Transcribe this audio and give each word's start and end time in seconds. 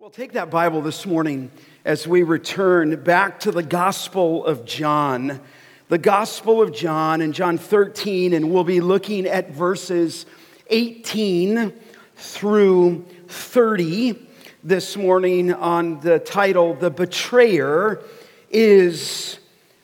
Well, 0.00 0.08
take 0.08 0.32
that 0.32 0.48
Bible 0.48 0.80
this 0.80 1.04
morning 1.04 1.50
as 1.84 2.08
we 2.08 2.22
return 2.22 3.04
back 3.04 3.40
to 3.40 3.52
the 3.52 3.62
Gospel 3.62 4.46
of 4.46 4.64
John. 4.64 5.42
The 5.90 5.98
Gospel 5.98 6.62
of 6.62 6.72
John 6.72 7.20
in 7.20 7.34
John 7.34 7.58
13, 7.58 8.32
and 8.32 8.50
we'll 8.50 8.64
be 8.64 8.80
looking 8.80 9.26
at 9.26 9.50
verses 9.50 10.24
18 10.68 11.74
through 12.16 13.04
30 13.28 14.26
this 14.64 14.96
morning 14.96 15.52
on 15.52 16.00
the 16.00 16.18
title, 16.18 16.72
The 16.72 16.90
Betrayer 16.90 18.02
is 18.48 19.38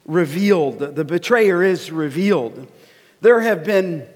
Revealed. 0.06 0.78
The 0.78 1.04
betrayer 1.04 1.62
is 1.62 1.92
revealed. 1.92 2.66
There 3.20 3.42
have 3.42 3.64
been 3.64 4.06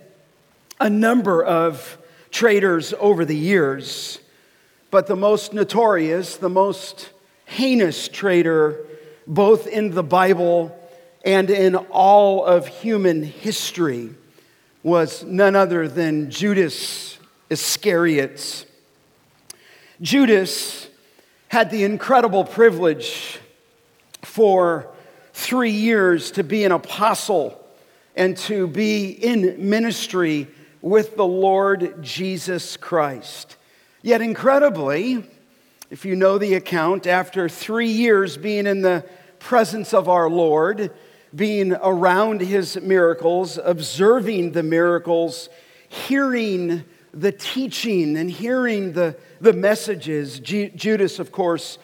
a 0.80 0.88
number 0.88 1.44
of 1.44 1.98
traitors 2.30 2.94
over 2.98 3.26
the 3.26 3.36
years. 3.36 4.18
But 4.90 5.06
the 5.06 5.16
most 5.16 5.52
notorious, 5.52 6.36
the 6.36 6.48
most 6.48 7.10
heinous 7.44 8.08
traitor, 8.08 8.84
both 9.26 9.66
in 9.66 9.90
the 9.92 10.02
Bible 10.02 10.76
and 11.24 11.50
in 11.50 11.76
all 11.76 12.44
of 12.44 12.66
human 12.66 13.22
history, 13.22 14.10
was 14.82 15.22
none 15.22 15.54
other 15.54 15.86
than 15.86 16.30
Judas 16.30 17.18
Iscariot. 17.50 18.66
Judas 20.00 20.88
had 21.48 21.70
the 21.70 21.84
incredible 21.84 22.44
privilege 22.44 23.38
for 24.22 24.88
three 25.32 25.70
years 25.70 26.30
to 26.32 26.44
be 26.44 26.64
an 26.64 26.72
apostle 26.72 27.60
and 28.16 28.36
to 28.36 28.66
be 28.66 29.10
in 29.10 29.68
ministry 29.70 30.48
with 30.80 31.16
the 31.16 31.26
Lord 31.26 32.02
Jesus 32.02 32.76
Christ. 32.76 33.56
Yet, 34.02 34.22
incredibly, 34.22 35.24
if 35.90 36.06
you 36.06 36.16
know 36.16 36.38
the 36.38 36.54
account, 36.54 37.06
after 37.06 37.50
three 37.50 37.90
years 37.90 38.38
being 38.38 38.66
in 38.66 38.80
the 38.80 39.04
presence 39.38 39.92
of 39.92 40.08
our 40.08 40.30
Lord, 40.30 40.90
being 41.34 41.74
around 41.74 42.40
his 42.40 42.80
miracles, 42.80 43.58
observing 43.62 44.52
the 44.52 44.62
miracles, 44.62 45.50
hearing 45.88 46.84
the 47.12 47.30
teaching, 47.30 48.16
and 48.16 48.30
hearing 48.30 48.92
the, 48.92 49.16
the 49.40 49.52
messages, 49.52 50.38
Judas, 50.40 51.18
of 51.18 51.30
course, 51.30 51.76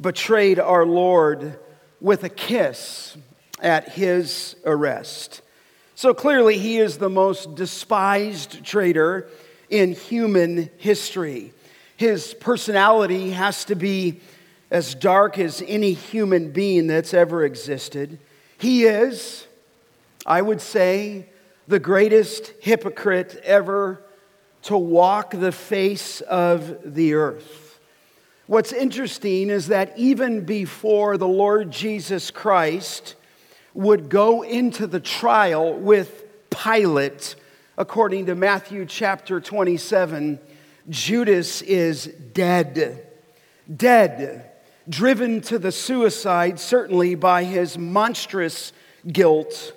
betrayed 0.00 0.58
our 0.58 0.84
Lord 0.84 1.56
with 2.00 2.24
a 2.24 2.28
kiss 2.28 3.16
at 3.60 3.90
his 3.90 4.56
arrest. 4.64 5.42
So 5.94 6.14
clearly, 6.14 6.58
he 6.58 6.78
is 6.78 6.98
the 6.98 7.10
most 7.10 7.54
despised 7.54 8.64
traitor 8.64 9.28
in 9.68 9.92
human 9.92 10.70
history. 10.78 11.52
His 12.00 12.32
personality 12.32 13.32
has 13.32 13.66
to 13.66 13.74
be 13.74 14.20
as 14.70 14.94
dark 14.94 15.38
as 15.38 15.62
any 15.66 15.92
human 15.92 16.50
being 16.50 16.86
that's 16.86 17.12
ever 17.12 17.44
existed. 17.44 18.18
He 18.56 18.84
is, 18.84 19.46
I 20.24 20.40
would 20.40 20.62
say, 20.62 21.26
the 21.68 21.78
greatest 21.78 22.54
hypocrite 22.60 23.38
ever 23.44 24.02
to 24.62 24.78
walk 24.78 25.32
the 25.32 25.52
face 25.52 26.22
of 26.22 26.94
the 26.94 27.12
earth. 27.12 27.78
What's 28.46 28.72
interesting 28.72 29.50
is 29.50 29.66
that 29.66 29.92
even 29.98 30.46
before 30.46 31.18
the 31.18 31.28
Lord 31.28 31.70
Jesus 31.70 32.30
Christ 32.30 33.14
would 33.74 34.08
go 34.08 34.40
into 34.40 34.86
the 34.86 35.00
trial 35.00 35.74
with 35.74 36.24
Pilate, 36.48 37.34
according 37.76 38.24
to 38.24 38.34
Matthew 38.34 38.86
chapter 38.86 39.38
27, 39.38 40.40
Judas 40.88 41.62
is 41.62 42.06
dead. 42.06 43.06
Dead. 43.74 44.50
Driven 44.88 45.40
to 45.42 45.58
the 45.58 45.72
suicide, 45.72 46.58
certainly 46.58 47.14
by 47.14 47.44
his 47.44 47.78
monstrous 47.78 48.72
guilt. 49.06 49.72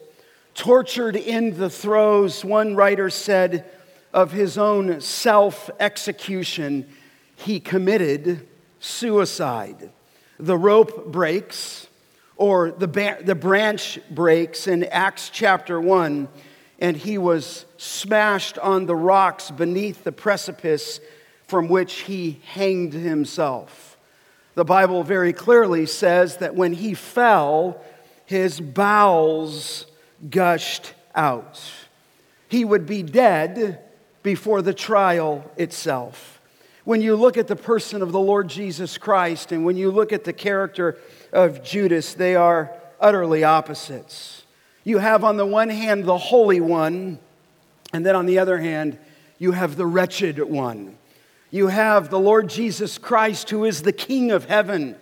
Tortured 0.56 1.16
in 1.16 1.58
the 1.58 1.70
throes, 1.70 2.45
one 2.45 2.76
writer 2.76 3.10
said, 3.10 3.70
of 4.14 4.32
his 4.32 4.58
own 4.58 5.02
self 5.02 5.70
execution, 5.80 6.88
he 7.36 7.60
committed 7.60 8.48
suicide. 8.80 9.89
The 10.39 10.58
rope 10.58 11.11
breaks, 11.11 11.88
or 12.36 12.72
the, 12.72 12.88
ba- 12.88 13.20
the 13.23 13.36
branch 13.36 14.00
breaks 14.11 14.67
in 14.67 14.83
Acts 14.86 15.30
chapter 15.30 15.82
1 15.82 16.27
and 16.80 16.98
he 16.98 17.17
was 17.17 17.66
smashed 17.83 18.58
on 18.58 18.86
the 18.86 18.95
rocks 18.95 19.52
beneath 19.52 20.04
the 20.04 20.11
precipice 20.11 20.99
from 21.48 21.67
which 21.67 21.94
he 22.02 22.39
hanged 22.45 22.94
himself. 22.94 23.98
The 24.55 24.64
Bible 24.64 25.04
very 25.04 25.33
clearly 25.33 25.86
says 25.86 26.38
that 26.38 26.55
when 26.55 26.73
he 26.73 26.94
fell, 26.94 27.83
his 28.26 28.60
bowels 28.60 29.86
gushed 30.30 30.94
out. 31.14 31.61
He 32.48 32.64
would 32.64 32.86
be 32.86 33.04
dead 33.04 33.80
before 34.21 34.61
the 34.61 34.73
trial 34.73 35.52
itself. 35.58 36.39
When 36.86 37.02
you 37.02 37.15
look 37.15 37.38
at 37.38 37.48
the 37.48 37.55
person 37.55 38.02
of 38.02 38.11
the 38.11 38.20
Lord 38.20 38.48
Jesus 38.48 38.98
Christ 38.98 39.52
and 39.52 39.65
when 39.65 39.76
you 39.76 39.92
look 39.92 40.14
at 40.14 40.23
the 40.23 40.33
character 40.33 40.98
of 41.32 41.64
Judas, 41.64 42.14
they 42.14 42.36
are 42.36 42.73
utterly 43.00 43.44
opposites. 43.44 44.44
You 44.83 45.00
have, 45.00 45.23
on 45.23 45.38
the 45.38 45.45
one 45.45 45.70
hand, 45.70 46.05
the 46.05 46.17
Holy 46.17 46.60
One, 46.60 47.20
and 47.93 48.04
then 48.04 48.15
on 48.15 48.26
the 48.26 48.39
other 48.39 48.58
hand, 48.58 48.98
you 49.37 49.52
have 49.52 49.77
the 49.77 49.86
wretched 49.86 50.39
one. 50.39 50.98
You 51.52 51.67
have 51.67 52.09
the 52.09 52.20
Lord 52.20 52.49
Jesus 52.49 52.98
Christ, 52.98 53.52
who 53.52 53.64
is 53.64 53.83
the 53.83 53.93
King 53.93 54.31
of 54.31 54.45
heaven, 54.45 54.95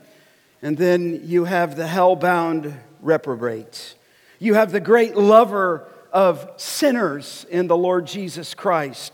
and 0.62 0.78
then 0.78 1.22
you 1.24 1.46
have 1.46 1.78
the 1.78 1.88
hell-bound 1.88 2.78
reprobate. 3.02 3.96
You 4.38 4.56
have 4.56 4.74
the 4.74 4.82
great 4.82 5.16
lover 5.16 5.88
of 6.12 6.52
sinners 6.58 7.46
in 7.50 7.68
the 7.68 7.78
Lord 7.78 8.06
Jesus 8.06 8.54
Christ, 8.54 9.14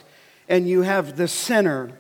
and 0.50 0.68
you 0.68 0.82
have 0.82 1.16
the 1.16 1.28
sinner 1.28 1.92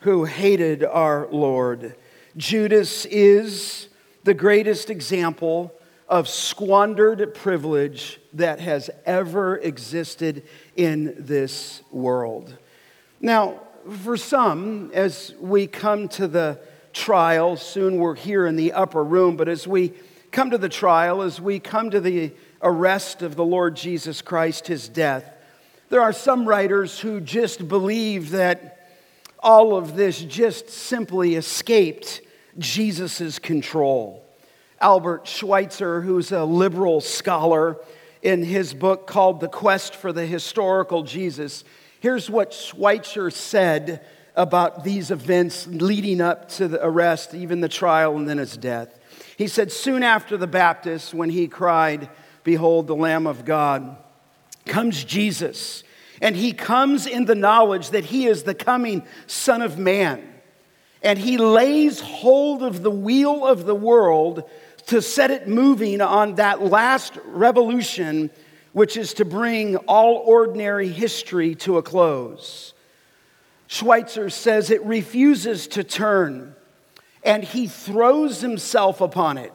who 0.00 0.24
hated 0.24 0.82
our 0.82 1.28
Lord. 1.30 1.94
Judas 2.36 3.04
is 3.06 3.88
the 4.24 4.34
greatest 4.34 4.88
example 4.88 5.72
of 6.08 6.28
squandered 6.28 7.34
privilege 7.34 8.20
that 8.32 8.60
has 8.60 8.90
ever 9.04 9.56
existed 9.56 10.44
in 10.76 11.14
this 11.18 11.82
world. 11.90 12.56
Now, 13.20 13.60
for 14.04 14.16
some, 14.16 14.90
as 14.94 15.34
we 15.40 15.66
come 15.66 16.08
to 16.10 16.28
the 16.28 16.60
trial, 16.92 17.56
soon 17.56 17.98
we're 17.98 18.14
here 18.14 18.46
in 18.46 18.56
the 18.56 18.72
upper 18.72 19.02
room, 19.02 19.36
but 19.36 19.48
as 19.48 19.66
we 19.66 19.92
come 20.30 20.50
to 20.50 20.58
the 20.58 20.68
trial, 20.68 21.22
as 21.22 21.40
we 21.40 21.58
come 21.58 21.90
to 21.90 22.00
the 22.00 22.32
arrest 22.62 23.22
of 23.22 23.36
the 23.36 23.44
Lord 23.44 23.76
Jesus 23.76 24.22
Christ, 24.22 24.66
his 24.66 24.88
death, 24.88 25.24
there 25.88 26.02
are 26.02 26.12
some 26.12 26.46
writers 26.46 26.98
who 26.98 27.20
just 27.20 27.68
believe 27.68 28.30
that 28.30 28.90
all 29.38 29.76
of 29.76 29.94
this 29.94 30.20
just 30.22 30.68
simply 30.68 31.36
escaped 31.36 32.20
Jesus' 32.58 33.38
control. 33.38 34.25
Albert 34.80 35.26
Schweitzer, 35.26 36.02
who's 36.02 36.32
a 36.32 36.44
liberal 36.44 37.00
scholar, 37.00 37.78
in 38.22 38.42
his 38.42 38.74
book 38.74 39.06
called 39.06 39.40
The 39.40 39.48
Quest 39.48 39.94
for 39.94 40.12
the 40.12 40.26
Historical 40.26 41.02
Jesus, 41.02 41.64
here's 42.00 42.28
what 42.28 42.52
Schweitzer 42.52 43.30
said 43.30 44.04
about 44.34 44.84
these 44.84 45.10
events 45.10 45.66
leading 45.66 46.20
up 46.20 46.48
to 46.50 46.68
the 46.68 46.84
arrest, 46.84 47.34
even 47.34 47.60
the 47.60 47.68
trial, 47.68 48.16
and 48.16 48.28
then 48.28 48.38
his 48.38 48.56
death. 48.56 48.98
He 49.36 49.48
said, 49.48 49.72
Soon 49.72 50.02
after 50.02 50.36
the 50.36 50.46
Baptist, 50.46 51.14
when 51.14 51.30
he 51.30 51.48
cried, 51.48 52.08
Behold 52.44 52.86
the 52.86 52.96
Lamb 52.96 53.26
of 53.26 53.44
God, 53.44 53.96
comes 54.66 55.04
Jesus. 55.04 55.84
And 56.20 56.34
he 56.34 56.52
comes 56.52 57.06
in 57.06 57.26
the 57.26 57.34
knowledge 57.34 57.90
that 57.90 58.06
he 58.06 58.26
is 58.26 58.42
the 58.42 58.54
coming 58.54 59.06
Son 59.26 59.62
of 59.62 59.78
Man. 59.78 60.32
And 61.02 61.18
he 61.18 61.38
lays 61.38 62.00
hold 62.00 62.62
of 62.62 62.82
the 62.82 62.90
wheel 62.90 63.46
of 63.46 63.66
the 63.66 63.74
world 63.74 64.48
to 64.86 65.02
set 65.02 65.30
it 65.30 65.48
moving 65.48 66.00
on 66.00 66.36
that 66.36 66.62
last 66.62 67.18
revolution, 67.24 68.30
which 68.72 68.96
is 68.96 69.14
to 69.14 69.24
bring 69.24 69.76
all 69.76 70.22
ordinary 70.24 70.88
history 70.88 71.54
to 71.56 71.78
a 71.78 71.82
close. 71.82 72.72
Schweitzer 73.66 74.30
says 74.30 74.70
it 74.70 74.84
refuses 74.84 75.66
to 75.68 75.82
turn, 75.82 76.54
and 77.24 77.42
he 77.42 77.66
throws 77.66 78.40
himself 78.40 79.00
upon 79.00 79.38
it. 79.38 79.52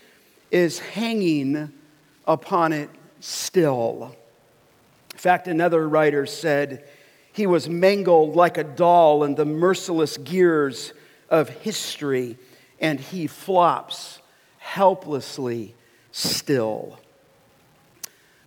is 0.51 0.79
hanging 0.79 1.73
upon 2.27 2.73
it 2.73 2.91
still. 3.21 4.15
In 5.13 5.19
fact, 5.19 5.49
another 5.49 5.89
writer 5.89 6.27
said, 6.27 6.89
He 7.33 7.47
was 7.47 7.69
mangled 7.69 8.37
like 8.37 8.59
a 8.59 8.65
doll 8.65 9.25
in 9.25 9.35
the 9.35 9.45
merciless 9.45 10.17
gears 10.17 10.93
of 11.29 11.49
history, 11.49 12.37
and 12.81 12.99
he 12.99 13.27
flops 13.27 14.21
helplessly 14.63 15.75
still. 16.13 16.99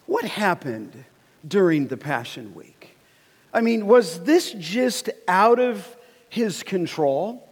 What 0.05 0.23
happened 0.23 1.03
during 1.45 1.87
the 1.87 1.97
Passion 1.97 2.55
Week? 2.55 2.97
I 3.53 3.61
mean, 3.61 3.85
was 3.85 4.23
this 4.23 4.53
just 4.53 5.09
out 5.27 5.59
of 5.59 5.95
his 6.29 6.63
control? 6.63 7.47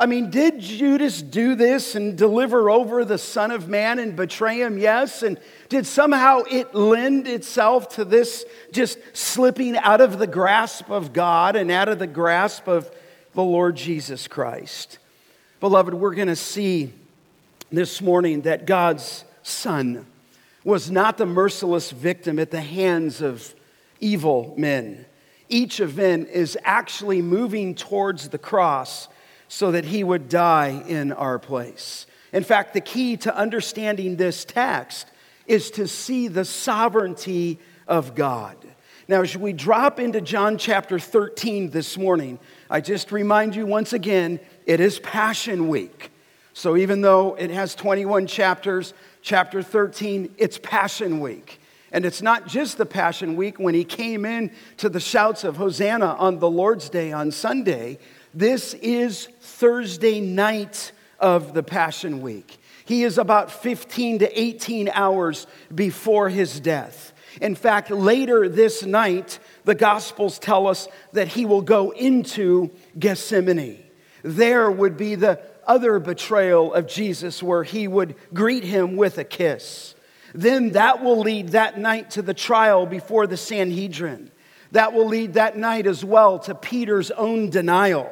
I 0.00 0.06
mean, 0.06 0.30
did 0.30 0.58
Judas 0.58 1.22
do 1.22 1.54
this 1.54 1.94
and 1.94 2.16
deliver 2.16 2.70
over 2.70 3.04
the 3.04 3.18
Son 3.18 3.50
of 3.50 3.68
Man 3.68 3.98
and 3.98 4.16
betray 4.16 4.60
him? 4.60 4.78
Yes. 4.78 5.22
And 5.22 5.38
did 5.68 5.86
somehow 5.86 6.42
it 6.50 6.74
lend 6.74 7.28
itself 7.28 7.90
to 7.90 8.04
this 8.04 8.44
just 8.72 8.98
slipping 9.12 9.76
out 9.76 10.00
of 10.00 10.18
the 10.18 10.26
grasp 10.26 10.90
of 10.90 11.12
God 11.12 11.56
and 11.56 11.70
out 11.70 11.88
of 11.88 11.98
the 11.98 12.06
grasp 12.06 12.66
of 12.66 12.90
the 13.34 13.42
Lord 13.42 13.76
Jesus 13.76 14.26
Christ? 14.26 14.98
Beloved, 15.60 15.94
we're 15.94 16.14
going 16.14 16.28
to 16.28 16.36
see 16.36 16.92
this 17.72 18.00
morning 18.00 18.42
that 18.42 18.66
God's 18.66 19.24
Son 19.42 20.06
was 20.64 20.90
not 20.90 21.18
the 21.18 21.26
merciless 21.26 21.90
victim 21.90 22.38
at 22.38 22.50
the 22.50 22.60
hands 22.60 23.20
of 23.20 23.54
evil 23.98 24.54
men. 24.56 25.06
Each 25.48 25.80
them 25.96 26.26
is 26.26 26.56
actually 26.62 27.20
moving 27.20 27.74
towards 27.74 28.28
the 28.28 28.38
cross 28.38 29.08
so 29.48 29.72
that 29.72 29.86
he 29.86 30.04
would 30.04 30.28
die 30.28 30.84
in 30.86 31.12
our 31.12 31.38
place. 31.38 32.06
In 32.32 32.44
fact, 32.44 32.72
the 32.72 32.80
key 32.80 33.16
to 33.18 33.36
understanding 33.36 34.16
this 34.16 34.44
text 34.44 35.08
is 35.46 35.70
to 35.72 35.88
see 35.88 36.28
the 36.28 36.44
sovereignty 36.44 37.58
of 37.88 38.14
God. 38.14 38.56
Now, 39.08 39.22
as 39.22 39.36
we 39.36 39.52
drop 39.52 39.98
into 39.98 40.20
John 40.20 40.56
chapter 40.56 40.98
13 40.98 41.70
this 41.70 41.98
morning, 41.98 42.38
I 42.70 42.80
just 42.80 43.12
remind 43.12 43.56
you 43.56 43.66
once 43.66 43.92
again 43.92 44.40
it 44.64 44.80
is 44.80 45.00
Passion 45.00 45.68
Week. 45.68 46.11
So 46.54 46.76
even 46.76 47.00
though 47.00 47.34
it 47.34 47.50
has 47.50 47.74
21 47.74 48.26
chapters, 48.26 48.94
chapter 49.22 49.62
13, 49.62 50.34
it's 50.36 50.58
Passion 50.58 51.20
Week. 51.20 51.60
And 51.92 52.04
it's 52.04 52.22
not 52.22 52.46
just 52.46 52.78
the 52.78 52.86
Passion 52.86 53.36
Week 53.36 53.58
when 53.58 53.74
he 53.74 53.84
came 53.84 54.24
in 54.24 54.50
to 54.78 54.88
the 54.88 55.00
shouts 55.00 55.44
of 55.44 55.56
Hosanna 55.56 56.14
on 56.18 56.38
the 56.38 56.50
Lord's 56.50 56.88
Day 56.88 57.12
on 57.12 57.30
Sunday. 57.30 57.98
This 58.34 58.74
is 58.74 59.28
Thursday 59.40 60.20
night 60.20 60.92
of 61.20 61.54
the 61.54 61.62
Passion 61.62 62.22
Week. 62.22 62.58
He 62.84 63.04
is 63.04 63.18
about 63.18 63.50
15 63.50 64.20
to 64.20 64.40
18 64.40 64.90
hours 64.92 65.46
before 65.74 66.28
his 66.28 66.60
death. 66.60 67.12
In 67.40 67.54
fact, 67.54 67.90
later 67.90 68.48
this 68.48 68.84
night, 68.84 69.38
the 69.64 69.74
Gospels 69.74 70.38
tell 70.38 70.66
us 70.66 70.88
that 71.12 71.28
he 71.28 71.46
will 71.46 71.62
go 71.62 71.90
into 71.90 72.70
Gethsemane. 72.98 73.82
There 74.22 74.70
would 74.70 74.96
be 74.96 75.14
the 75.14 75.40
other 75.66 75.98
betrayal 75.98 76.72
of 76.74 76.86
Jesus 76.86 77.42
where 77.42 77.64
he 77.64 77.88
would 77.88 78.14
greet 78.32 78.64
him 78.64 78.96
with 78.96 79.18
a 79.18 79.24
kiss. 79.24 79.94
Then 80.34 80.70
that 80.70 81.02
will 81.02 81.20
lead 81.20 81.50
that 81.50 81.78
night 81.78 82.12
to 82.12 82.22
the 82.22 82.34
trial 82.34 82.86
before 82.86 83.26
the 83.26 83.36
Sanhedrin. 83.36 84.30
That 84.72 84.92
will 84.92 85.06
lead 85.06 85.34
that 85.34 85.56
night 85.56 85.86
as 85.86 86.04
well 86.04 86.38
to 86.40 86.54
Peter's 86.54 87.10
own 87.10 87.50
denial. 87.50 88.10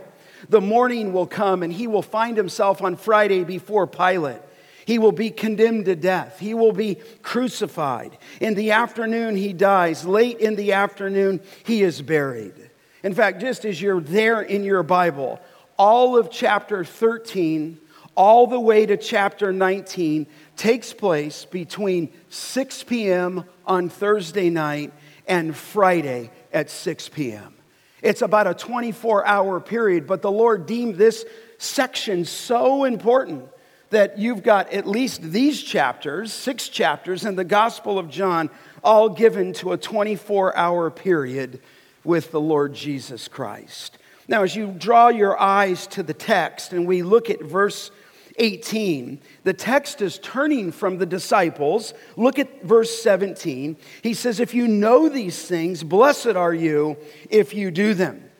The 0.48 0.60
morning 0.60 1.12
will 1.12 1.26
come 1.26 1.62
and 1.62 1.72
he 1.72 1.86
will 1.86 2.02
find 2.02 2.36
himself 2.36 2.82
on 2.82 2.96
Friday 2.96 3.44
before 3.44 3.86
Pilate. 3.86 4.40
He 4.84 4.98
will 4.98 5.12
be 5.12 5.30
condemned 5.30 5.84
to 5.86 5.96
death. 5.96 6.38
He 6.38 6.52
will 6.54 6.72
be 6.72 6.96
crucified. 7.22 8.18
In 8.40 8.54
the 8.54 8.72
afternoon, 8.72 9.36
he 9.36 9.52
dies. 9.52 10.04
Late 10.04 10.38
in 10.38 10.56
the 10.56 10.72
afternoon, 10.72 11.40
he 11.64 11.82
is 11.82 12.02
buried. 12.02 12.70
In 13.02 13.14
fact, 13.14 13.40
just 13.40 13.64
as 13.64 13.80
you're 13.80 14.00
there 14.00 14.42
in 14.42 14.64
your 14.64 14.82
Bible, 14.82 15.40
all 15.80 16.18
of 16.18 16.30
chapter 16.30 16.84
13, 16.84 17.78
all 18.14 18.46
the 18.46 18.60
way 18.60 18.84
to 18.84 18.98
chapter 18.98 19.50
19, 19.50 20.26
takes 20.54 20.92
place 20.92 21.46
between 21.46 22.12
6 22.28 22.82
p.m. 22.82 23.44
on 23.64 23.88
Thursday 23.88 24.50
night 24.50 24.92
and 25.26 25.56
Friday 25.56 26.30
at 26.52 26.68
6 26.68 27.08
p.m. 27.08 27.54
It's 28.02 28.20
about 28.20 28.46
a 28.46 28.52
24 28.52 29.26
hour 29.26 29.58
period, 29.58 30.06
but 30.06 30.20
the 30.20 30.30
Lord 30.30 30.66
deemed 30.66 30.96
this 30.96 31.24
section 31.56 32.26
so 32.26 32.84
important 32.84 33.48
that 33.88 34.18
you've 34.18 34.42
got 34.42 34.70
at 34.74 34.86
least 34.86 35.22
these 35.22 35.62
chapters, 35.62 36.30
six 36.30 36.68
chapters 36.68 37.24
in 37.24 37.36
the 37.36 37.44
Gospel 37.44 37.98
of 37.98 38.10
John, 38.10 38.50
all 38.84 39.08
given 39.08 39.54
to 39.54 39.72
a 39.72 39.78
24 39.78 40.54
hour 40.54 40.90
period 40.90 41.58
with 42.04 42.32
the 42.32 42.40
Lord 42.40 42.74
Jesus 42.74 43.28
Christ. 43.28 43.96
Now, 44.30 44.44
as 44.44 44.54
you 44.54 44.68
draw 44.68 45.08
your 45.08 45.38
eyes 45.40 45.88
to 45.88 46.04
the 46.04 46.14
text 46.14 46.72
and 46.72 46.86
we 46.86 47.02
look 47.02 47.30
at 47.30 47.42
verse 47.42 47.90
18, 48.38 49.20
the 49.42 49.52
text 49.52 50.00
is 50.00 50.20
turning 50.20 50.70
from 50.70 50.98
the 50.98 51.04
disciples. 51.04 51.94
Look 52.16 52.38
at 52.38 52.62
verse 52.62 53.02
17. 53.02 53.76
He 54.02 54.14
says, 54.14 54.38
If 54.38 54.54
you 54.54 54.68
know 54.68 55.08
these 55.08 55.44
things, 55.48 55.82
blessed 55.82 56.36
are 56.36 56.54
you 56.54 56.96
if 57.28 57.54
you 57.54 57.72
do 57.72 57.92
them. 57.92 58.30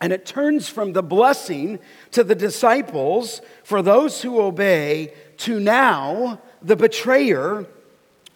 And 0.00 0.14
it 0.14 0.24
turns 0.24 0.70
from 0.70 0.94
the 0.94 1.02
blessing 1.02 1.78
to 2.12 2.24
the 2.24 2.34
disciples 2.34 3.42
for 3.64 3.82
those 3.82 4.22
who 4.22 4.40
obey 4.40 5.12
to 5.38 5.60
now 5.60 6.40
the 6.62 6.74
betrayer 6.74 7.66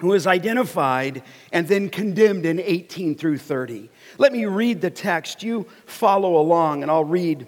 who 0.00 0.12
is 0.12 0.26
identified 0.26 1.22
and 1.52 1.69
then 1.69 1.88
condemned 1.88 2.44
in 2.44 2.61
18 2.61 3.14
through 3.14 3.38
30. 3.38 3.88
Let 4.19 4.32
me 4.32 4.44
read 4.44 4.81
the 4.81 4.91
text. 4.91 5.43
You 5.43 5.67
follow 5.87 6.37
along, 6.37 6.82
and 6.82 6.91
I'll 6.91 7.05
read 7.05 7.47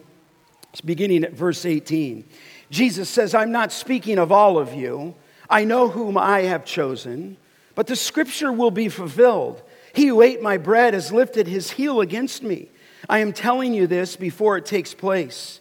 It's 0.72 0.80
beginning 0.80 1.24
at 1.24 1.32
verse 1.32 1.66
18. 1.66 2.24
Jesus 2.70 3.08
says, 3.08 3.34
I'm 3.34 3.50
not 3.50 3.72
speaking 3.72 4.18
of 4.18 4.30
all 4.30 4.56
of 4.56 4.72
you. 4.72 5.14
I 5.48 5.64
know 5.64 5.88
whom 5.88 6.16
I 6.16 6.42
have 6.42 6.64
chosen, 6.64 7.36
but 7.74 7.88
the 7.88 7.96
scripture 7.96 8.52
will 8.52 8.70
be 8.70 8.88
fulfilled. 8.88 9.60
He 9.92 10.06
who 10.06 10.22
ate 10.22 10.40
my 10.40 10.56
bread 10.56 10.94
has 10.94 11.12
lifted 11.12 11.48
his 11.48 11.72
heel 11.72 12.00
against 12.00 12.44
me. 12.44 12.68
I 13.08 13.18
am 13.18 13.32
telling 13.32 13.74
you 13.74 13.88
this 13.88 14.14
before 14.14 14.56
it 14.56 14.66
takes 14.66 14.94
place, 14.94 15.58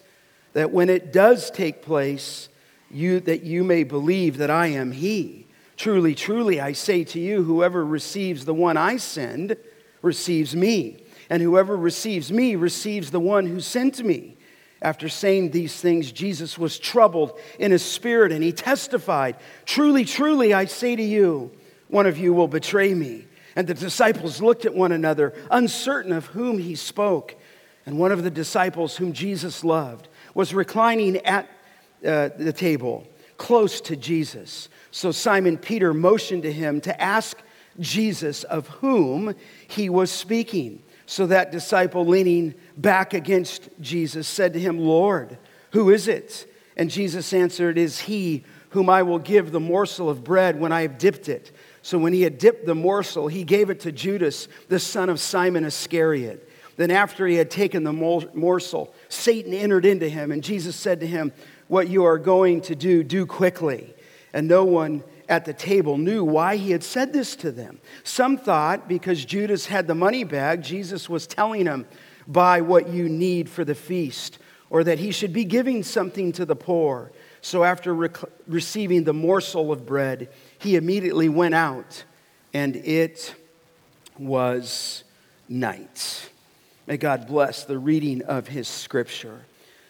that 0.53 0.71
when 0.71 0.89
it 0.89 1.11
does 1.11 1.49
take 1.49 1.81
place, 1.81 2.49
you, 2.91 3.19
that 3.21 3.41
you 3.41 3.63
may 3.63 3.83
believe 3.83 4.37
that 4.37 4.51
I 4.51 4.67
am 4.67 4.91
he. 4.91 5.47
Truly, 5.75 6.13
truly, 6.13 6.61
I 6.61 6.73
say 6.73 7.03
to 7.05 7.19
you, 7.19 7.43
whoever 7.43 7.83
receives 7.83 8.45
the 8.45 8.53
one 8.53 8.77
I 8.77 8.97
send 8.97 9.57
receives 10.01 10.55
me, 10.55 10.97
and 11.29 11.41
whoever 11.41 11.75
receives 11.75 12.31
me 12.31 12.55
receives 12.55 13.11
the 13.11 13.19
one 13.19 13.45
who 13.45 13.59
sent 13.59 14.03
me. 14.03 14.35
After 14.81 15.09
saying 15.09 15.51
these 15.51 15.79
things, 15.79 16.11
Jesus 16.11 16.57
was 16.57 16.79
troubled 16.79 17.37
in 17.59 17.71
his 17.71 17.83
spirit, 17.83 18.31
and 18.31 18.43
he 18.43 18.53
testified, 18.53 19.35
Truly, 19.65 20.05
truly, 20.05 20.53
I 20.53 20.65
say 20.65 20.95
to 20.95 21.03
you, 21.03 21.51
one 21.89 22.05
of 22.05 22.17
you 22.17 22.33
will 22.33 22.47
betray 22.47 22.93
me. 22.93 23.25
And 23.55 23.67
the 23.67 23.73
disciples 23.73 24.41
looked 24.41 24.65
at 24.65 24.73
one 24.73 24.91
another, 24.91 25.33
uncertain 25.51 26.13
of 26.13 26.27
whom 26.27 26.59
he 26.59 26.75
spoke. 26.75 27.35
And 27.85 27.99
one 27.99 28.11
of 28.11 28.23
the 28.23 28.31
disciples 28.31 28.95
whom 28.95 29.11
Jesus 29.11 29.63
loved 29.63 30.07
was 30.33 30.53
reclining 30.53 31.17
at 31.25 31.45
uh, 32.05 32.29
the 32.37 32.53
table 32.53 33.05
close 33.37 33.81
to 33.81 33.95
Jesus. 33.95 34.69
So 34.91 35.11
Simon 35.11 35.57
Peter 35.57 35.93
motioned 35.93 36.43
to 36.43 36.53
him 36.53 36.79
to 36.81 37.01
ask 37.01 37.37
Jesus 37.79 38.43
of 38.43 38.67
whom 38.67 39.33
he 39.67 39.89
was 39.89 40.11
speaking. 40.11 40.83
So 41.09 41.25
that 41.25 41.51
disciple, 41.51 42.05
leaning 42.05 42.53
back 42.77 43.15
against 43.15 43.67
Jesus, 43.81 44.27
said 44.27 44.53
to 44.53 44.59
him, 44.59 44.77
Lord, 44.77 45.39
who 45.71 45.89
is 45.89 46.07
it? 46.07 46.45
And 46.77 46.87
Jesus 46.87 47.33
answered, 47.33 47.79
Is 47.79 48.01
he 48.01 48.43
whom 48.69 48.91
I 48.91 49.01
will 49.01 49.17
give 49.17 49.51
the 49.51 49.59
morsel 49.59 50.07
of 50.07 50.23
bread 50.23 50.59
when 50.59 50.71
I 50.71 50.83
have 50.83 50.99
dipped 50.99 51.27
it. 51.27 51.51
So 51.81 51.97
when 51.97 52.13
he 52.13 52.21
had 52.21 52.37
dipped 52.37 52.67
the 52.67 52.75
morsel, 52.75 53.27
he 53.27 53.43
gave 53.43 53.71
it 53.71 53.79
to 53.79 53.91
Judas, 53.91 54.47
the 54.67 54.77
son 54.77 55.09
of 55.09 55.19
Simon 55.19 55.65
Iscariot. 55.65 56.47
Then, 56.77 56.91
after 56.91 57.25
he 57.25 57.37
had 57.37 57.49
taken 57.49 57.83
the 57.83 57.91
morsel, 57.91 58.93
Satan 59.07 59.51
entered 59.51 59.85
into 59.85 60.07
him, 60.07 60.31
and 60.31 60.43
Jesus 60.43 60.75
said 60.75 60.99
to 60.99 61.07
him, 61.07 61.33
What 61.69 61.89
you 61.89 62.05
are 62.05 62.19
going 62.19 62.61
to 62.61 62.75
do, 62.75 63.03
do 63.03 63.25
quickly 63.25 63.95
and 64.33 64.47
no 64.47 64.63
one 64.63 65.03
at 65.29 65.45
the 65.45 65.53
table 65.53 65.97
knew 65.97 66.23
why 66.23 66.57
he 66.57 66.71
had 66.71 66.83
said 66.83 67.13
this 67.13 67.35
to 67.37 67.51
them. 67.51 67.79
Some 68.03 68.37
thought 68.37 68.89
because 68.89 69.23
Judas 69.23 69.67
had 69.67 69.87
the 69.87 69.95
money 69.95 70.23
bag, 70.23 70.63
Jesus 70.63 71.07
was 71.07 71.27
telling 71.27 71.65
him, 71.65 71.85
Buy 72.27 72.61
what 72.61 72.89
you 72.89 73.07
need 73.07 73.49
for 73.49 73.63
the 73.63 73.73
feast, 73.73 74.37
or 74.69 74.83
that 74.83 74.99
he 74.99 75.11
should 75.11 75.33
be 75.33 75.45
giving 75.45 75.81
something 75.81 76.31
to 76.33 76.45
the 76.45 76.55
poor. 76.55 77.11
So 77.41 77.63
after 77.63 77.93
rec- 77.93 78.17
receiving 78.47 79.03
the 79.03 79.13
morsel 79.13 79.71
of 79.71 79.85
bread, 79.85 80.29
he 80.59 80.75
immediately 80.75 81.29
went 81.29 81.55
out, 81.55 82.03
and 82.53 82.75
it 82.75 83.33
was 84.17 85.03
night. 85.47 86.29
May 86.85 86.97
God 86.97 87.27
bless 87.27 87.63
the 87.63 87.77
reading 87.77 88.21
of 88.23 88.47
his 88.47 88.67
scripture. 88.67 89.41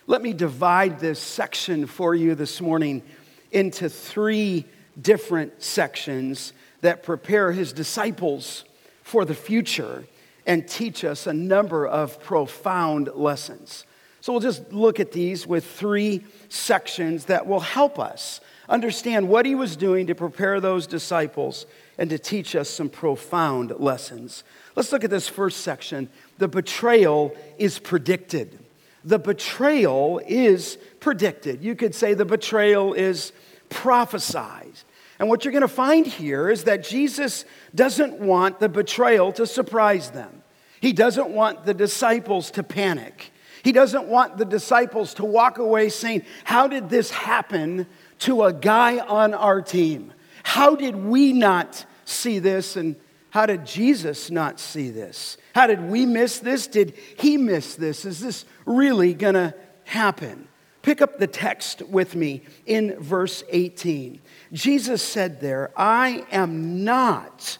Let 0.08 0.22
me 0.22 0.34
divide 0.34 1.00
this 1.00 1.20
section 1.20 1.86
for 1.88 2.16
you 2.16 2.36
this 2.36 2.62
morning 2.62 3.04
into 3.52 3.90
three 3.90 4.66
different 5.02 5.62
sections 5.62 6.54
that 6.82 7.04
prepare 7.04 7.52
his 7.52 7.74
disciples 7.74 8.66
for 9.04 9.26
the 9.26 9.36
future 9.36 10.06
and 10.46 10.68
teach 10.68 11.04
us 11.04 11.28
a 11.28 11.34
number 11.34 11.88
of 11.88 12.22
profound 12.22 13.10
lessons. 13.14 13.86
So 14.22 14.34
we'll 14.34 14.42
just 14.42 14.74
look 14.74 15.00
at 15.00 15.12
these 15.12 15.48
with 15.48 15.66
three 15.66 16.24
sections 16.50 17.26
that 17.26 17.48
will 17.48 17.60
help 17.60 18.00
us 18.00 18.42
understand 18.68 19.28
what 19.28 19.46
he 19.46 19.56
was 19.56 19.76
doing 19.76 20.08
to 20.08 20.16
prepare 20.16 20.60
those 20.60 20.88
disciples 20.88 21.66
and 21.98 22.10
to 22.10 22.20
teach 22.20 22.56
us 22.56 22.70
some 22.70 22.90
profound 22.90 23.74
lessons. 23.80 24.44
Let's 24.76 24.92
look 24.92 25.04
at 25.04 25.10
this 25.10 25.28
first 25.28 25.62
section. 25.62 26.10
The 26.38 26.48
betrayal 26.48 27.36
is 27.58 27.80
predicted. 27.80 28.60
The 29.04 29.20
betrayal 29.20 30.22
is 30.28 30.78
predicted. 31.00 31.64
You 31.64 31.76
could 31.76 31.96
say 31.96 32.14
the 32.14 32.26
betrayal 32.26 32.94
is 32.94 33.32
prophesied. 33.70 34.74
And 35.20 35.28
what 35.28 35.44
you're 35.44 35.52
going 35.52 35.62
to 35.62 35.68
find 35.68 36.08
here 36.08 36.50
is 36.50 36.64
that 36.64 36.84
Jesus 36.84 37.44
doesn't 37.76 38.20
want 38.20 38.60
the 38.60 38.70
betrayal 38.70 39.34
to 39.34 39.46
surprise 39.46 40.12
them. 40.12 40.44
He 40.80 40.94
doesn't 40.94 41.30
want 41.30 41.66
the 41.66 41.74
disciples 41.74 42.52
to 42.52 42.64
panic. 42.64 43.32
He 43.64 43.74
doesn't 43.74 44.08
want 44.08 44.38
the 44.38 44.46
disciples 44.46 45.14
to 45.16 45.26
walk 45.26 45.58
away 45.58 45.90
saying, 45.90 46.24
How 46.46 46.68
did 46.68 46.90
this 46.90 47.12
happen 47.12 47.86
to 48.20 48.44
a 48.44 48.54
guy 48.54 49.00
on 49.00 49.34
our 49.34 49.62
team? 49.62 50.14
How 50.44 50.76
did 50.76 50.96
we 50.96 51.34
not 51.34 51.86
see 52.06 52.40
this? 52.40 52.78
And 52.78 52.96
how 53.32 53.46
did 53.46 53.66
Jesus 53.66 54.32
not 54.32 54.60
see 54.60 54.90
this? 54.90 55.38
How 55.54 55.68
did 55.68 55.82
we 55.82 56.06
miss 56.06 56.40
this? 56.40 56.66
Did 56.68 56.96
he 57.18 57.38
miss 57.38 57.76
this? 57.76 58.06
Is 58.06 58.22
this 58.22 58.46
really 58.66 59.14
going 59.14 59.36
to 59.36 59.54
happen? 59.84 60.48
Pick 60.82 61.02
up 61.02 61.20
the 61.20 61.28
text 61.28 61.82
with 61.84 62.16
me 62.16 62.42
in 62.66 62.98
verse 63.00 63.44
18. 63.50 64.22
Jesus 64.54 65.04
said 65.04 65.42
there, 65.42 65.72
I 65.76 66.26
am 66.32 66.84
not 66.84 67.58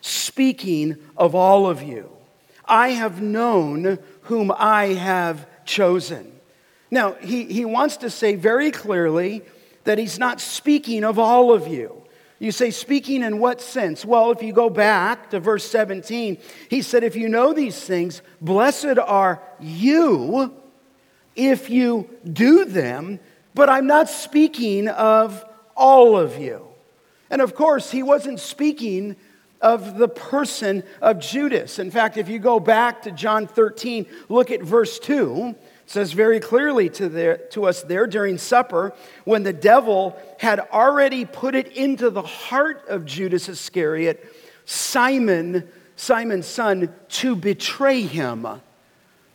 speaking 0.00 0.96
of 1.16 1.34
all 1.34 1.68
of 1.68 1.82
you. 1.82 2.10
I 2.64 2.90
have 2.90 3.20
known 3.20 3.98
whom 4.22 4.52
I 4.56 4.86
have 4.94 5.46
chosen. 5.64 6.32
Now, 6.90 7.12
he, 7.14 7.44
he 7.44 7.64
wants 7.64 7.98
to 7.98 8.10
say 8.10 8.34
very 8.36 8.70
clearly 8.70 9.42
that 9.84 9.98
he's 9.98 10.18
not 10.18 10.40
speaking 10.40 11.04
of 11.04 11.18
all 11.18 11.52
of 11.52 11.68
you. 11.68 12.02
You 12.38 12.50
say, 12.50 12.70
speaking 12.70 13.22
in 13.22 13.38
what 13.38 13.60
sense? 13.60 14.04
Well, 14.04 14.32
if 14.32 14.42
you 14.42 14.52
go 14.52 14.68
back 14.68 15.30
to 15.30 15.38
verse 15.38 15.64
17, 15.70 16.38
he 16.68 16.82
said, 16.82 17.04
If 17.04 17.14
you 17.14 17.28
know 17.28 17.52
these 17.52 17.80
things, 17.80 18.20
blessed 18.40 18.98
are 18.98 19.40
you 19.60 20.52
if 21.34 21.70
you 21.70 22.08
do 22.30 22.64
them, 22.64 23.20
but 23.54 23.68
I'm 23.68 23.86
not 23.86 24.08
speaking 24.08 24.88
of 24.88 25.44
all 25.76 26.16
of 26.16 26.38
you. 26.38 26.66
And 27.30 27.40
of 27.40 27.54
course, 27.54 27.90
he 27.90 28.02
wasn't 28.02 28.40
speaking 28.40 29.16
of 29.62 29.96
the 29.96 30.08
person 30.08 30.82
of 31.00 31.20
Judas. 31.20 31.78
In 31.78 31.90
fact, 31.90 32.16
if 32.16 32.28
you 32.28 32.38
go 32.38 32.58
back 32.58 33.02
to 33.02 33.12
John 33.12 33.46
13, 33.46 34.06
look 34.28 34.50
at 34.50 34.62
verse 34.62 34.98
2. 34.98 35.54
It 35.56 35.56
says 35.86 36.12
very 36.12 36.40
clearly 36.40 36.90
to, 36.90 37.08
there, 37.08 37.38
to 37.52 37.66
us 37.66 37.82
there 37.82 38.06
during 38.06 38.38
supper 38.38 38.92
when 39.24 39.44
the 39.44 39.52
devil 39.52 40.16
had 40.38 40.60
already 40.60 41.24
put 41.24 41.54
it 41.54 41.68
into 41.68 42.10
the 42.10 42.22
heart 42.22 42.84
of 42.88 43.06
Judas 43.06 43.48
Iscariot, 43.48 44.24
Simon, 44.64 45.68
Simon's 45.96 46.46
son, 46.46 46.92
to 47.08 47.36
betray 47.36 48.02
him. 48.02 48.46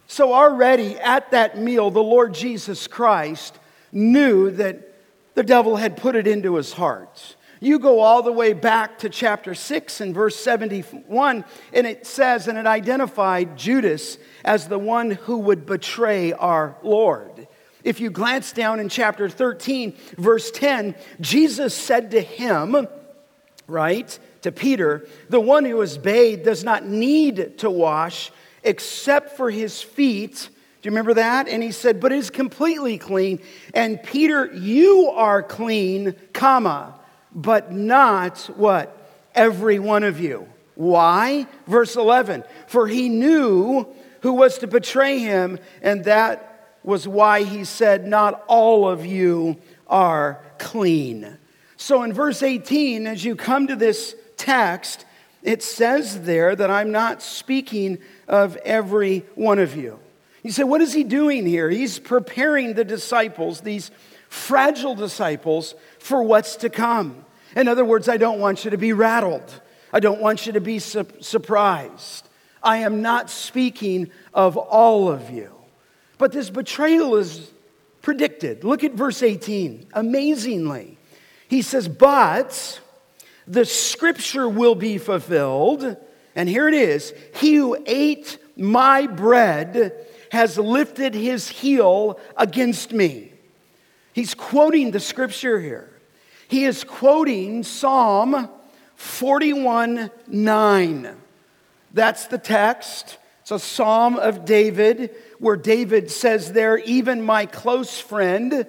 So, 0.07 0.33
already 0.33 0.97
at 0.97 1.31
that 1.31 1.57
meal, 1.57 1.91
the 1.91 2.01
Lord 2.01 2.33
Jesus 2.33 2.87
Christ 2.87 3.59
knew 3.91 4.49
that 4.51 4.93
the 5.35 5.43
devil 5.43 5.75
had 5.75 5.97
put 5.97 6.15
it 6.15 6.25
into 6.25 6.55
his 6.55 6.73
heart. 6.73 7.35
You 7.59 7.79
go 7.79 7.99
all 7.99 8.21
the 8.21 8.31
way 8.31 8.53
back 8.53 8.99
to 8.99 9.09
chapter 9.09 9.55
6 9.55 10.01
and 10.01 10.13
verse 10.13 10.35
71, 10.35 11.43
and 11.73 11.87
it 11.87 12.05
says, 12.05 12.47
and 12.47 12.57
it 12.57 12.67
identified 12.67 13.57
Judas 13.57 14.17
as 14.45 14.67
the 14.67 14.79
one 14.79 15.11
who 15.11 15.39
would 15.39 15.65
betray 15.65 16.33
our 16.33 16.77
Lord. 16.83 17.47
If 17.83 17.99
you 17.99 18.09
glance 18.09 18.51
down 18.51 18.79
in 18.79 18.89
chapter 18.89 19.27
13, 19.27 19.95
verse 20.17 20.51
10, 20.51 20.95
Jesus 21.19 21.73
said 21.73 22.11
to 22.11 22.21
him, 22.21 22.87
right, 23.67 24.19
to 24.41 24.51
Peter, 24.51 25.07
the 25.29 25.39
one 25.39 25.65
who 25.65 25.81
is 25.81 25.97
bathed 25.97 26.43
does 26.43 26.63
not 26.63 26.85
need 26.85 27.57
to 27.59 27.69
wash 27.69 28.31
except 28.67 29.37
for 29.37 29.49
his 29.49 29.81
feet. 29.81 30.49
Do 30.81 30.87
you 30.87 30.91
remember 30.91 31.15
that? 31.15 31.47
And 31.47 31.63
he 31.63 31.71
said, 31.71 31.99
but 31.99 32.11
is 32.11 32.29
completely 32.29 32.97
clean. 32.97 33.39
And 33.73 34.01
Peter, 34.03 34.45
you 34.53 35.09
are 35.09 35.41
clean, 35.41 36.15
comma 36.33 36.97
but 37.37 37.71
not 37.71 38.49
what? 38.55 38.95
Every 39.35 39.77
one 39.77 40.03
of 40.03 40.19
you. 40.19 40.47
Why? 40.73 41.47
Verse 41.67 41.95
11. 41.95 42.43
For 42.65 42.87
he 42.87 43.09
knew 43.09 43.87
who 44.21 44.33
was 44.33 44.57
to 44.59 44.67
betray 44.67 45.19
him, 45.19 45.59
and 45.81 46.03
that 46.05 46.79
was 46.83 47.07
why 47.07 47.43
he 47.43 47.63
said, 47.63 48.07
Not 48.07 48.43
all 48.47 48.89
of 48.89 49.05
you 49.05 49.57
are 49.85 50.43
clean. 50.57 51.37
So 51.77 52.01
in 52.01 52.11
verse 52.11 52.41
18, 52.41 53.05
as 53.05 53.23
you 53.23 53.35
come 53.35 53.67
to 53.67 53.75
this 53.75 54.15
text, 54.35 55.05
it 55.43 55.63
says 55.63 56.23
there 56.23 56.55
that 56.55 56.69
I'm 56.69 56.91
not 56.91 57.21
speaking 57.21 57.99
of 58.27 58.57
every 58.57 59.25
one 59.35 59.59
of 59.59 59.75
you. 59.75 59.99
You 60.43 60.51
say, 60.51 60.63
what 60.63 60.81
is 60.81 60.93
he 60.93 61.03
doing 61.03 61.45
here? 61.45 61.69
He's 61.69 61.99
preparing 61.99 62.73
the 62.73 62.85
disciples, 62.85 63.61
these 63.61 63.91
fragile 64.29 64.95
disciples, 64.95 65.75
for 65.99 66.23
what's 66.23 66.57
to 66.57 66.69
come. 66.69 67.25
In 67.55 67.67
other 67.67 67.85
words, 67.85 68.07
I 68.07 68.17
don't 68.17 68.39
want 68.39 68.65
you 68.65 68.71
to 68.71 68.77
be 68.77 68.93
rattled. 68.93 69.61
I 69.91 69.99
don't 69.99 70.21
want 70.21 70.45
you 70.45 70.53
to 70.53 70.61
be 70.61 70.79
su- 70.79 71.07
surprised. 71.21 72.27
I 72.61 72.77
am 72.77 73.01
not 73.01 73.29
speaking 73.29 74.11
of 74.33 74.57
all 74.57 75.09
of 75.09 75.29
you. 75.29 75.53
But 76.17 76.31
this 76.31 76.49
betrayal 76.49 77.15
is 77.15 77.51
predicted. 78.01 78.63
Look 78.63 78.83
at 78.83 78.93
verse 78.93 79.21
18. 79.23 79.87
Amazingly, 79.93 80.97
he 81.47 81.61
says, 81.61 81.87
But 81.87 82.79
the 83.47 83.65
scripture 83.65 84.47
will 84.47 84.75
be 84.75 84.97
fulfilled. 84.97 85.97
And 86.35 86.47
here 86.47 86.67
it 86.67 86.73
is 86.73 87.13
He 87.35 87.55
who 87.55 87.77
ate 87.85 88.37
my 88.57 89.07
bread 89.07 89.93
has 90.31 90.57
lifted 90.57 91.13
his 91.13 91.47
heel 91.47 92.19
against 92.35 92.91
me. 92.91 93.31
He's 94.13 94.33
quoting 94.33 94.91
the 94.91 94.99
scripture 94.99 95.59
here. 95.59 95.89
He 96.47 96.65
is 96.65 96.83
quoting 96.83 97.63
Psalm 97.63 98.49
41 98.95 100.09
9. 100.27 101.15
That's 101.93 102.27
the 102.27 102.37
text. 102.37 103.17
It's 103.41 103.51
a 103.51 103.59
psalm 103.59 104.17
of 104.17 104.43
David 104.43 105.15
where 105.39 105.55
David 105.55 106.11
says, 106.11 106.51
There, 106.51 106.77
even 106.79 107.21
my 107.21 107.45
close 107.45 107.99
friend, 107.99 108.65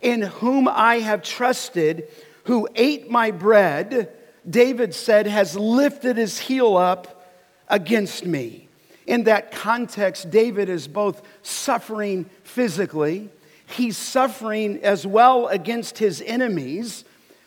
in 0.00 0.22
whom 0.22 0.66
I 0.68 1.00
have 1.00 1.22
trusted, 1.22 2.08
who 2.46 2.68
ate 2.74 3.10
my 3.10 3.30
bread, 3.30 4.10
David 4.48 4.94
said, 4.94 5.26
has 5.26 5.56
lifted 5.56 6.16
his 6.16 6.38
heel 6.38 6.76
up 6.76 7.30
against 7.68 8.24
me. 8.24 8.68
In 9.06 9.24
that 9.24 9.52
context, 9.52 10.30
David 10.30 10.68
is 10.68 10.88
both 10.88 11.22
suffering 11.42 12.28
physically, 12.42 13.30
he's 13.66 13.96
suffering 13.96 14.82
as 14.82 15.06
well 15.06 15.48
against 15.48 15.98
his 15.98 16.22
enemies 16.22 17.04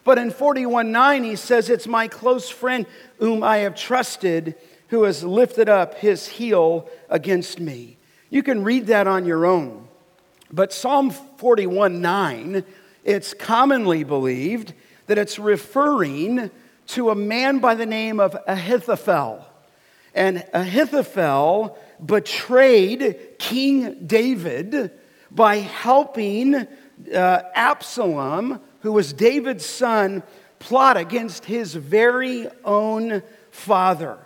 but 0.10 0.18
in 0.18 0.32
41 0.32 0.92
9, 0.92 1.24
he 1.24 1.36
says, 1.36 1.70
It's 1.70 1.86
my 1.86 2.08
close 2.08 2.50
friend 2.50 2.88
whom 3.20 3.44
I 3.44 3.58
have 3.58 3.76
trusted 3.76 4.56
who 4.88 5.04
has 5.04 5.24
lifted 5.24 5.70
up 5.70 6.00
his 6.00 6.28
heel 6.28 6.90
against 7.12 7.60
me. 7.60 7.98
You 8.32 8.42
can 8.42 8.64
read 8.64 8.88
that 8.88 9.06
on 9.06 9.28
your 9.28 9.46
own. 9.46 9.88
But 10.52 10.74
Psalm 10.74 11.12
41 11.12 12.02
9, 12.02 12.64
it's 13.04 13.36
commonly 13.36 14.04
believed 14.04 14.74
that 15.10 15.18
it's 15.18 15.38
referring 15.38 16.50
to 16.88 17.10
a 17.10 17.16
man 17.16 17.60
by 17.60 17.76
the 17.76 17.86
name 17.86 18.20
of 18.20 18.38
Ahithophel. 18.48 19.46
And 20.14 20.46
Ahithophel 20.54 21.78
betrayed 22.04 23.36
King 23.38 24.06
David 24.06 24.92
by 25.30 25.58
helping 25.58 26.56
uh, 26.56 27.42
Absalom 27.54 28.62
who 28.82 28.92
was 28.92 29.14
David's 29.14 29.66
son, 29.66 30.24
plot 30.60 30.98
against 30.98 31.46
his 31.46 31.74
very 31.74 32.48
own 32.64 33.24
father. 33.52 34.18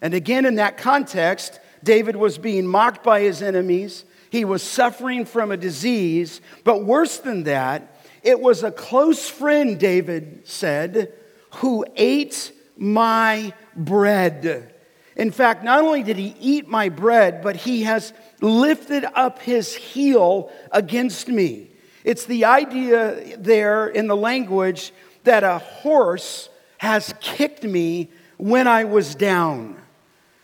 And 0.00 0.14
again, 0.14 0.46
in 0.46 0.56
that 0.56 0.76
context, 0.76 1.60
David 1.82 2.16
was 2.16 2.38
being 2.38 2.66
mocked 2.66 3.02
by 3.02 3.20
his 3.20 3.42
enemies. 3.42 4.04
He 4.30 4.44
was 4.44 4.62
suffering 4.62 5.24
from 5.24 5.50
a 5.50 5.56
disease. 5.56 6.40
But 6.64 6.84
worse 6.84 7.18
than 7.18 7.44
that, 7.44 7.97
it 8.28 8.40
was 8.40 8.62
a 8.62 8.70
close 8.70 9.26
friend, 9.26 9.80
David 9.80 10.46
said, 10.46 11.14
who 11.54 11.86
ate 11.96 12.52
my 12.76 13.54
bread. 13.74 14.74
In 15.16 15.30
fact, 15.30 15.64
not 15.64 15.82
only 15.82 16.02
did 16.02 16.18
he 16.18 16.36
eat 16.38 16.68
my 16.68 16.90
bread, 16.90 17.40
but 17.42 17.56
he 17.56 17.84
has 17.84 18.12
lifted 18.42 19.06
up 19.14 19.38
his 19.38 19.74
heel 19.74 20.52
against 20.70 21.28
me. 21.28 21.70
It's 22.04 22.26
the 22.26 22.44
idea 22.44 23.38
there 23.38 23.86
in 23.86 24.08
the 24.08 24.16
language 24.16 24.92
that 25.24 25.42
a 25.42 25.56
horse 25.56 26.50
has 26.76 27.14
kicked 27.20 27.64
me 27.64 28.10
when 28.36 28.68
I 28.68 28.84
was 28.84 29.14
down. 29.14 29.80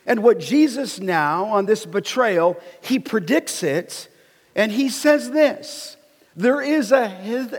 And 0.06 0.22
what 0.22 0.40
Jesus 0.40 1.00
now, 1.00 1.44
on 1.44 1.66
this 1.66 1.84
betrayal, 1.84 2.58
he 2.80 2.98
predicts 2.98 3.62
it, 3.62 4.08
and 4.54 4.72
he 4.72 4.88
says 4.88 5.32
this 5.32 5.93
There 6.36 6.60
is 6.60 6.92
a, 6.92 7.04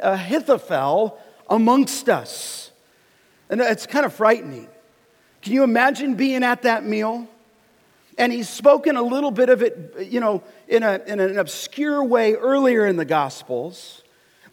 Ahithophel 0.02 1.18
amongst 1.50 2.10
us. 2.10 2.72
And 3.50 3.62
it's 3.62 3.86
kind 3.86 4.06
of 4.06 4.14
frightening. 4.14 4.68
Can 5.42 5.54
you 5.54 5.64
imagine 5.64 6.16
being 6.16 6.44
at 6.44 6.64
that 6.64 6.84
meal? 6.84 7.28
And 8.18 8.32
he's 8.32 8.50
spoken 8.50 8.96
a 8.96 9.02
little 9.02 9.32
bit 9.32 9.50
of 9.50 9.62
it, 9.62 10.08
you 10.10 10.20
know, 10.20 10.42
in, 10.68 10.84
a, 10.84 11.02
in 11.06 11.20
an 11.20 11.38
obscure 11.38 12.04
way 12.04 12.34
earlier 12.34 12.86
in 12.88 12.96
the 12.96 13.06
Gospels. 13.06 14.04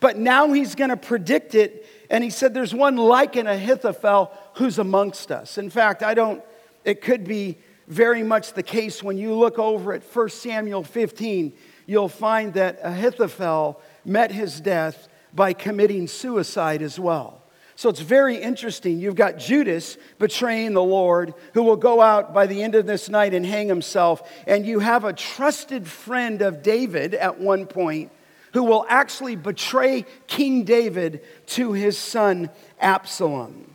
But 0.00 0.18
now 0.18 0.52
he's 0.52 0.74
going 0.74 0.90
to 0.90 0.96
predict 0.96 1.54
it. 1.54 1.86
And 2.10 2.24
he 2.24 2.30
said, 2.30 2.54
There's 2.54 2.74
one 2.74 2.96
like 2.96 3.36
an 3.36 3.46
Ahithophel 3.46 4.32
who's 4.54 4.78
amongst 4.78 5.30
us. 5.30 5.58
In 5.58 5.70
fact, 5.70 6.02
I 6.02 6.12
don't, 6.12 6.42
it 6.84 7.00
could 7.00 7.24
be 7.24 7.58
very 7.86 8.22
much 8.22 8.52
the 8.52 8.62
case 8.62 9.02
when 9.02 9.16
you 9.16 9.34
look 9.34 9.58
over 9.58 9.92
at 9.92 10.02
1 10.02 10.28
Samuel 10.30 10.82
15, 10.82 11.52
you'll 11.86 12.08
find 12.08 12.52
that 12.54 12.80
Ahithophel 12.82 13.80
met 14.04 14.32
his 14.32 14.60
death 14.60 15.08
by 15.34 15.52
committing 15.52 16.06
suicide 16.06 16.82
as 16.82 16.98
well. 16.98 17.42
So 17.74 17.88
it's 17.88 18.00
very 18.00 18.36
interesting. 18.36 19.00
You've 19.00 19.16
got 19.16 19.38
Judas 19.38 19.96
betraying 20.18 20.74
the 20.74 20.82
Lord, 20.82 21.34
who 21.54 21.62
will 21.62 21.76
go 21.76 22.00
out 22.00 22.34
by 22.34 22.46
the 22.46 22.62
end 22.62 22.74
of 22.74 22.86
this 22.86 23.08
night 23.08 23.34
and 23.34 23.44
hang 23.44 23.68
himself. 23.68 24.30
And 24.46 24.66
you 24.66 24.80
have 24.80 25.04
a 25.04 25.12
trusted 25.12 25.88
friend 25.88 26.42
of 26.42 26.62
David 26.62 27.14
at 27.14 27.40
one 27.40 27.66
point 27.66 28.12
who 28.52 28.62
will 28.62 28.84
actually 28.88 29.36
betray 29.36 30.04
King 30.26 30.64
David 30.64 31.22
to 31.46 31.72
his 31.72 31.96
son 31.96 32.50
Absalom. 32.78 33.74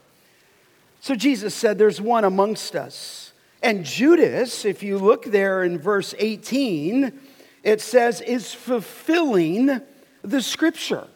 So 1.01 1.15
Jesus 1.15 1.55
said, 1.55 1.77
There's 1.77 1.99
one 1.99 2.23
amongst 2.23 2.75
us. 2.75 3.33
And 3.63 3.83
Judas, 3.83 4.65
if 4.65 4.83
you 4.83 4.99
look 4.99 5.25
there 5.25 5.63
in 5.63 5.79
verse 5.79 6.13
18, 6.17 7.11
it 7.63 7.81
says, 7.81 8.21
is 8.21 8.53
fulfilling 8.53 9.81
the 10.21 10.41
scripture. 10.41 11.07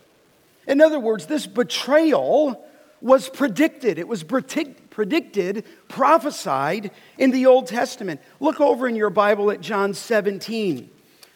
In 0.68 0.82
other 0.82 1.00
words, 1.00 1.26
this 1.26 1.48
betrayal 1.48 2.64
was 3.02 3.30
predicted. 3.30 3.98
It 3.98 4.08
was 4.08 4.24
predicted, 4.24 5.66
prophesied 5.88 6.92
in 7.18 7.32
the 7.32 7.48
Old 7.48 7.68
Testament. 7.68 8.22
Look 8.40 8.62
over 8.62 8.88
in 8.88 8.96
your 8.96 9.10
Bible 9.10 9.52
at 9.52 9.62
John 9.62 9.94
17. 9.94 10.90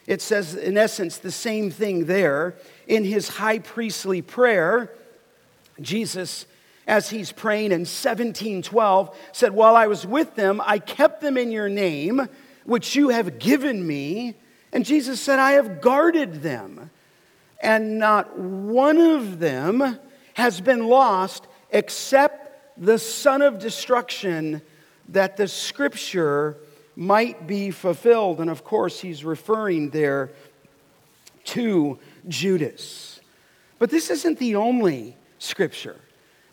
It 0.07 0.21
says, 0.21 0.53
in 0.53 0.77
essence, 0.77 1.17
the 1.17 1.31
same 1.31 1.71
thing 1.71 2.05
there. 2.05 2.55
In 2.87 3.03
his 3.03 3.27
high 3.27 3.59
priestly 3.59 4.21
prayer, 4.21 4.93
Jesus, 5.81 6.45
as 6.85 7.09
he's 7.09 7.31
praying 7.31 7.71
in 7.71 7.81
1712, 7.81 9.17
said, 9.31 9.51
While 9.51 9.75
I 9.75 9.87
was 9.87 10.05
with 10.05 10.35
them, 10.35 10.61
I 10.63 10.77
kept 10.77 11.21
them 11.21 11.37
in 11.37 11.51
your 11.51 11.69
name, 11.69 12.29
which 12.65 12.95
you 12.95 13.09
have 13.09 13.39
given 13.39 13.85
me. 13.85 14.35
And 14.71 14.85
Jesus 14.85 15.19
said, 15.19 15.39
I 15.39 15.53
have 15.53 15.81
guarded 15.81 16.43
them. 16.43 16.91
And 17.61 17.99
not 17.99 18.37
one 18.37 18.97
of 18.97 19.39
them 19.39 19.99
has 20.33 20.61
been 20.61 20.87
lost 20.87 21.47
except 21.71 22.45
the 22.77 22.99
son 22.99 23.41
of 23.41 23.59
destruction, 23.59 24.61
that 25.09 25.37
the 25.37 25.47
scripture 25.47 26.57
might 26.95 27.47
be 27.47 27.71
fulfilled. 27.71 28.39
And 28.39 28.49
of 28.49 28.63
course, 28.63 28.99
he's 28.99 29.23
referring 29.23 29.91
there 29.91 30.31
to 31.45 31.99
Judas. 32.27 33.19
But 33.79 33.89
this 33.89 34.09
isn't 34.09 34.39
the 34.39 34.55
only 34.55 35.15
scripture. 35.39 35.99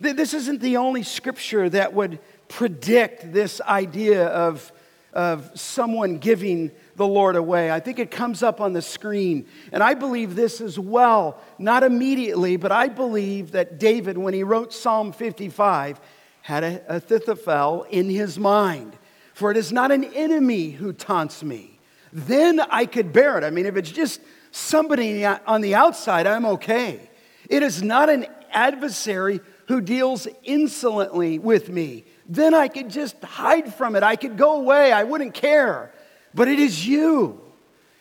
This 0.00 0.34
isn't 0.34 0.60
the 0.60 0.76
only 0.76 1.02
scripture 1.02 1.68
that 1.70 1.92
would 1.94 2.18
predict 2.48 3.32
this 3.32 3.60
idea 3.60 4.26
of, 4.26 4.72
of 5.12 5.50
someone 5.58 6.18
giving 6.18 6.72
the 6.96 7.06
Lord 7.06 7.36
away. 7.36 7.70
I 7.70 7.80
think 7.80 7.98
it 7.98 8.10
comes 8.10 8.42
up 8.42 8.60
on 8.60 8.72
the 8.72 8.82
screen. 8.82 9.46
And 9.72 9.82
I 9.82 9.94
believe 9.94 10.34
this 10.34 10.60
as 10.60 10.78
well, 10.78 11.40
not 11.58 11.82
immediately, 11.82 12.56
but 12.56 12.72
I 12.72 12.88
believe 12.88 13.52
that 13.52 13.78
David, 13.78 14.18
when 14.18 14.34
he 14.34 14.42
wrote 14.42 14.72
Psalm 14.72 15.12
55, 15.12 16.00
had 16.42 16.64
a 16.64 16.82
Ahithophel 16.88 17.84
in 17.90 18.10
his 18.10 18.38
mind. 18.38 18.96
For 19.34 19.50
it 19.50 19.56
is 19.56 19.72
not 19.72 19.90
an 19.90 20.04
enemy 20.04 20.70
who 20.70 20.92
taunts 20.92 21.42
me. 21.42 21.78
Then 22.12 22.60
I 22.60 22.84
could 22.84 23.12
bear 23.12 23.38
it. 23.38 23.44
I 23.44 23.50
mean, 23.50 23.64
if 23.64 23.76
it's 23.76 23.90
just 23.90 24.20
somebody 24.50 25.24
on 25.24 25.62
the 25.62 25.74
outside, 25.74 26.26
I'm 26.26 26.44
okay. 26.44 27.08
It 27.48 27.62
is 27.62 27.82
not 27.82 28.10
an 28.10 28.26
adversary 28.50 29.40
who 29.68 29.80
deals 29.80 30.28
insolently 30.42 31.38
with 31.38 31.70
me. 31.70 32.04
Then 32.28 32.52
I 32.52 32.68
could 32.68 32.90
just 32.90 33.22
hide 33.22 33.74
from 33.74 33.96
it. 33.96 34.02
I 34.02 34.16
could 34.16 34.36
go 34.36 34.60
away. 34.60 34.92
I 34.92 35.04
wouldn't 35.04 35.32
care. 35.32 35.92
But 36.34 36.48
it 36.48 36.58
is 36.58 36.86
you, 36.86 37.40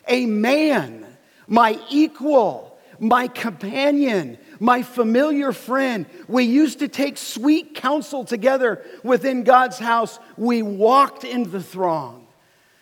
a 0.07 0.25
man, 0.25 1.05
my 1.47 1.79
equal, 1.89 2.79
my 2.99 3.27
companion, 3.27 4.37
my 4.59 4.83
familiar 4.83 5.51
friend. 5.51 6.05
We 6.27 6.43
used 6.43 6.79
to 6.79 6.87
take 6.87 7.17
sweet 7.17 7.75
counsel 7.75 8.23
together 8.23 8.83
within 9.03 9.43
God's 9.43 9.79
house. 9.79 10.19
We 10.37 10.61
walked 10.61 11.23
in 11.23 11.49
the 11.51 11.63
throng. 11.63 12.27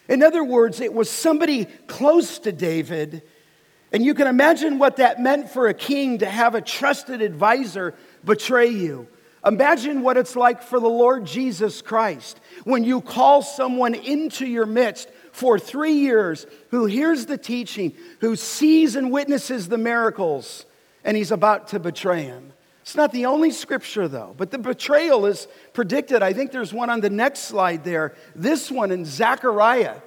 In 0.07 0.23
other 0.23 0.43
words, 0.43 0.81
it 0.81 0.93
was 0.93 1.09
somebody 1.09 1.65
close 1.88 2.39
to 2.39 2.51
David. 2.51 3.23
And 3.91 4.03
you 4.03 4.13
can 4.13 4.27
imagine 4.27 4.77
what 4.77 4.97
that 4.97 5.21
meant 5.21 5.49
for 5.49 5.67
a 5.67 5.73
king 5.73 6.19
to 6.19 6.25
have 6.25 6.53
a 6.53 6.62
trusted 6.62 7.21
advisor 7.21 7.95
betray 8.25 8.67
you. 8.67 9.07
Imagine 9.45 10.01
what 10.01 10.17
it's 10.17 10.35
like 10.35 10.62
for 10.62 10.79
the 10.79 10.89
Lord 10.89 11.25
Jesus 11.25 11.81
Christ 11.81 12.39
when 12.65 12.83
you 12.83 12.99
call 12.99 13.41
someone 13.41 13.95
into 13.95 14.45
your 14.45 14.65
midst 14.65 15.09
for 15.39 15.58
three 15.58 15.93
years 15.93 16.45
who 16.69 16.86
hears 16.86 17.25
the 17.25 17.38
teaching, 17.38 17.93
who 18.19 18.36
sees 18.36 18.97
and 18.97 19.10
witnesses 19.10 19.69
the 19.69 19.78
miracles, 19.78 20.65
and 21.06 21.15
he's 21.15 21.32
about 21.32 21.69
to 21.69 21.80
betray 21.80 22.23
him. 22.23 22.52
It's 22.82 22.95
not 22.95 23.13
the 23.13 23.25
only 23.25 23.52
scripture, 23.52 24.10
though, 24.10 24.36
but 24.38 24.52
the 24.52 24.58
betrayal 24.58 25.25
is 25.25 25.47
predicted. 25.71 26.21
I 26.21 26.34
think 26.34 26.52
there's 26.52 26.73
one 26.73 26.89
on 26.89 26.99
the 26.99 27.10
next 27.10 27.41
slide 27.41 27.86
there. 27.86 28.15
This 28.36 28.69
one 28.69 28.91
in 28.91 29.06
Zechariah 29.06 30.02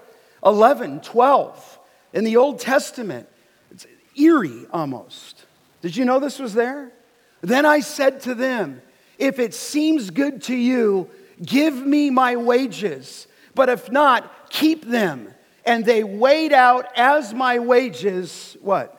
11, 0.45 1.01
12, 1.01 1.79
in 2.13 2.25
the 2.25 2.37
Old 2.37 2.61
Testament. 2.61 3.27
It's 3.71 3.87
eerie 4.21 4.67
almost. 4.71 5.47
Did 5.81 5.97
you 5.97 6.05
know 6.05 6.21
this 6.21 6.39
was 6.39 6.53
there? 6.53 6.93
Then 7.41 7.65
I 7.65 7.81
said 7.81 8.21
to 8.23 8.35
them, 8.35 8.83
If 9.17 9.39
it 9.39 9.55
seems 9.55 10.11
good 10.11 10.43
to 10.43 10.55
you, 10.55 11.09
give 11.43 11.75
me 11.75 12.11
my 12.11 12.37
wages. 12.37 13.29
But 13.55 13.69
if 13.69 13.91
not, 13.91 14.51
keep 14.51 14.85
them. 14.85 15.33
And 15.65 15.85
they 15.85 16.03
weighed 16.03 16.53
out 16.53 16.87
as 16.97 17.33
my 17.33 17.59
wages, 17.59 18.57
what? 18.61 18.99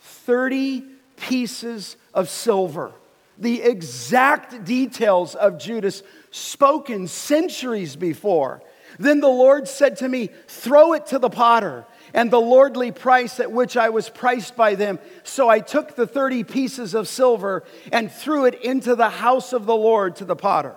30 0.00 0.84
pieces 1.16 1.96
of 2.14 2.28
silver. 2.28 2.92
The 3.38 3.62
exact 3.62 4.64
details 4.64 5.34
of 5.34 5.58
Judas 5.58 6.02
spoken 6.30 7.06
centuries 7.06 7.96
before. 7.96 8.62
Then 8.98 9.20
the 9.20 9.28
Lord 9.28 9.68
said 9.68 9.96
to 9.96 10.08
me, 10.08 10.30
Throw 10.48 10.94
it 10.94 11.06
to 11.06 11.18
the 11.18 11.28
potter, 11.28 11.84
and 12.14 12.30
the 12.30 12.40
lordly 12.40 12.92
price 12.92 13.38
at 13.40 13.52
which 13.52 13.76
I 13.76 13.90
was 13.90 14.08
priced 14.08 14.56
by 14.56 14.74
them. 14.74 14.98
So 15.22 15.50
I 15.50 15.60
took 15.60 15.96
the 15.96 16.06
30 16.06 16.44
pieces 16.44 16.94
of 16.94 17.08
silver 17.08 17.64
and 17.92 18.10
threw 18.10 18.46
it 18.46 18.54
into 18.62 18.94
the 18.94 19.10
house 19.10 19.52
of 19.52 19.66
the 19.66 19.76
Lord 19.76 20.16
to 20.16 20.24
the 20.24 20.36
potter. 20.36 20.76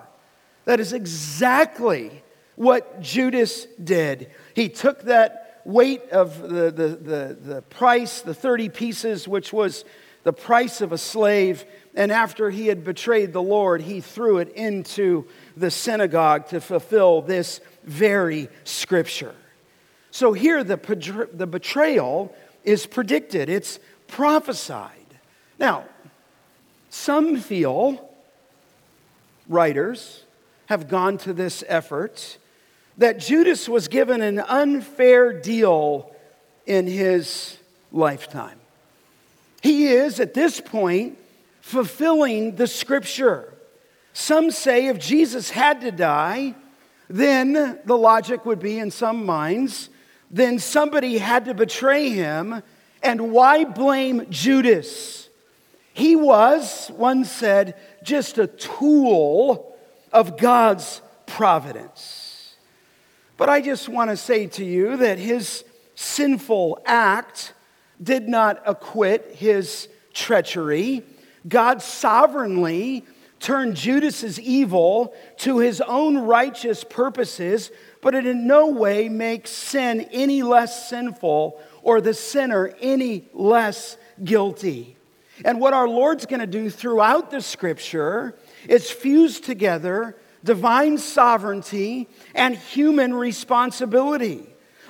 That 0.66 0.82
is 0.82 0.92
exactly 0.92 2.24
what 2.60 3.00
Judas 3.00 3.68
did. 3.82 4.30
He 4.54 4.68
took 4.68 5.04
that 5.04 5.62
weight 5.64 6.10
of 6.10 6.42
the, 6.42 6.70
the, 6.70 6.88
the, 6.88 7.38
the 7.42 7.62
price, 7.70 8.20
the 8.20 8.34
30 8.34 8.68
pieces, 8.68 9.30
which 9.30 9.54
was 9.54 9.86
the 10.26 10.34
price 10.34 10.82
of 10.82 10.92
a 10.92 10.98
slave, 10.98 11.64
and 11.96 12.12
after 12.12 12.50
he 12.50 12.68
had 12.68 12.84
betrayed 12.84 13.32
the 13.32 13.42
Lord, 13.42 13.82
he 13.82 14.02
threw 14.02 14.40
it 14.40 14.52
into 14.56 15.26
the 15.56 15.72
synagogue 15.72 16.50
to 16.50 16.60
fulfill 16.60 17.22
this 17.22 17.62
very 17.86 18.50
scripture. 18.66 19.36
So 20.12 20.34
here, 20.34 20.62
the, 20.62 21.30
the 21.32 21.48
betrayal 21.48 22.36
is 22.66 22.86
predicted, 22.86 23.48
it's 23.48 23.80
prophesied. 24.08 24.92
Now, 25.58 25.86
some 26.90 27.38
feel, 27.38 28.14
writers, 29.48 30.26
have 30.66 30.90
gone 30.90 31.18
to 31.20 31.32
this 31.32 31.64
effort 31.70 32.38
that 33.00 33.18
Judas 33.18 33.68
was 33.68 33.88
given 33.88 34.22
an 34.22 34.40
unfair 34.40 35.34
deal 35.34 36.14
in 36.66 36.86
his 36.86 37.58
lifetime. 37.92 38.60
He 39.62 39.88
is, 39.88 40.20
at 40.20 40.34
this 40.34 40.60
point, 40.62 41.18
fulfilling 41.62 42.58
the 42.58 42.68
scripture. 42.68 43.54
Some 44.14 44.52
say 44.52 44.88
if 44.88 45.00
Jesus 45.00 45.50
had 45.50 45.82
to 45.82 45.92
die, 45.92 46.56
then 47.10 47.80
the 47.86 47.98
logic 47.98 48.46
would 48.46 48.60
be 48.60 48.78
in 48.78 48.92
some 48.92 49.26
minds, 49.26 49.90
then 50.30 50.60
somebody 50.60 51.18
had 51.18 51.46
to 51.46 51.54
betray 51.54 52.10
him. 52.10 52.62
And 53.02 53.32
why 53.32 53.64
blame 53.64 54.28
Judas? 54.30 55.30
He 55.94 56.18
was, 56.18 56.90
one 56.90 57.24
said, 57.24 57.76
just 58.04 58.38
a 58.38 58.48
tool 58.48 59.78
of 60.12 60.38
God's 60.38 61.02
providence. 61.26 62.19
But 63.50 63.54
I 63.54 63.62
just 63.62 63.90
want 63.90 64.12
to 64.12 64.16
say 64.16 64.46
to 64.46 64.64
you 64.64 64.98
that 64.98 65.18
his 65.18 65.64
sinful 65.96 66.84
act 66.86 67.54
did 68.00 68.30
not 68.30 68.62
acquit 68.64 69.32
his 69.34 69.88
treachery. 70.14 71.04
God 71.48 71.82
sovereignly 71.82 73.08
turned 73.40 73.76
Judas's 73.76 74.40
evil 74.40 75.16
to 75.38 75.58
his 75.58 75.82
own 75.82 76.20
righteous 76.20 76.84
purposes, 76.84 77.72
but 78.04 78.14
it 78.14 78.28
in 78.28 78.46
no 78.46 78.68
way 78.68 79.10
makes 79.10 79.50
sin 79.50 80.02
any 80.12 80.44
less 80.44 80.88
sinful 80.88 81.60
or 81.82 82.02
the 82.02 82.14
sinner 82.14 82.76
any 82.80 83.30
less 83.34 83.98
guilty. 84.24 84.96
And 85.44 85.60
what 85.60 85.74
our 85.74 85.88
Lord's 85.90 86.28
going 86.28 86.42
to 86.42 86.46
do 86.46 86.70
throughout 86.70 87.32
the 87.32 87.42
scripture 87.42 88.38
is 88.68 88.92
fuse 88.92 89.40
together 89.40 90.16
divine 90.44 90.98
sovereignty 90.98 92.08
and 92.34 92.56
human 92.56 93.14
responsibility. 93.14 94.46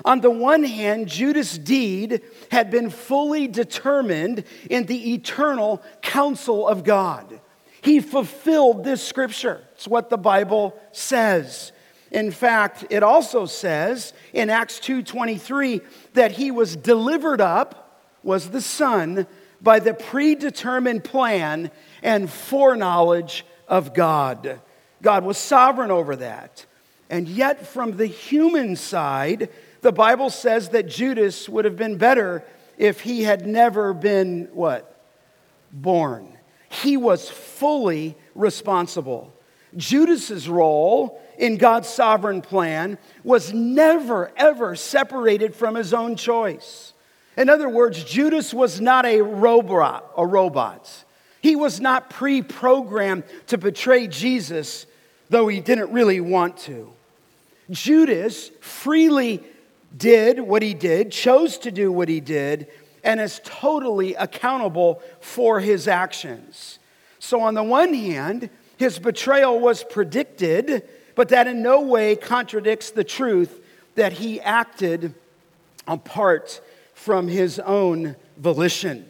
On 0.05 0.21
the 0.21 0.31
one 0.31 0.63
hand, 0.63 1.07
Judas' 1.07 1.57
deed 1.57 2.21
had 2.51 2.71
been 2.71 2.89
fully 2.89 3.47
determined 3.47 4.43
in 4.69 4.85
the 4.85 5.13
eternal 5.13 5.81
counsel 6.01 6.67
of 6.67 6.83
God. 6.83 7.41
He 7.81 7.99
fulfilled 7.99 8.83
this 8.83 9.05
scripture. 9.05 9.63
It's 9.73 9.87
what 9.87 10.09
the 10.09 10.17
Bible 10.17 10.79
says. 10.91 11.71
In 12.11 12.31
fact, 12.31 12.85
it 12.89 13.03
also 13.03 13.45
says 13.45 14.13
in 14.33 14.49
Acts 14.49 14.79
2:23 14.79 15.81
that 16.13 16.33
he 16.33 16.51
was 16.51 16.75
delivered 16.75 17.41
up 17.41 18.01
was 18.23 18.49
the 18.49 18.61
son 18.61 19.27
by 19.61 19.79
the 19.79 19.93
predetermined 19.93 21.03
plan 21.03 21.71
and 22.01 22.29
foreknowledge 22.29 23.45
of 23.67 23.93
God. 23.93 24.59
God 25.01 25.23
was 25.23 25.37
sovereign 25.37 25.91
over 25.91 26.15
that. 26.17 26.65
And 27.09 27.27
yet 27.27 27.65
from 27.65 27.97
the 27.97 28.05
human 28.05 28.75
side, 28.75 29.49
the 29.81 29.91
Bible 29.91 30.29
says 30.29 30.69
that 30.69 30.87
Judas 30.87 31.49
would 31.49 31.65
have 31.65 31.77
been 31.77 31.97
better 31.97 32.43
if 32.77 33.01
he 33.01 33.23
had 33.23 33.47
never 33.47 33.93
been 33.93 34.49
what? 34.53 34.95
Born. 35.71 36.37
He 36.69 36.97
was 36.97 37.29
fully 37.29 38.15
responsible. 38.35 39.33
Judas's 39.75 40.49
role 40.49 41.21
in 41.37 41.57
God's 41.57 41.87
sovereign 41.87 42.41
plan 42.41 42.97
was 43.23 43.53
never 43.53 44.31
ever 44.35 44.75
separated 44.75 45.55
from 45.55 45.75
his 45.75 45.93
own 45.93 46.15
choice. 46.15 46.93
In 47.37 47.49
other 47.49 47.69
words, 47.69 48.03
Judas 48.03 48.53
was 48.53 48.81
not 48.81 49.05
a 49.05 49.21
robot, 49.21 50.11
a 50.17 50.25
robot. 50.25 51.05
He 51.41 51.55
was 51.55 51.79
not 51.79 52.09
pre-programmed 52.09 53.23
to 53.47 53.57
betray 53.57 54.07
Jesus, 54.07 54.85
though 55.29 55.47
he 55.47 55.59
didn't 55.59 55.91
really 55.91 56.19
want 56.19 56.57
to. 56.57 56.91
Judas 57.69 58.49
freely 58.61 59.43
did 59.95 60.39
what 60.39 60.61
he 60.61 60.73
did, 60.73 61.11
chose 61.11 61.57
to 61.59 61.71
do 61.71 61.91
what 61.91 62.09
he 62.09 62.19
did, 62.19 62.67
and 63.03 63.19
is 63.19 63.41
totally 63.43 64.13
accountable 64.15 65.01
for 65.21 65.59
his 65.59 65.87
actions. 65.87 66.79
So, 67.19 67.41
on 67.41 67.53
the 67.53 67.63
one 67.63 67.93
hand, 67.93 68.49
his 68.77 68.99
betrayal 68.99 69.59
was 69.59 69.83
predicted, 69.83 70.87
but 71.15 71.29
that 71.29 71.47
in 71.47 71.61
no 71.61 71.81
way 71.81 72.15
contradicts 72.15 72.91
the 72.91 73.03
truth 73.03 73.61
that 73.95 74.13
he 74.13 74.39
acted 74.41 75.13
apart 75.87 76.61
from 76.93 77.27
his 77.27 77.59
own 77.59 78.15
volition. 78.37 79.05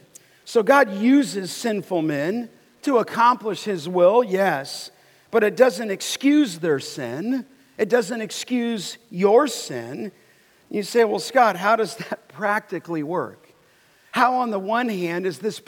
So, 0.45 0.63
God 0.63 0.93
uses 0.93 1.51
sinful 1.51 2.01
men 2.01 2.49
to 2.84 2.97
accomplish 2.97 3.63
his 3.63 3.88
will, 3.88 4.23
yes, 4.23 4.91
but 5.31 5.43
it 5.43 5.55
doesn't 5.55 5.91
excuse 5.91 6.59
their 6.59 6.79
sin. 6.79 7.45
It 7.77 7.89
doesn't 7.89 8.21
excuse 8.21 8.97
your 9.09 9.47
sin. 9.47 10.11
You 10.69 10.83
say, 10.83 11.03
well, 11.03 11.19
Scott, 11.19 11.55
how 11.55 11.75
does 11.75 11.95
that 11.97 12.27
practically 12.29 13.03
work? 13.03 13.47
How, 14.11 14.35
on 14.35 14.49
the 14.49 14.59
one 14.59 14.89
hand, 14.89 15.25
is 15.25 15.39
this 15.39 15.61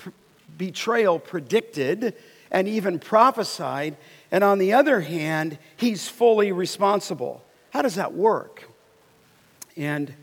betrayal 0.58 1.20
predicted 1.20 2.16
and 2.50 2.68
even 2.68 3.00
prophesied, 3.00 3.96
and 4.32 4.44
on 4.44 4.58
the 4.58 4.74
other 4.74 5.02
hand, 5.02 5.58
he's 5.78 6.08
fully 6.08 6.52
responsible? 6.52 7.44
How 7.70 7.82
does 7.82 7.96
that 7.96 8.14
work? 8.14 8.68
And 9.78 10.14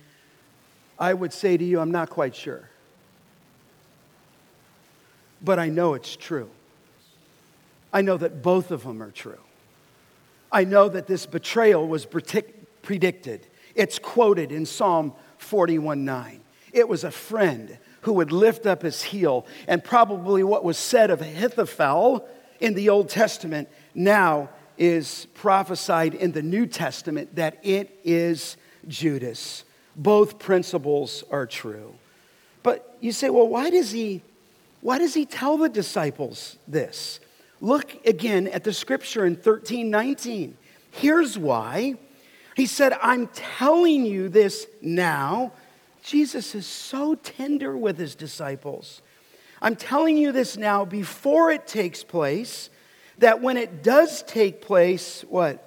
I 0.98 1.14
would 1.14 1.32
say 1.32 1.56
to 1.56 1.64
you, 1.64 1.80
I'm 1.80 1.92
not 1.92 2.10
quite 2.10 2.34
sure. 2.34 2.68
But 5.42 5.58
I 5.58 5.68
know 5.68 5.94
it's 5.94 6.16
true. 6.16 6.50
I 7.98 8.00
know 8.00 8.16
that 8.16 8.42
both 8.42 8.70
of 8.70 8.84
them 8.84 9.02
are 9.02 9.10
true. 9.10 9.40
I 10.52 10.62
know 10.62 10.88
that 10.88 11.08
this 11.08 11.26
betrayal 11.26 11.88
was 11.88 12.06
predicted. 12.06 13.44
It's 13.74 13.98
quoted 13.98 14.52
in 14.52 14.66
Psalm 14.66 15.14
41 15.38 16.04
9. 16.04 16.40
It 16.72 16.88
was 16.88 17.02
a 17.02 17.10
friend 17.10 17.76
who 18.02 18.12
would 18.12 18.30
lift 18.30 18.66
up 18.66 18.82
his 18.82 19.02
heel, 19.02 19.46
and 19.66 19.82
probably 19.82 20.44
what 20.44 20.62
was 20.62 20.78
said 20.78 21.10
of 21.10 21.22
Ahithophel 21.22 22.24
in 22.60 22.74
the 22.74 22.88
Old 22.88 23.08
Testament 23.08 23.68
now 23.96 24.48
is 24.76 25.26
prophesied 25.34 26.14
in 26.14 26.30
the 26.30 26.42
New 26.42 26.66
Testament 26.66 27.34
that 27.34 27.58
it 27.64 27.98
is 28.04 28.56
Judas. 28.86 29.64
Both 29.96 30.38
principles 30.38 31.24
are 31.32 31.46
true. 31.46 31.96
But 32.62 32.96
you 33.00 33.10
say, 33.10 33.28
well, 33.28 33.48
why 33.48 33.70
does 33.70 33.90
he 33.90 34.22
why 34.82 34.98
does 34.98 35.14
he 35.14 35.26
tell 35.26 35.56
the 35.58 35.68
disciples 35.68 36.58
this? 36.68 37.18
Look 37.60 38.06
again 38.06 38.46
at 38.48 38.64
the 38.64 38.72
scripture 38.72 39.26
in 39.26 39.36
13 39.36 39.90
19. 39.90 40.56
Here's 40.90 41.38
why. 41.38 41.94
He 42.54 42.66
said, 42.66 42.96
I'm 43.00 43.28
telling 43.28 44.04
you 44.04 44.28
this 44.28 44.66
now. 44.82 45.52
Jesus 46.02 46.54
is 46.54 46.66
so 46.66 47.14
tender 47.14 47.76
with 47.76 47.98
his 47.98 48.14
disciples. 48.14 49.02
I'm 49.60 49.76
telling 49.76 50.16
you 50.16 50.32
this 50.32 50.56
now 50.56 50.84
before 50.84 51.50
it 51.50 51.66
takes 51.66 52.02
place, 52.04 52.70
that 53.18 53.42
when 53.42 53.56
it 53.56 53.82
does 53.82 54.22
take 54.22 54.60
place, 54.60 55.24
what? 55.28 55.64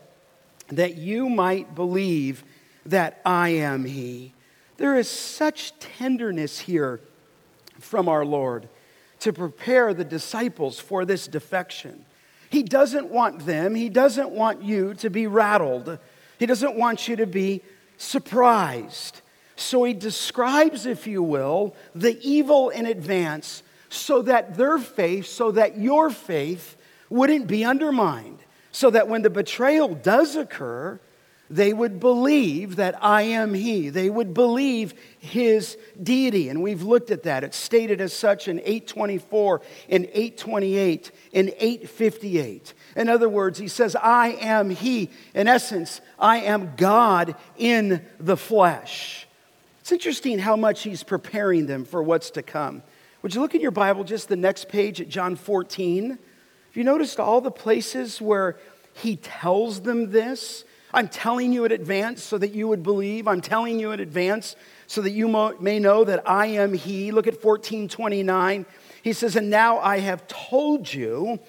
That 0.69 0.95
you 0.95 1.29
might 1.29 1.75
believe 1.75 2.43
that 2.85 3.21
I 3.25 3.49
am 3.49 3.85
He. 3.85 4.33
There 4.77 4.97
is 4.97 5.09
such 5.09 5.77
tenderness 5.79 6.59
here 6.59 7.01
from 7.79 8.07
our 8.07 8.25
Lord 8.25 8.67
to 9.21 9.33
prepare 9.33 9.93
the 9.93 10.03
disciples 10.03 10.79
for 10.79 11.05
this 11.05 11.27
defection. 11.27 12.05
He 12.49 12.63
doesn't 12.63 13.07
want 13.07 13.45
them, 13.45 13.75
He 13.75 13.89
doesn't 13.89 14.29
want 14.29 14.61
you 14.61 14.93
to 14.95 15.09
be 15.09 15.27
rattled. 15.27 15.97
He 16.37 16.45
doesn't 16.47 16.75
want 16.75 17.07
you 17.07 17.15
to 17.17 17.27
be 17.27 17.61
surprised. 17.97 19.21
So 19.55 19.83
he 19.83 19.93
describes, 19.93 20.87
if 20.87 21.05
you 21.05 21.21
will, 21.21 21.75
the 21.93 22.19
evil 22.27 22.69
in 22.69 22.87
advance 22.87 23.61
so 23.89 24.23
that 24.23 24.57
their 24.57 24.79
faith, 24.79 25.27
so 25.27 25.51
that 25.51 25.77
your 25.77 26.09
faith 26.09 26.77
wouldn't 27.11 27.45
be 27.45 27.63
undermined. 27.63 28.39
So 28.71 28.89
that 28.89 29.07
when 29.07 29.21
the 29.21 29.29
betrayal 29.29 29.93
does 29.93 30.35
occur, 30.35 30.99
they 31.51 31.73
would 31.73 31.99
believe 31.99 32.77
that 32.77 33.03
I 33.03 33.23
am 33.23 33.53
He. 33.53 33.89
They 33.89 34.09
would 34.09 34.33
believe 34.33 34.93
His 35.19 35.77
deity. 36.01 36.47
And 36.47 36.63
we've 36.63 36.81
looked 36.81 37.11
at 37.11 37.23
that. 37.23 37.43
It's 37.43 37.57
stated 37.57 37.99
as 37.99 38.13
such 38.13 38.47
in 38.47 38.59
824, 38.59 39.61
in 39.89 40.05
828, 40.05 41.11
in 41.33 41.49
858. 41.49 42.73
In 42.95 43.09
other 43.09 43.27
words, 43.27 43.59
He 43.59 43.67
says, 43.67 43.97
I 43.97 44.29
am 44.39 44.69
He. 44.69 45.09
In 45.35 45.49
essence, 45.49 45.99
I 46.17 46.37
am 46.37 46.71
God 46.77 47.35
in 47.57 48.05
the 48.17 48.37
flesh. 48.37 49.27
It's 49.81 49.91
interesting 49.91 50.39
how 50.39 50.55
much 50.55 50.83
He's 50.83 51.03
preparing 51.03 51.65
them 51.65 51.83
for 51.83 52.01
what's 52.01 52.31
to 52.31 52.43
come. 52.43 52.81
Would 53.23 53.35
you 53.35 53.41
look 53.41 53.55
in 53.55 53.61
your 53.61 53.71
Bible, 53.71 54.05
just 54.05 54.29
the 54.29 54.37
next 54.37 54.69
page 54.69 55.01
at 55.01 55.09
John 55.09 55.35
14? 55.35 56.11
Have 56.11 56.17
you 56.73 56.85
noticed 56.85 57.19
all 57.19 57.41
the 57.41 57.51
places 57.51 58.21
where 58.21 58.57
He 58.93 59.17
tells 59.17 59.81
them 59.81 60.11
this? 60.11 60.63
I'm 60.93 61.07
telling 61.07 61.53
you 61.53 61.65
in 61.65 61.71
advance 61.71 62.23
so 62.23 62.37
that 62.37 62.53
you 62.53 62.67
would 62.67 62.83
believe. 62.83 63.27
I'm 63.27 63.41
telling 63.41 63.79
you 63.79 63.91
in 63.91 63.99
advance 63.99 64.55
so 64.87 65.01
that 65.01 65.11
you 65.11 65.27
may 65.59 65.79
know 65.79 66.03
that 66.03 66.29
I 66.29 66.47
am 66.47 66.73
He. 66.73 67.11
Look 67.11 67.27
at 67.27 67.35
1429. 67.35 68.65
He 69.03 69.13
says, 69.13 69.35
And 69.35 69.49
now 69.49 69.79
I 69.79 69.99
have 69.99 70.27
told 70.27 70.93
you 70.93 71.39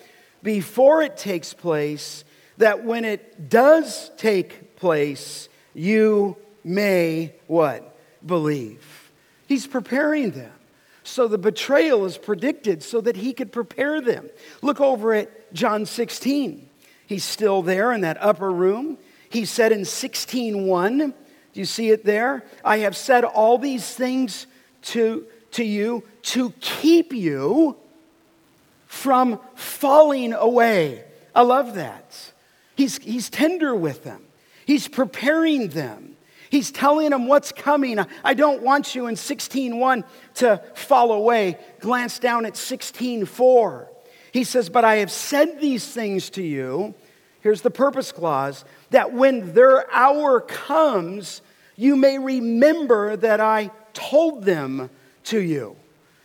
before 0.42 1.02
it 1.02 1.16
takes 1.16 1.52
place 1.52 2.24
that 2.58 2.84
when 2.84 3.04
it 3.04 3.48
does 3.48 4.10
take 4.16 4.76
place, 4.76 5.48
you 5.74 6.36
may 6.64 7.34
what? 7.46 7.96
Believe. 8.24 9.10
He's 9.46 9.66
preparing 9.66 10.30
them. 10.30 10.52
So 11.04 11.26
the 11.26 11.38
betrayal 11.38 12.04
is 12.04 12.16
predicted 12.16 12.82
so 12.82 13.00
that 13.00 13.16
he 13.16 13.32
could 13.32 13.50
prepare 13.50 14.00
them. 14.00 14.30
Look 14.60 14.80
over 14.80 15.12
at 15.12 15.52
John 15.52 15.84
16. 15.84 16.68
He's 17.06 17.24
still 17.24 17.62
there 17.62 17.92
in 17.92 18.02
that 18.02 18.18
upper 18.20 18.50
room. 18.50 18.98
He 19.32 19.46
said 19.46 19.72
in 19.72 19.80
16:1, 19.80 21.14
do 21.52 21.60
you 21.60 21.64
see 21.64 21.90
it 21.90 22.04
there? 22.04 22.44
I 22.62 22.78
have 22.78 22.94
said 22.94 23.24
all 23.24 23.56
these 23.56 23.94
things 23.94 24.46
to, 24.82 25.26
to 25.52 25.64
you 25.64 26.04
to 26.22 26.50
keep 26.60 27.14
you 27.14 27.76
from 28.86 29.40
falling 29.54 30.34
away. 30.34 31.04
I 31.34 31.42
love 31.42 31.74
that. 31.74 32.32
He's, 32.74 32.98
he's 32.98 33.30
tender 33.30 33.74
with 33.74 34.04
them, 34.04 34.22
he's 34.66 34.86
preparing 34.86 35.68
them. 35.68 36.16
He's 36.50 36.70
telling 36.70 37.08
them 37.08 37.28
what's 37.28 37.50
coming. 37.50 37.98
I 38.22 38.34
don't 38.34 38.62
want 38.62 38.94
you 38.94 39.06
in 39.06 39.14
16:1 39.14 40.04
to 40.34 40.62
fall 40.74 41.12
away. 41.12 41.56
Glance 41.80 42.18
down 42.18 42.44
at 42.44 42.58
16:4. 42.58 43.86
He 44.32 44.44
says, 44.44 44.68
"But 44.68 44.84
I 44.84 44.96
have 44.96 45.10
said 45.10 45.60
these 45.62 45.86
things 45.86 46.28
to 46.30 46.42
you." 46.42 46.94
Here's 47.40 47.62
the 47.62 47.70
purpose 47.70 48.12
clause 48.12 48.64
that 48.92 49.12
when 49.12 49.52
their 49.52 49.92
hour 49.92 50.40
comes, 50.40 51.42
you 51.76 51.96
may 51.96 52.18
remember 52.18 53.16
that 53.16 53.40
I 53.40 53.70
told 53.92 54.44
them 54.44 54.88
to 55.24 55.40
you. 55.40 55.76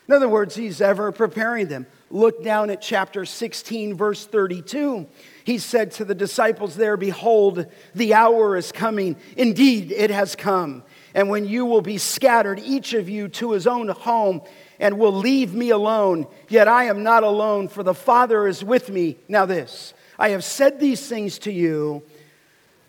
In 0.08 0.14
other 0.14 0.30
words, 0.30 0.56
he's 0.56 0.80
ever 0.80 1.12
preparing 1.12 1.68
them. 1.68 1.86
Look 2.10 2.42
down 2.42 2.70
at 2.70 2.82
chapter 2.82 3.26
16, 3.26 3.96
verse 3.96 4.26
32. 4.26 5.06
He 5.44 5.58
said 5.58 5.92
to 5.94 6.06
the 6.06 6.16
disciples 6.16 6.76
there, 6.76 6.96
Behold, 6.96 7.66
the 7.94 8.14
hour 8.14 8.56
is 8.56 8.72
coming. 8.72 9.18
Indeed, 9.36 9.92
it 9.92 10.10
has 10.10 10.36
come. 10.36 10.84
And 11.14 11.30
when 11.30 11.46
you 11.46 11.66
will 11.66 11.82
be 11.82 11.98
scattered, 11.98 12.60
each 12.60 12.94
of 12.94 13.10
you 13.10 13.28
to 13.30 13.52
his 13.52 13.68
own 13.68 13.90
home, 13.90 14.42
and 14.80 14.98
will 14.98 15.14
leave 15.14 15.54
me 15.54 15.72
alone. 15.72 16.28
Yet 16.48 16.70
I 16.70 16.86
am 16.86 17.04
not 17.04 17.24
alone, 17.24 17.68
for 17.68 17.84
the 17.84 17.94
Father 17.94 18.48
is 18.48 18.64
with 18.64 18.90
me. 18.90 19.18
Now, 19.28 19.46
this 19.46 19.94
I 20.18 20.30
have 20.30 20.44
said 20.44 20.80
these 20.80 21.06
things 21.06 21.40
to 21.40 21.52
you 21.52 22.04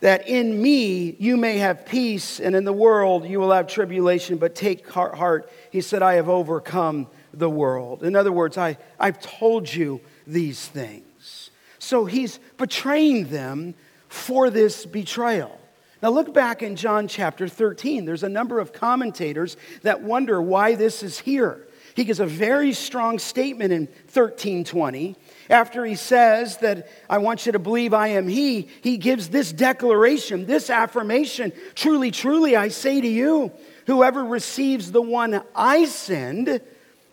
that 0.00 0.28
in 0.28 0.61
me 0.61 1.16
you 1.18 1.37
may 1.37 1.58
have 1.58 1.87
peace, 1.87 2.40
and 2.40 2.54
in 2.54 2.64
the 2.64 2.72
world 2.72 3.26
you 3.26 3.40
will 3.40 3.52
have 3.52 3.66
tribulation, 3.66 4.37
but 4.37 4.54
take 4.54 4.88
heart. 4.88 5.50
He 5.70 5.80
said, 5.80 6.02
I 6.02 6.14
have 6.14 6.28
overcome 6.28 7.08
the 7.32 7.50
world. 7.50 8.02
In 8.02 8.16
other 8.16 8.32
words, 8.32 8.56
I, 8.56 8.78
I've 8.98 9.20
told 9.20 9.72
you 9.72 10.00
these 10.26 10.66
things. 10.66 11.50
So 11.78 12.04
he's 12.04 12.38
betraying 12.56 13.28
them 13.28 13.74
for 14.08 14.50
this 14.50 14.87
betrayal. 14.87 15.58
Now, 16.02 16.11
look 16.11 16.32
back 16.32 16.62
in 16.62 16.76
John 16.76 17.08
chapter 17.08 17.48
13. 17.48 18.04
There's 18.04 18.22
a 18.22 18.28
number 18.28 18.61
of 18.61 18.72
commentators 18.72 19.56
that 19.82 20.02
wonder 20.02 20.40
why 20.40 20.76
this 20.76 21.02
is 21.02 21.18
here. 21.18 21.66
He 21.94 22.04
gives 22.04 22.20
a 22.20 22.26
very 22.26 22.72
strong 22.72 23.18
statement 23.18 23.72
in 23.72 23.87
1320 24.12 25.16
after 25.50 25.84
he 25.84 25.94
says 25.94 26.58
that 26.58 26.88
I 27.08 27.18
want 27.18 27.46
you 27.46 27.52
to 27.52 27.58
believe 27.58 27.94
I 27.94 28.08
am 28.08 28.28
he, 28.28 28.68
he 28.82 28.96
gives 28.96 29.28
this 29.28 29.52
declaration, 29.52 30.46
this 30.46 30.70
affirmation 30.70 31.52
Truly, 31.74 32.11
truly, 32.11 32.56
I 32.56 32.68
say 32.68 33.00
to 33.00 33.08
you, 33.08 33.52
whoever 33.87 34.24
receives 34.24 34.92
the 34.92 35.02
one 35.02 35.42
I 35.54 35.87
send 35.87 36.61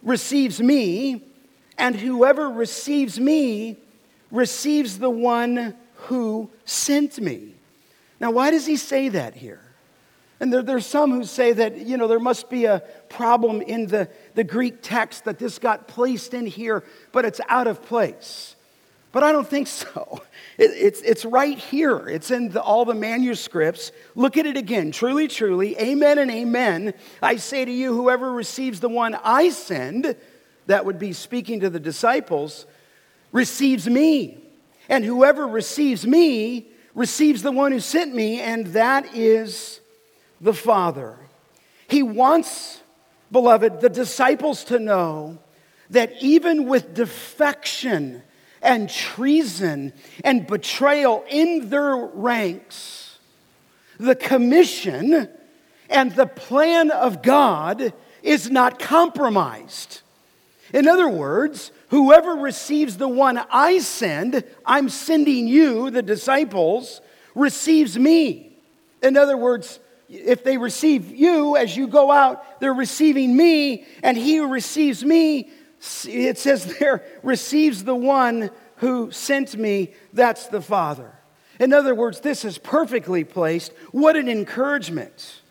receives 0.03 0.61
me, 0.61 1.23
and 1.77 1.95
whoever 1.95 2.49
receives 2.49 3.19
me 3.19 3.77
receives 4.31 4.99
the 4.99 5.09
one 5.09 5.75
who 5.95 6.49
sent 6.65 7.19
me. 7.19 7.53
Now, 8.19 8.31
why 8.31 8.51
does 8.51 8.65
he 8.65 8.75
say 8.75 9.09
that 9.09 9.35
here? 9.35 9.64
And 10.39 10.51
there, 10.51 10.61
there's 10.61 10.85
some 10.85 11.11
who 11.11 11.23
say 11.23 11.53
that, 11.53 11.77
you 11.77 11.97
know, 11.97 12.07
there 12.07 12.19
must 12.19 12.49
be 12.49 12.65
a 12.65 12.83
problem 13.09 13.61
in 13.61 13.87
the, 13.87 14.09
the 14.33 14.43
Greek 14.43 14.79
text 14.81 15.25
that 15.25 15.39
this 15.39 15.59
got 15.59 15.87
placed 15.87 16.33
in 16.33 16.45
here, 16.45 16.83
but 17.11 17.23
it's 17.23 17.39
out 17.47 17.67
of 17.67 17.81
place. 17.81 18.55
But 19.13 19.23
I 19.23 19.31
don't 19.31 19.47
think 19.47 19.67
so. 19.67 20.21
It, 20.57 20.71
it's, 20.71 21.01
it's 21.01 21.23
right 21.23 21.57
here. 21.57 22.09
It's 22.09 22.31
in 22.31 22.49
the, 22.49 22.61
all 22.61 22.83
the 22.83 22.93
manuscripts. 22.93 23.93
Look 24.13 24.35
at 24.35 24.45
it 24.45 24.57
again. 24.57 24.91
Truly, 24.91 25.29
truly, 25.29 25.77
amen 25.79 26.19
and 26.19 26.29
amen. 26.29 26.93
I 27.21 27.37
say 27.37 27.63
to 27.63 27.71
you, 27.71 27.93
whoever 27.93 28.31
receives 28.31 28.81
the 28.81 28.89
one 28.89 29.15
I 29.23 29.49
send, 29.49 30.17
that 30.67 30.85
would 30.85 30.99
be 30.99 31.13
speaking 31.13 31.61
to 31.61 31.69
the 31.69 31.79
disciples, 31.79 32.65
receives 33.31 33.87
me. 33.87 34.37
And 34.89 35.05
whoever 35.05 35.47
receives 35.47 36.05
me 36.05 36.67
receives 36.93 37.41
the 37.41 37.51
one 37.51 37.71
who 37.71 37.79
sent 37.79 38.13
me, 38.13 38.41
and 38.41 38.67
that 38.67 39.15
is 39.15 39.79
the 40.45 40.53
Father. 40.53 41.17
He 41.87 42.03
wants, 42.03 42.81
beloved, 43.31 43.81
the 43.81 43.89
disciples 43.89 44.63
to 44.65 44.77
know 44.77 45.39
that 45.89 46.13
even 46.21 46.67
with 46.67 46.93
defection 46.93 48.21
and 48.61 48.87
treason 48.87 49.91
and 50.23 50.45
betrayal 50.45 51.25
in 51.29 51.69
their 51.69 51.95
ranks, 51.97 53.17
the 53.99 54.15
commission 54.15 55.27
and 55.89 56.15
the 56.15 56.27
plan 56.27 56.91
of 56.91 57.23
God 57.23 57.91
is 58.21 58.51
not 58.51 58.77
compromised. 58.77 60.01
In 60.73 60.87
other 60.87 61.09
words, 61.09 61.71
whoever 61.89 62.33
receives 62.33 62.97
the 62.97 63.07
one 63.07 63.39
I 63.49 63.79
send, 63.79 64.43
I'm 64.63 64.89
sending 64.89 65.47
you, 65.47 65.89
the 65.89 66.03
disciples, 66.03 67.01
receives 67.33 67.97
me. 67.97 68.57
In 69.01 69.17
other 69.17 69.37
words, 69.37 69.79
if 70.09 70.43
they 70.43 70.57
receive 70.57 71.15
you 71.15 71.55
as 71.55 71.75
you 71.75 71.87
go 71.87 72.11
out, 72.11 72.59
they're 72.59 72.73
receiving 72.73 73.35
me, 73.35 73.85
and 74.03 74.17
he 74.17 74.37
who 74.37 74.47
receives 74.47 75.03
me, 75.03 75.49
it 76.05 76.37
says 76.37 76.65
there, 76.79 77.03
receives 77.23 77.83
the 77.83 77.95
one 77.95 78.49
who 78.77 79.11
sent 79.11 79.55
me, 79.57 79.93
that's 80.13 80.47
the 80.47 80.61
Father. 80.61 81.11
In 81.59 81.71
other 81.71 81.95
words, 81.95 82.19
this 82.19 82.43
is 82.43 82.57
perfectly 82.57 83.23
placed. 83.23 83.71
What 83.91 84.17
an 84.17 84.27
encouragement. 84.27 85.41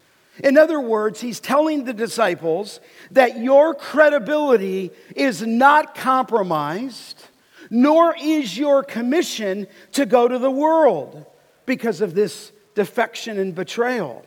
In 0.43 0.59
other 0.59 0.81
words, 0.81 1.21
he's 1.21 1.40
telling 1.40 1.85
the 1.85 1.95
disciples 1.95 2.81
that 3.12 3.38
your 3.38 3.75
credibility 3.75 4.90
is 5.17 5.43
not 5.43 5.95
compromised, 5.95 7.25
nor 7.71 8.14
is 8.21 8.59
your 8.59 8.83
commission 8.83 9.67
to 9.93 10.05
go 10.05 10.29
to 10.29 10.38
the 10.38 10.51
world 10.51 11.25
because 11.67 12.01
of 12.01 12.14
this 12.14 12.53
defection 12.75 13.38
and 13.38 13.55
betrayal. 13.55 14.25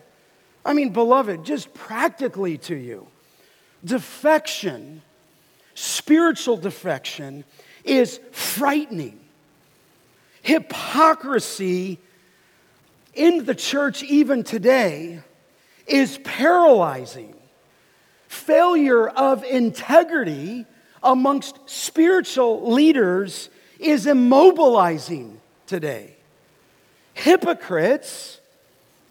I 0.67 0.73
mean, 0.73 0.89
beloved, 0.89 1.45
just 1.45 1.73
practically 1.73 2.58
to 2.58 2.75
you, 2.75 3.08
defection, 3.86 5.01
spiritual 5.75 6.58
defection, 6.58 7.45
is 7.86 8.19
frightening. 8.34 9.17
Hypocrisy 10.41 11.99
in 13.13 13.45
the 13.45 13.56
church, 13.56 14.03
even 14.03 14.43
today, 14.43 15.21
is 15.88 16.19
paralyzing. 16.25 17.34
Failure 18.27 19.08
of 19.08 19.45
integrity 19.45 20.65
amongst 21.01 21.58
spiritual 21.65 22.73
leaders 22.73 23.49
is 23.80 24.06
immobilizing 24.06 25.38
today. 25.65 26.17
Hypocrites 27.13 28.41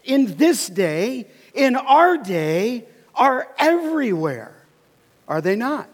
in 0.04 0.36
this 0.36 0.66
day 0.66 1.26
in 1.56 1.74
our 1.74 2.16
day 2.16 2.84
are 3.14 3.48
everywhere, 3.58 4.54
are 5.26 5.40
they 5.40 5.56
not? 5.56 5.88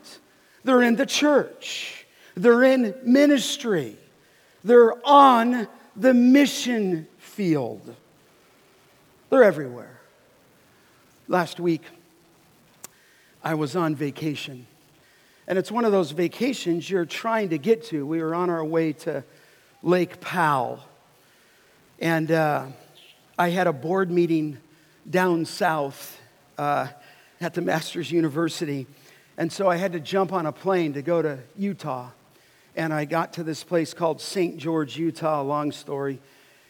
They're 0.65 0.83
in 0.83 0.97
the 0.97 1.07
church, 1.07 2.05
they're 2.37 2.63
in 2.63 2.95
ministry, 3.05 3.97
they're 4.65 4.95
on 5.07 5.69
the 5.97 6.13
mission 6.13 7.07
field. 7.19 7.95
They're 9.31 9.45
everywhere. 9.45 9.99
Last 11.27 11.59
week, 11.59 11.83
I 13.43 13.55
was 13.55 13.75
on 13.75 13.95
vacation. 13.95 14.67
And 15.49 15.59
it's 15.59 15.73
one 15.73 15.85
of 15.85 15.93
those 15.93 16.11
vacations 16.11 16.89
you're 16.89 17.07
trying 17.07 17.49
to 17.49 17.59
get 17.59 17.85
to. 17.87 18.07
We 18.07 18.23
were 18.23 18.35
on 18.35 18.51
our 18.51 18.65
way 18.65 18.93
to 18.93 19.25
Lake 19.83 20.21
Powell. 20.21 20.81
And 21.99 22.31
uh, 22.31 22.67
I 23.39 23.49
had 23.49 23.67
a 23.67 23.73
board 23.73 24.11
meeting 24.11 24.59
down 25.09 25.45
south 25.45 26.21
uh, 26.59 26.89
at 27.41 27.55
the 27.55 27.61
Masters 27.61 28.11
University. 28.11 28.87
And 29.37 29.53
so 29.53 29.69
I 29.69 29.77
had 29.77 29.93
to 29.93 30.01
jump 30.01 30.33
on 30.33 30.47
a 30.47 30.53
plane 30.53 30.93
to 30.95 31.03
go 31.03 31.23
to 31.23 31.39
Utah. 31.57 32.11
And 32.77 32.93
I 32.93 33.05
got 33.05 33.35
to 33.35 33.43
this 33.43 33.65
place 33.65 33.93
called 33.95 34.21
St. 34.21 34.57
George, 34.59 34.97
Utah, 34.97 35.43
long 35.43 35.73
story. 35.73 36.21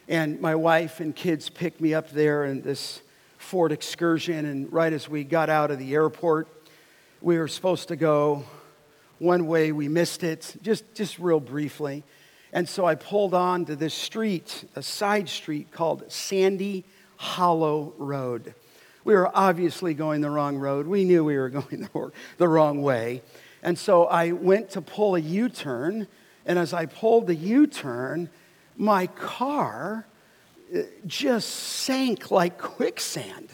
And 0.07 0.41
my 0.41 0.55
wife 0.55 0.99
and 0.99 1.15
kids 1.15 1.49
picked 1.49 1.79
me 1.79 1.93
up 1.93 2.09
there 2.11 2.45
in 2.45 2.61
this 2.61 3.01
Ford 3.37 3.71
excursion. 3.71 4.45
And 4.45 4.71
right 4.71 4.91
as 4.91 5.07
we 5.07 5.23
got 5.23 5.49
out 5.49 5.71
of 5.71 5.79
the 5.79 5.93
airport, 5.93 6.47
we 7.21 7.37
were 7.37 7.47
supposed 7.47 7.87
to 7.89 7.95
go 7.95 8.43
one 9.19 9.47
way. 9.47 9.71
We 9.71 9.87
missed 9.87 10.23
it, 10.23 10.55
just, 10.61 10.83
just 10.93 11.19
real 11.19 11.39
briefly. 11.39 12.03
And 12.51 12.67
so 12.67 12.85
I 12.85 12.95
pulled 12.95 13.33
on 13.33 13.65
to 13.65 13.75
this 13.75 13.93
street, 13.93 14.65
a 14.75 14.83
side 14.83 15.29
street 15.29 15.71
called 15.71 16.11
Sandy 16.11 16.83
Hollow 17.17 17.93
Road. 17.97 18.53
We 19.03 19.13
were 19.15 19.29
obviously 19.33 19.93
going 19.93 20.21
the 20.21 20.29
wrong 20.29 20.57
road. 20.57 20.87
We 20.87 21.03
knew 21.03 21.23
we 21.23 21.37
were 21.37 21.49
going 21.61 21.89
the 22.37 22.47
wrong 22.47 22.81
way. 22.81 23.21
And 23.61 23.77
so 23.77 24.05
I 24.05 24.31
went 24.31 24.71
to 24.71 24.81
pull 24.81 25.15
a 25.15 25.19
U 25.19 25.49
turn. 25.49 26.07
And 26.45 26.59
as 26.59 26.73
I 26.73 26.85
pulled 26.85 27.27
the 27.27 27.35
U 27.35 27.67
turn, 27.67 28.29
my 28.77 29.07
car 29.07 30.05
uh, 30.75 30.79
just 31.05 31.49
sank 31.49 32.31
like 32.31 32.57
quicksand. 32.61 33.49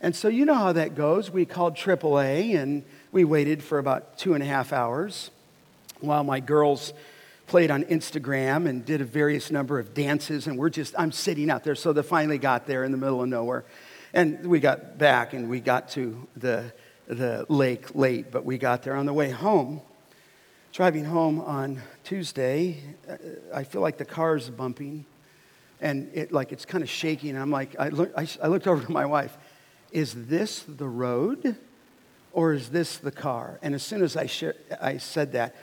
And 0.00 0.14
so 0.14 0.28
you 0.28 0.44
know 0.44 0.54
how 0.54 0.72
that 0.72 0.94
goes. 0.94 1.30
We 1.30 1.46
called 1.46 1.76
AAA 1.76 2.56
and 2.56 2.84
we 3.10 3.24
waited 3.24 3.62
for 3.62 3.78
about 3.78 4.18
two 4.18 4.34
and 4.34 4.42
a 4.42 4.46
half 4.46 4.72
hours. 4.72 5.30
while 6.00 6.24
my 6.24 6.40
girls 6.40 6.92
played 7.46 7.70
on 7.70 7.84
Instagram 7.84 8.68
and 8.68 8.84
did 8.84 9.00
a 9.00 9.04
various 9.04 9.50
number 9.50 9.78
of 9.78 9.94
dances, 9.94 10.46
and 10.46 10.58
we're 10.58 10.70
just, 10.70 10.94
I'm 10.98 11.12
sitting 11.12 11.50
out 11.50 11.64
there. 11.64 11.74
So 11.74 11.92
they 11.92 12.02
finally 12.02 12.38
got 12.38 12.66
there 12.66 12.84
in 12.84 12.92
the 12.92 12.98
middle 12.98 13.22
of 13.22 13.28
nowhere. 13.28 13.64
And 14.12 14.46
we 14.46 14.60
got 14.60 14.96
back 14.96 15.32
and 15.32 15.50
we 15.50 15.60
got 15.60 15.88
to 15.90 16.26
the, 16.36 16.72
the 17.06 17.46
lake 17.48 17.94
late, 17.94 18.30
but 18.30 18.44
we 18.44 18.58
got 18.58 18.82
there 18.82 18.94
on 18.94 19.06
the 19.06 19.12
way 19.12 19.30
home. 19.30 19.80
Driving 20.72 21.04
home 21.04 21.40
on 21.40 21.82
Tuesday, 22.02 22.78
uh, 23.08 23.16
I 23.52 23.64
feel 23.64 23.80
like 23.80 23.98
the 23.98 24.04
car's 24.04 24.50
bumping 24.50 25.04
and 25.80 26.10
it 26.14 26.32
like 26.32 26.50
it's 26.50 26.64
kind 26.64 26.82
of 26.82 26.88
shaking. 26.88 27.36
I'm 27.36 27.50
like, 27.50 27.76
I, 27.78 27.88
look, 27.88 28.12
I, 28.16 28.26
I 28.42 28.46
looked 28.46 28.66
over 28.66 28.84
to 28.84 28.92
my 28.92 29.06
wife, 29.06 29.36
is 29.92 30.26
this 30.26 30.64
the 30.66 30.88
road 30.88 31.56
or 32.32 32.54
is 32.54 32.70
this 32.70 32.96
the 32.96 33.12
car? 33.12 33.58
And 33.62 33.74
as 33.74 33.82
soon 33.82 34.02
as 34.02 34.16
I, 34.16 34.26
share, 34.26 34.54
I 34.80 34.98
said 34.98 35.32
that, 35.32 35.54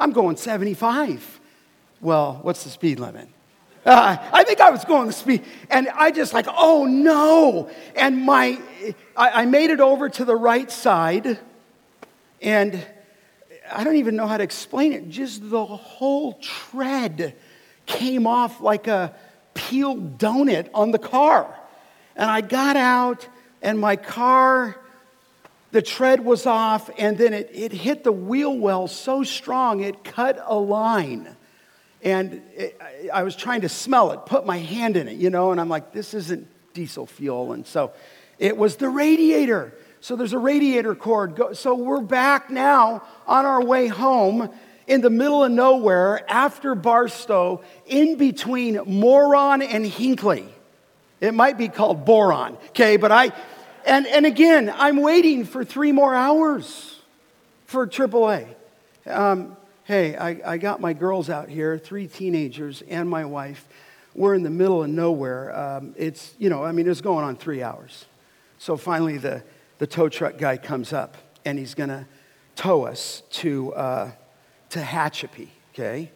I'm 0.00 0.12
going 0.12 0.36
75. 0.36 1.40
Well, 2.00 2.38
what's 2.42 2.64
the 2.64 2.70
speed 2.70 3.00
limit? 3.00 3.28
Uh, 3.84 4.16
I 4.32 4.44
think 4.44 4.60
I 4.60 4.70
was 4.70 4.84
going 4.84 5.06
the 5.06 5.12
speed. 5.12 5.44
And 5.70 5.88
I 5.88 6.10
just 6.10 6.32
like, 6.32 6.46
oh 6.48 6.84
no. 6.84 7.70
And 7.96 8.24
my, 8.24 8.58
I, 9.16 9.42
I 9.42 9.46
made 9.46 9.70
it 9.70 9.80
over 9.80 10.08
to 10.08 10.24
the 10.24 10.36
right 10.36 10.70
side. 10.70 11.38
And 12.42 12.86
I 13.70 13.84
don't 13.84 13.96
even 13.96 14.16
know 14.16 14.26
how 14.26 14.36
to 14.36 14.44
explain 14.44 14.92
it. 14.92 15.08
Just 15.08 15.48
the 15.50 15.64
whole 15.64 16.34
tread 16.34 17.36
came 17.86 18.26
off 18.26 18.60
like 18.60 18.86
a 18.86 19.14
peeled 19.54 20.18
donut 20.18 20.68
on 20.74 20.90
the 20.90 20.98
car. 20.98 21.58
And 22.16 22.30
I 22.30 22.40
got 22.40 22.76
out, 22.76 23.28
and 23.62 23.78
my 23.78 23.96
car, 23.96 24.80
the 25.70 25.82
tread 25.82 26.24
was 26.24 26.46
off, 26.46 26.90
and 26.98 27.18
then 27.18 27.34
it, 27.34 27.50
it 27.52 27.72
hit 27.72 28.04
the 28.04 28.12
wheel 28.12 28.56
well 28.56 28.88
so 28.88 29.22
strong 29.22 29.80
it 29.80 30.02
cut 30.02 30.42
a 30.44 30.56
line. 30.56 31.36
And 32.02 32.42
it, 32.54 32.80
I 33.12 33.22
was 33.22 33.36
trying 33.36 33.62
to 33.62 33.68
smell 33.68 34.12
it, 34.12 34.26
put 34.26 34.46
my 34.46 34.58
hand 34.58 34.96
in 34.96 35.08
it, 35.08 35.16
you 35.16 35.30
know, 35.30 35.52
and 35.52 35.60
I'm 35.60 35.68
like, 35.68 35.92
this 35.92 36.14
isn't 36.14 36.46
diesel 36.72 37.06
fuel. 37.06 37.52
And 37.52 37.66
so 37.66 37.92
it 38.38 38.56
was 38.56 38.76
the 38.76 38.88
radiator. 38.88 39.74
So 40.00 40.16
there's 40.16 40.32
a 40.32 40.38
radiator 40.38 40.94
cord. 40.94 41.56
So 41.56 41.74
we're 41.74 42.00
back 42.00 42.50
now 42.50 43.02
on 43.26 43.44
our 43.44 43.62
way 43.62 43.88
home 43.88 44.48
in 44.86 45.00
the 45.02 45.10
middle 45.10 45.44
of 45.44 45.50
nowhere 45.52 46.24
after 46.30 46.74
Barstow, 46.74 47.62
in 47.84 48.16
between 48.16 48.80
Moron 48.86 49.60
and 49.60 49.84
Hinckley. 49.84 50.48
It 51.20 51.34
might 51.34 51.58
be 51.58 51.68
called 51.68 52.04
Boron, 52.04 52.56
okay? 52.68 52.96
But 52.96 53.12
I, 53.12 53.32
and, 53.88 54.06
and 54.06 54.26
again, 54.26 54.72
I'm 54.76 54.98
waiting 54.98 55.44
for 55.44 55.64
three 55.64 55.92
more 55.92 56.14
hours 56.14 57.00
for 57.64 57.86
AAA. 57.86 58.46
Um, 59.06 59.56
hey, 59.84 60.14
I, 60.14 60.40
I 60.44 60.58
got 60.58 60.80
my 60.80 60.92
girls 60.92 61.30
out 61.30 61.48
here, 61.48 61.78
three 61.78 62.06
teenagers 62.06 62.82
and 62.88 63.08
my 63.08 63.24
wife. 63.24 63.66
We're 64.14 64.34
in 64.34 64.42
the 64.42 64.50
middle 64.50 64.82
of 64.82 64.90
nowhere. 64.90 65.56
Um, 65.58 65.94
it's, 65.96 66.34
you 66.38 66.50
know, 66.50 66.64
I 66.64 66.72
mean, 66.72 66.86
it's 66.86 67.00
going 67.00 67.24
on 67.24 67.36
three 67.36 67.62
hours. 67.62 68.04
So 68.58 68.76
finally, 68.76 69.16
the, 69.16 69.42
the 69.78 69.86
tow 69.86 70.10
truck 70.10 70.36
guy 70.36 70.58
comes 70.58 70.92
up 70.92 71.16
and 71.46 71.58
he's 71.58 71.74
going 71.74 71.88
to 71.88 72.06
tow 72.56 72.84
us 72.84 73.22
to, 73.30 73.72
uh, 73.72 74.10
to 74.70 74.78
Tehachapi, 74.80 75.48
okay? 75.72 76.10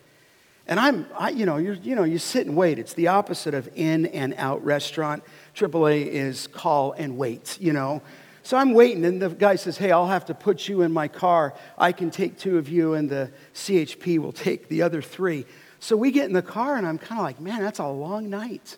And 0.66 0.78
I'm, 0.78 1.06
I, 1.18 1.30
you 1.30 1.46
know, 1.46 1.56
you're, 1.56 1.74
you 1.74 1.94
know, 1.94 2.04
you 2.04 2.18
sit 2.18 2.46
and 2.46 2.56
wait. 2.56 2.78
It's 2.78 2.92
the 2.94 3.08
opposite 3.08 3.54
of 3.54 3.68
in 3.74 4.06
and 4.06 4.35
out 4.37 4.64
restaurant. 4.64 5.22
AAA 5.55 6.07
is 6.07 6.47
call 6.47 6.93
and 6.93 7.17
wait, 7.17 7.59
you 7.61 7.73
know. 7.73 8.03
So 8.45 8.57
I'm 8.57 8.73
waiting, 8.73 9.05
and 9.05 9.23
the 9.23 9.29
guy 9.29 9.57
says, 9.57 9.79
Hey, 9.79 9.93
I'll 9.93 10.09
have 10.09 10.25
to 10.27 10.35
put 10.35 10.69
you 10.69 10.83
in 10.83 10.93
my 10.93 11.09
car. 11.09 11.55
I 11.79 11.93
can 11.93 12.11
take 12.11 12.38
two 12.38 12.59
of 12.59 12.69
you, 12.69 12.95
and 12.95 13.09
the 13.09 13.31
CHP 13.55 14.19
will 14.19 14.33
take 14.33 14.69
the 14.69 14.83
other 14.83 15.01
three. 15.01 15.47
So 15.79 15.97
we 15.97 16.11
get 16.11 16.27
in 16.27 16.33
the 16.33 16.43
car, 16.43 16.77
and 16.77 16.87
I'm 16.87 16.99
kind 16.99 17.21
of 17.21 17.25
like, 17.25 17.41
Man, 17.41 17.61
that's 17.61 17.79
a 17.79 17.87
long 17.87 18.31
night. 18.31 18.77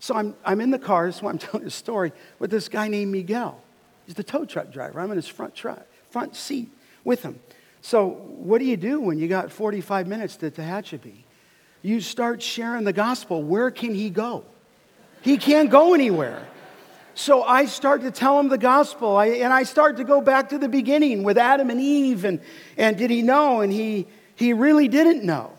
So 0.00 0.16
I'm, 0.16 0.34
I'm 0.44 0.60
in 0.60 0.70
the 0.70 0.78
car, 0.78 1.06
that's 1.06 1.22
why 1.22 1.30
I'm 1.30 1.38
telling 1.38 1.64
this 1.64 1.74
story, 1.74 2.12
with 2.38 2.50
this 2.50 2.68
guy 2.68 2.88
named 2.88 3.12
Miguel. 3.12 3.60
He's 4.06 4.16
the 4.16 4.24
tow 4.24 4.44
truck 4.44 4.70
driver. 4.70 5.00
I'm 5.00 5.10
in 5.10 5.16
his 5.16 5.28
front, 5.28 5.54
truck, 5.54 5.86
front 6.10 6.36
seat 6.36 6.70
with 7.04 7.22
him. 7.22 7.38
So, 7.80 8.08
what 8.08 8.58
do 8.58 8.64
you 8.64 8.76
do 8.76 9.00
when 9.00 9.18
you 9.18 9.28
got 9.28 9.52
45 9.52 10.06
minutes 10.06 10.36
to 10.38 10.50
Tehachapi? 10.50 11.24
You 11.82 12.00
start 12.00 12.42
sharing 12.42 12.84
the 12.84 12.92
gospel. 12.92 13.42
Where 13.42 13.70
can 13.70 13.94
he 13.94 14.10
go? 14.10 14.44
He 15.24 15.38
can't 15.38 15.70
go 15.70 15.94
anywhere. 15.94 16.46
So 17.14 17.42
I 17.42 17.64
start 17.64 18.02
to 18.02 18.10
tell 18.10 18.38
him 18.38 18.50
the 18.50 18.58
gospel, 18.58 19.16
I, 19.16 19.26
and 19.26 19.54
I 19.54 19.62
start 19.62 19.96
to 19.96 20.04
go 20.04 20.20
back 20.20 20.50
to 20.50 20.58
the 20.58 20.68
beginning 20.68 21.22
with 21.22 21.38
Adam 21.38 21.70
and 21.70 21.80
Eve, 21.80 22.26
and, 22.26 22.40
and 22.76 22.94
did 22.98 23.10
he 23.10 23.22
know? 23.22 23.62
And 23.62 23.72
he, 23.72 24.06
he 24.34 24.52
really 24.52 24.86
didn't 24.86 25.24
know. 25.24 25.52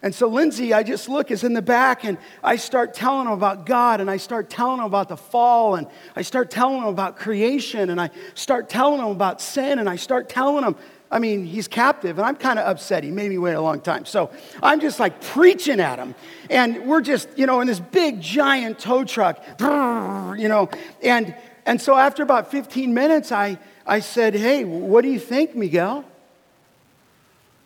And 0.00 0.14
so 0.14 0.28
Lindsay, 0.28 0.72
I 0.72 0.84
just 0.84 1.06
look, 1.06 1.30
is 1.30 1.44
in 1.44 1.52
the 1.52 1.60
back, 1.60 2.04
and 2.04 2.16
I 2.42 2.56
start 2.56 2.94
telling 2.94 3.26
him 3.26 3.32
about 3.34 3.66
God, 3.66 4.00
and 4.00 4.10
I 4.10 4.16
start 4.16 4.48
telling 4.48 4.78
him 4.78 4.86
about 4.86 5.10
the 5.10 5.18
fall, 5.18 5.74
and 5.74 5.86
I 6.16 6.22
start 6.22 6.50
telling 6.50 6.78
him 6.78 6.88
about 6.88 7.18
creation, 7.18 7.90
and 7.90 8.00
I 8.00 8.08
start 8.32 8.70
telling 8.70 9.00
him 9.00 9.08
about 9.08 9.42
sin, 9.42 9.78
and 9.78 9.86
I 9.86 9.96
start 9.96 10.30
telling 10.30 10.64
him, 10.64 10.76
I 11.10 11.18
mean, 11.18 11.44
he's 11.44 11.68
captive, 11.68 12.18
and 12.18 12.26
I'm 12.26 12.36
kind 12.36 12.58
of 12.58 12.66
upset. 12.66 13.02
He 13.02 13.10
made 13.10 13.30
me 13.30 13.38
wait 13.38 13.54
a 13.54 13.60
long 13.60 13.80
time. 13.80 14.04
So 14.04 14.30
I'm 14.62 14.80
just 14.80 15.00
like 15.00 15.22
preaching 15.22 15.80
at 15.80 15.98
him, 15.98 16.14
and 16.50 16.86
we're 16.86 17.00
just, 17.00 17.28
you 17.36 17.46
know, 17.46 17.60
in 17.60 17.66
this 17.66 17.80
big, 17.80 18.20
giant 18.20 18.78
tow 18.78 19.04
truck, 19.04 19.42
you 19.58 20.48
know, 20.48 20.68
and, 21.02 21.34
and 21.64 21.80
so 21.80 21.96
after 21.96 22.22
about 22.22 22.50
15 22.50 22.92
minutes, 22.92 23.32
I, 23.32 23.58
I 23.86 24.00
said, 24.00 24.34
Hey, 24.34 24.64
what 24.64 25.02
do 25.02 25.10
you 25.10 25.18
think, 25.18 25.56
Miguel? 25.56 26.04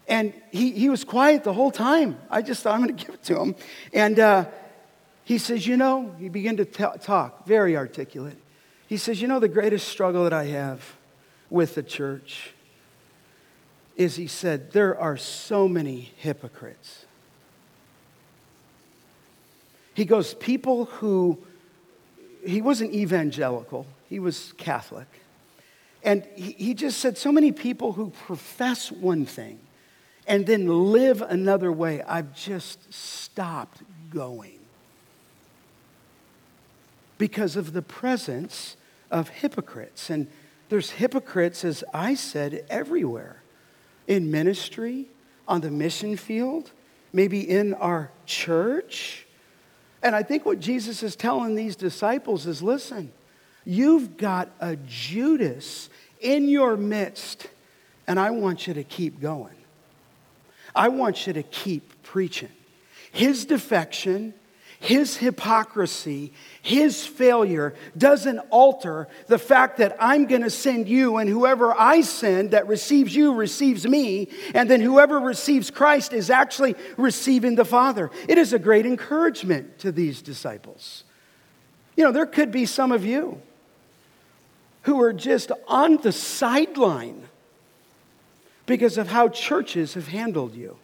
And 0.09 0.33
he, 0.51 0.73
he 0.73 0.89
was 0.89 1.05
quiet 1.05 1.45
the 1.45 1.53
whole 1.53 1.71
time. 1.71 2.19
I 2.31 2.43
just 2.43 2.63
thought 2.63 2.75
I'm 2.75 2.85
going 2.85 2.97
to 2.97 3.05
give 3.05 3.15
it 3.15 3.23
to 3.25 3.41
him. 3.41 3.55
And 3.93 4.19
uh, 4.21 4.45
he 5.25 5.39
says, 5.39 5.67
You 5.67 5.77
know, 5.77 6.15
he 6.19 6.29
began 6.29 6.57
to 6.59 6.65
t- 6.65 6.85
talk, 7.01 7.47
very 7.47 7.77
articulate. 7.77 8.39
He 8.87 8.97
says, 8.97 9.21
You 9.21 9.27
know, 9.27 9.41
the 9.41 9.49
greatest 9.49 9.89
struggle 9.89 10.25
that 10.25 10.33
I 10.33 10.45
have 10.45 10.97
with 11.51 11.75
the 11.75 11.83
church 11.83 12.53
is 13.97 14.17
he 14.17 14.27
said, 14.27 14.73
There 14.73 14.99
are 14.99 15.17
so 15.17 15.69
many 15.69 16.13
hypocrites. 16.17 17.05
He 19.95 20.05
goes, 20.05 20.35
People 20.35 20.87
who, 20.87 21.39
he 22.45 22.63
wasn't 22.63 22.95
evangelical, 22.95 23.87
he 24.09 24.19
was 24.19 24.53
Catholic. 24.57 25.07
And 26.03 26.25
he, 26.35 26.53
he 26.53 26.75
just 26.75 26.99
said, 26.99 27.19
So 27.19 27.31
many 27.31 27.53
people 27.53 27.93
who 27.93 28.11
profess 28.11 28.91
one 28.91 29.27
thing 29.27 29.59
and 30.27 30.47
then 30.47 30.67
live 30.67 31.23
another 31.23 31.71
way. 31.71 32.03
I've 32.03 32.35
just 32.35 32.93
stopped 32.93 33.83
going 34.11 34.59
because 37.19 37.57
of 37.57 37.73
the 37.73 37.83
presence 37.83 38.77
of 39.11 39.29
hypocrites. 39.29 40.11
And 40.11 40.29
there's 40.71 40.91
hypocrites, 40.91 41.65
as 41.65 41.85
I 41.93 42.15
said, 42.15 42.65
everywhere 42.71 43.42
in 44.07 44.31
ministry, 44.31 45.07
on 45.47 45.61
the 45.61 45.71
mission 45.71 46.17
field, 46.17 46.71
maybe 47.13 47.41
in 47.49 47.75
our 47.75 48.11
church. 48.27 49.27
And 50.03 50.17
I 50.17 50.23
think 50.23 50.45
what 50.45 50.61
Jesus 50.61 51.03
is 51.03 51.15
telling 51.17 51.55
these 51.55 51.77
disciples 51.77 52.47
is 52.47 52.63
listen, 52.63 53.13
you've 53.65 54.17
got 54.17 54.51
a 54.61 54.77
Judas 54.77 55.91
in 56.21 56.49
your 56.49 56.77
midst, 56.77 57.49
and 58.07 58.19
I 58.19 58.31
want 58.31 58.67
you 58.67 58.75
to 58.75 58.85
keep 58.85 59.21
going. 59.21 59.57
I 60.75 60.89
want 60.89 61.27
you 61.27 61.33
to 61.35 61.43
keep 61.43 62.03
preaching. 62.03 62.49
His 63.13 63.45
defection, 63.45 64.35
his 64.83 65.17
hypocrisy, 65.17 66.33
his 66.61 67.07
failure 67.07 67.73
doesn't 67.97 68.41
alter 68.51 69.07
the 69.29 69.39
fact 69.39 69.77
that 69.77 69.97
I'm 70.01 70.27
going 70.27 70.43
to 70.43 70.51
send 70.51 70.89
you, 70.89 71.19
and 71.19 71.31
whoever 71.31 71.73
I 71.73 72.01
send 72.01 72.51
that 72.51 72.67
receives 72.67 73.15
you 73.15 73.33
receives 73.33 73.87
me, 73.87 74.27
and 74.55 74.69
then 74.69 74.81
whoever 74.81 75.21
receives 75.21 75.71
Christ 75.71 76.13
is 76.13 76.31
actually 76.31 76.75
receiving 76.97 77.55
the 77.55 77.65
Father. 77.65 78.11
It 78.29 78.39
is 78.39 78.53
a 78.53 78.59
great 78.59 78.85
encouragement 78.85 79.79
to 79.79 79.93
these 79.93 80.21
disciples. 80.21 81.05
You 81.97 82.03
know, 82.03 82.11
there 82.11 82.27
could 82.27 82.51
be 82.51 82.67
some 82.67 82.91
of 82.91 83.05
you 83.05 83.41
who 84.83 85.01
are 85.01 85.13
just 85.13 85.53
on 85.69 85.99
the 85.99 86.11
sideline 86.11 87.29
because 88.67 88.99
of 88.99 89.07
how 89.07 89.29
churches 89.29 89.95
have 89.95 90.09
handled 90.09 90.57
you. 90.57 90.77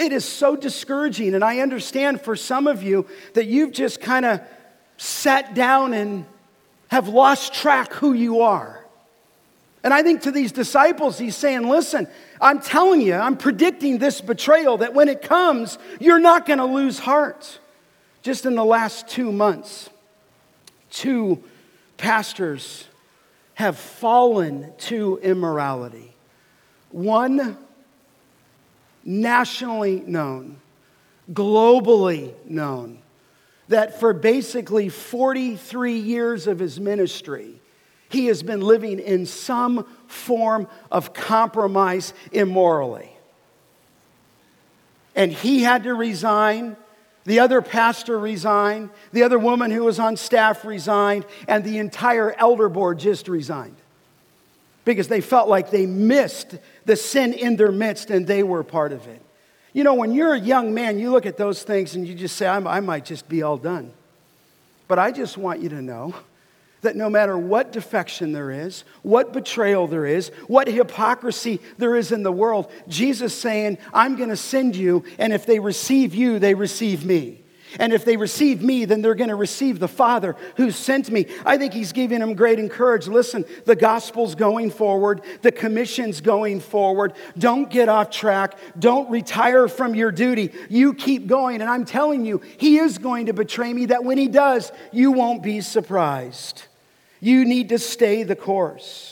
It 0.00 0.14
is 0.14 0.24
so 0.24 0.56
discouraging, 0.56 1.34
and 1.34 1.44
I 1.44 1.58
understand 1.58 2.22
for 2.22 2.34
some 2.34 2.66
of 2.66 2.82
you 2.82 3.06
that 3.34 3.44
you've 3.44 3.70
just 3.70 4.00
kind 4.00 4.24
of 4.24 4.40
sat 4.96 5.54
down 5.54 5.92
and 5.92 6.24
have 6.88 7.08
lost 7.08 7.52
track 7.52 7.92
who 7.92 8.14
you 8.14 8.40
are. 8.40 8.82
And 9.84 9.92
I 9.92 10.02
think 10.02 10.22
to 10.22 10.30
these 10.30 10.52
disciples, 10.52 11.18
he's 11.18 11.36
saying, 11.36 11.68
Listen, 11.68 12.08
I'm 12.40 12.62
telling 12.62 13.02
you, 13.02 13.12
I'm 13.12 13.36
predicting 13.36 13.98
this 13.98 14.22
betrayal 14.22 14.78
that 14.78 14.94
when 14.94 15.10
it 15.10 15.20
comes, 15.20 15.76
you're 16.00 16.18
not 16.18 16.46
going 16.46 16.60
to 16.60 16.64
lose 16.64 16.98
heart. 16.98 17.58
Just 18.22 18.46
in 18.46 18.54
the 18.54 18.64
last 18.64 19.06
two 19.06 19.30
months, 19.30 19.90
two 20.90 21.44
pastors 21.98 22.86
have 23.52 23.76
fallen 23.76 24.72
to 24.78 25.18
immorality. 25.22 26.14
One 26.90 27.58
nationally 29.04 30.00
known, 30.06 30.60
globally 31.32 32.32
known, 32.44 32.98
that 33.68 34.00
for 34.00 34.12
basically 34.12 34.88
43 34.88 35.98
years 35.98 36.46
of 36.46 36.58
his 36.58 36.80
ministry, 36.80 37.60
he 38.08 38.26
has 38.26 38.42
been 38.42 38.60
living 38.60 38.98
in 38.98 39.26
some 39.26 39.86
form 40.06 40.66
of 40.90 41.14
compromise 41.14 42.12
immorally. 42.32 43.10
And 45.14 45.32
he 45.32 45.62
had 45.62 45.84
to 45.84 45.94
resign. 45.94 46.76
The 47.24 47.40
other 47.40 47.62
pastor 47.62 48.18
resigned. 48.18 48.90
The 49.12 49.22
other 49.22 49.38
woman 49.38 49.70
who 49.70 49.84
was 49.84 50.00
on 50.00 50.16
staff 50.16 50.64
resigned. 50.64 51.24
And 51.46 51.62
the 51.62 51.78
entire 51.78 52.32
elder 52.38 52.68
board 52.68 52.98
just 52.98 53.28
resigned 53.28 53.76
because 54.84 55.08
they 55.08 55.20
felt 55.20 55.48
like 55.48 55.70
they 55.70 55.86
missed 55.86 56.58
the 56.84 56.96
sin 56.96 57.32
in 57.32 57.56
their 57.56 57.72
midst 57.72 58.10
and 58.10 58.26
they 58.26 58.42
were 58.42 58.62
part 58.62 58.92
of 58.92 59.06
it. 59.06 59.22
You 59.72 59.84
know, 59.84 59.94
when 59.94 60.12
you're 60.12 60.34
a 60.34 60.40
young 60.40 60.74
man, 60.74 60.98
you 60.98 61.10
look 61.10 61.26
at 61.26 61.36
those 61.36 61.62
things 61.62 61.94
and 61.94 62.06
you 62.06 62.14
just 62.14 62.36
say, 62.36 62.46
I 62.46 62.80
might 62.80 63.04
just 63.04 63.28
be 63.28 63.42
all 63.42 63.56
done. 63.56 63.92
But 64.88 64.98
I 64.98 65.12
just 65.12 65.36
want 65.36 65.60
you 65.60 65.68
to 65.68 65.80
know 65.80 66.14
that 66.82 66.96
no 66.96 67.10
matter 67.10 67.36
what 67.36 67.72
defection 67.72 68.32
there 68.32 68.50
is, 68.50 68.84
what 69.02 69.32
betrayal 69.32 69.86
there 69.86 70.06
is, 70.06 70.30
what 70.46 70.66
hypocrisy 70.66 71.60
there 71.78 71.94
is 71.94 72.10
in 72.10 72.22
the 72.22 72.32
world, 72.32 72.72
Jesus 72.88 73.38
saying, 73.38 73.78
I'm 73.92 74.16
going 74.16 74.30
to 74.30 74.36
send 74.36 74.74
you, 74.74 75.04
and 75.18 75.32
if 75.32 75.46
they 75.46 75.58
receive 75.58 76.14
you, 76.14 76.38
they 76.38 76.54
receive 76.54 77.04
me. 77.04 77.39
And 77.78 77.92
if 77.92 78.04
they 78.04 78.16
receive 78.16 78.62
me, 78.62 78.84
then 78.84 79.02
they're 79.02 79.14
going 79.14 79.30
to 79.30 79.36
receive 79.36 79.78
the 79.78 79.88
Father 79.88 80.36
who 80.56 80.70
sent 80.70 81.10
me. 81.10 81.26
I 81.44 81.56
think 81.56 81.72
he's 81.72 81.92
giving 81.92 82.20
them 82.20 82.34
great 82.34 82.58
encouragement. 82.58 83.14
Listen, 83.14 83.44
the 83.64 83.76
gospel's 83.76 84.34
going 84.34 84.70
forward, 84.70 85.22
the 85.42 85.52
commission's 85.52 86.20
going 86.20 86.60
forward. 86.60 87.12
Don't 87.38 87.70
get 87.70 87.88
off 87.88 88.10
track. 88.10 88.58
Don't 88.78 89.10
retire 89.10 89.68
from 89.68 89.94
your 89.94 90.12
duty. 90.12 90.52
You 90.68 90.94
keep 90.94 91.26
going. 91.26 91.60
And 91.60 91.70
I'm 91.70 91.84
telling 91.84 92.24
you, 92.24 92.40
he 92.58 92.78
is 92.78 92.98
going 92.98 93.26
to 93.26 93.32
betray 93.32 93.72
me, 93.72 93.86
that 93.86 94.04
when 94.04 94.18
he 94.18 94.28
does, 94.28 94.72
you 94.92 95.12
won't 95.12 95.42
be 95.42 95.60
surprised. 95.60 96.64
You 97.20 97.44
need 97.44 97.68
to 97.70 97.78
stay 97.78 98.22
the 98.22 98.36
course. 98.36 99.09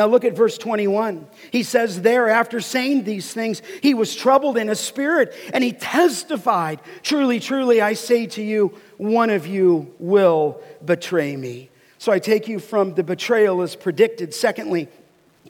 Now 0.00 0.06
look 0.06 0.24
at 0.24 0.34
verse 0.34 0.56
21. 0.56 1.26
He 1.52 1.62
says, 1.62 2.00
There, 2.00 2.30
after 2.30 2.62
saying 2.62 3.04
these 3.04 3.34
things, 3.34 3.60
he 3.82 3.92
was 3.92 4.16
troubled 4.16 4.56
in 4.56 4.68
his 4.68 4.80
spirit, 4.80 5.34
and 5.52 5.62
he 5.62 5.74
testified, 5.74 6.80
Truly, 7.02 7.38
truly, 7.38 7.82
I 7.82 7.92
say 7.92 8.24
to 8.28 8.42
you, 8.42 8.74
one 8.96 9.28
of 9.28 9.46
you 9.46 9.94
will 9.98 10.62
betray 10.82 11.36
me. 11.36 11.68
So 11.98 12.12
I 12.12 12.18
take 12.18 12.48
you 12.48 12.60
from 12.60 12.94
the 12.94 13.02
betrayal 13.02 13.60
is 13.60 13.76
predicted, 13.76 14.32
secondly, 14.32 14.88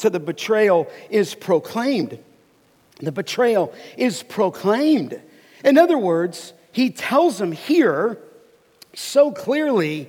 to 0.01 0.11
the 0.11 0.19
betrayal 0.19 0.91
is 1.11 1.37
proclaimed. 1.37 2.19
The 2.99 3.13
betrayal 3.13 3.73
is 3.97 4.25
proclaimed. 4.25 5.23
In 5.65 5.79
other 5.79 5.97
words, 5.97 6.55
he 6.73 6.91
tells 6.91 7.39
them 7.39 7.53
here 7.53 8.19
so 8.95 9.31
clearly, 9.31 10.09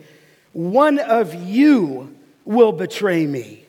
One 0.53 0.97
of 0.97 1.35
you 1.35 2.17
will 2.43 2.71
betray 2.71 3.27
me. 3.27 3.60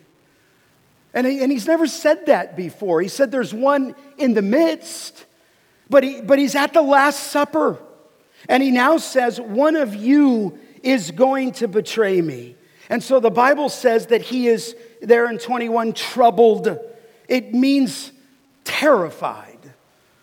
And, 1.13 1.27
he, 1.27 1.43
and 1.43 1.51
he's 1.51 1.67
never 1.67 1.87
said 1.87 2.25
that 2.25 2.55
before. 2.57 3.01
He 3.01 3.07
said 3.07 3.31
there's 3.31 3.53
one 3.53 3.95
in 4.17 4.33
the 4.33 4.41
midst, 4.41 5.25
but, 5.89 6.03
he, 6.03 6.21
but 6.21 6.39
he's 6.39 6.55
at 6.55 6.73
the 6.73 6.81
Last 6.81 7.31
Supper. 7.31 7.77
And 8.49 8.63
he 8.63 8.71
now 8.71 8.97
says, 8.97 9.39
One 9.39 9.75
of 9.75 9.95
you 9.95 10.57
is 10.81 11.11
going 11.11 11.53
to 11.53 11.67
betray 11.67 12.21
me. 12.21 12.55
And 12.89 13.01
so 13.01 13.19
the 13.19 13.31
Bible 13.31 13.69
says 13.69 14.07
that 14.07 14.21
he 14.21 14.47
is 14.47 14.75
there 15.01 15.29
in 15.29 15.37
21 15.37 15.93
troubled. 15.93 16.77
It 17.27 17.53
means 17.53 18.11
terrified. 18.63 19.59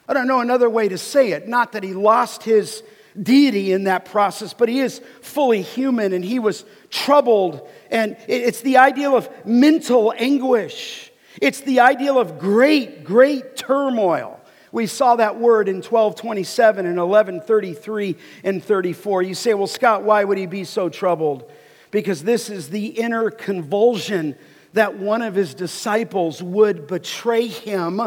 I 0.08 0.12
don't 0.12 0.26
know 0.26 0.40
another 0.40 0.68
way 0.68 0.88
to 0.88 0.98
say 0.98 1.32
it. 1.32 1.48
Not 1.48 1.72
that 1.72 1.82
he 1.82 1.94
lost 1.94 2.42
his 2.42 2.82
deity 3.20 3.72
in 3.72 3.84
that 3.84 4.04
process, 4.04 4.52
but 4.52 4.68
he 4.68 4.80
is 4.80 5.00
fully 5.22 5.62
human 5.62 6.12
and 6.12 6.24
he 6.24 6.38
was 6.38 6.64
troubled. 6.90 7.66
And 7.90 8.16
it's 8.28 8.60
the 8.60 8.76
ideal 8.76 9.16
of 9.16 9.28
mental 9.46 10.12
anguish, 10.16 11.10
it's 11.40 11.60
the 11.60 11.80
ideal 11.80 12.18
of 12.18 12.38
great, 12.38 13.04
great 13.04 13.56
turmoil. 13.56 14.40
We 14.72 14.86
saw 14.86 15.16
that 15.16 15.38
word 15.38 15.68
in 15.68 15.76
1227 15.76 16.86
and 16.86 16.96
1133 16.96 18.16
and 18.44 18.62
34. 18.62 19.22
You 19.22 19.34
say, 19.34 19.54
well, 19.54 19.66
Scott, 19.66 20.04
why 20.04 20.22
would 20.22 20.38
he 20.38 20.46
be 20.46 20.62
so 20.62 20.88
troubled? 20.88 21.50
Because 21.90 22.22
this 22.22 22.50
is 22.50 22.70
the 22.70 22.86
inner 22.86 23.30
convulsion 23.30 24.36
that 24.72 24.96
one 24.96 25.22
of 25.22 25.34
his 25.34 25.54
disciples 25.54 26.40
would 26.40 26.86
betray 26.86 27.48
him 27.48 28.00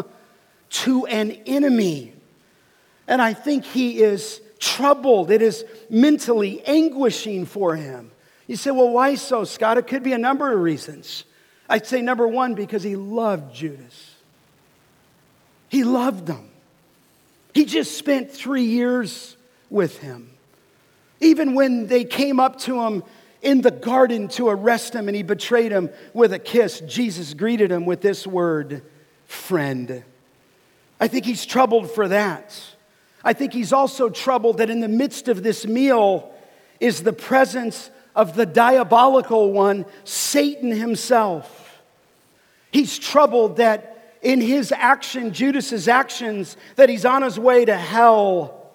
to 0.69 1.05
an 1.07 1.31
enemy. 1.45 2.13
And 3.09 3.21
I 3.21 3.33
think 3.33 3.65
he 3.65 4.01
is 4.01 4.39
troubled. 4.59 5.29
It 5.29 5.41
is 5.41 5.65
mentally 5.89 6.63
anguishing 6.65 7.45
for 7.45 7.75
him. 7.75 8.12
You 8.47 8.55
say, 8.55 8.71
well, 8.71 8.89
why 8.89 9.15
so, 9.15 9.43
Scott? 9.43 9.77
It 9.77 9.87
could 9.87 10.03
be 10.03 10.13
a 10.13 10.17
number 10.17 10.51
of 10.51 10.59
reasons. 10.59 11.23
I'd 11.69 11.87
say 11.87 12.01
number 12.01 12.27
one, 12.27 12.55
because 12.55 12.83
he 12.83 12.95
loved 12.95 13.55
Judas. 13.55 14.15
He 15.69 15.83
loved 15.83 16.25
them. 16.25 16.49
He 17.53 17.65
just 17.65 17.97
spent 17.97 18.31
three 18.31 18.65
years 18.65 19.37
with 19.69 19.99
him. 19.99 20.31
Even 21.19 21.55
when 21.55 21.87
they 21.87 22.03
came 22.03 22.39
up 22.39 22.59
to 22.59 22.81
him 22.81 23.03
in 23.41 23.61
the 23.61 23.71
garden 23.71 24.27
to 24.29 24.49
arrest 24.49 24.93
him 24.93 25.07
and 25.07 25.15
he 25.15 25.23
betrayed 25.23 25.71
him 25.71 25.89
with 26.13 26.33
a 26.33 26.39
kiss, 26.39 26.81
Jesus 26.81 27.33
greeted 27.33 27.71
him 27.71 27.85
with 27.85 28.01
this 28.01 28.27
word, 28.27 28.83
friend. 29.25 30.03
I 30.99 31.07
think 31.07 31.25
he's 31.25 31.45
troubled 31.45 31.91
for 31.91 32.07
that. 32.07 32.59
I 33.23 33.33
think 33.33 33.53
he's 33.53 33.71
also 33.71 34.09
troubled 34.09 34.57
that 34.57 34.69
in 34.69 34.81
the 34.81 34.87
midst 34.87 35.27
of 35.27 35.43
this 35.43 35.65
meal 35.65 36.33
is 36.79 37.03
the 37.03 37.13
presence 37.13 37.89
of 38.15 38.35
the 38.35 38.45
diabolical 38.45 39.51
one, 39.51 39.85
Satan 40.03 40.71
himself. 40.71 41.81
He's 42.71 42.97
troubled 42.97 43.57
that 43.57 44.17
in 44.21 44.39
his 44.41 44.71
action, 44.71 45.33
Judas's 45.33 45.87
actions, 45.87 46.57
that 46.75 46.89
he's 46.89 47.05
on 47.05 47.21
his 47.21 47.37
way 47.37 47.65
to 47.65 47.75
hell. 47.75 48.71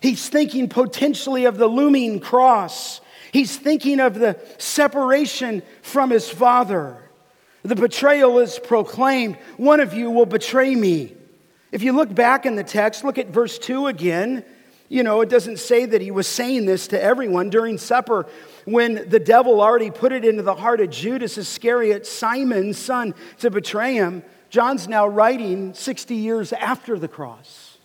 He's 0.00 0.28
thinking 0.28 0.68
potentially 0.68 1.44
of 1.44 1.56
the 1.56 1.66
looming 1.66 2.20
cross. 2.20 3.00
He's 3.32 3.56
thinking 3.56 4.00
of 4.00 4.14
the 4.14 4.38
separation 4.58 5.62
from 5.82 6.10
his 6.10 6.28
father. 6.28 6.98
The 7.62 7.76
betrayal 7.76 8.38
is 8.38 8.58
proclaimed. 8.58 9.36
One 9.56 9.80
of 9.80 9.94
you 9.94 10.10
will 10.10 10.26
betray 10.26 10.74
me. 10.74 11.14
If 11.72 11.82
you 11.82 11.92
look 11.92 12.14
back 12.14 12.46
in 12.46 12.56
the 12.56 12.64
text, 12.64 13.02
look 13.02 13.18
at 13.18 13.28
verse 13.28 13.58
2 13.58 13.86
again. 13.86 14.44
You 14.88 15.02
know, 15.02 15.22
it 15.22 15.28
doesn't 15.28 15.58
say 15.58 15.86
that 15.86 16.02
he 16.02 16.10
was 16.10 16.26
saying 16.26 16.66
this 16.66 16.88
to 16.88 17.02
everyone 17.02 17.50
during 17.50 17.78
supper 17.78 18.26
when 18.64 19.08
the 19.08 19.18
devil 19.18 19.60
already 19.60 19.90
put 19.90 20.12
it 20.12 20.24
into 20.24 20.42
the 20.42 20.54
heart 20.54 20.80
of 20.80 20.90
Judas 20.90 21.38
Iscariot, 21.38 22.06
Simon's 22.06 22.78
son, 22.78 23.14
to 23.38 23.50
betray 23.50 23.94
him. 23.94 24.22
John's 24.50 24.86
now 24.86 25.06
writing 25.06 25.74
60 25.74 26.14
years 26.14 26.52
after 26.52 26.98
the 26.98 27.08
cross. 27.08 27.78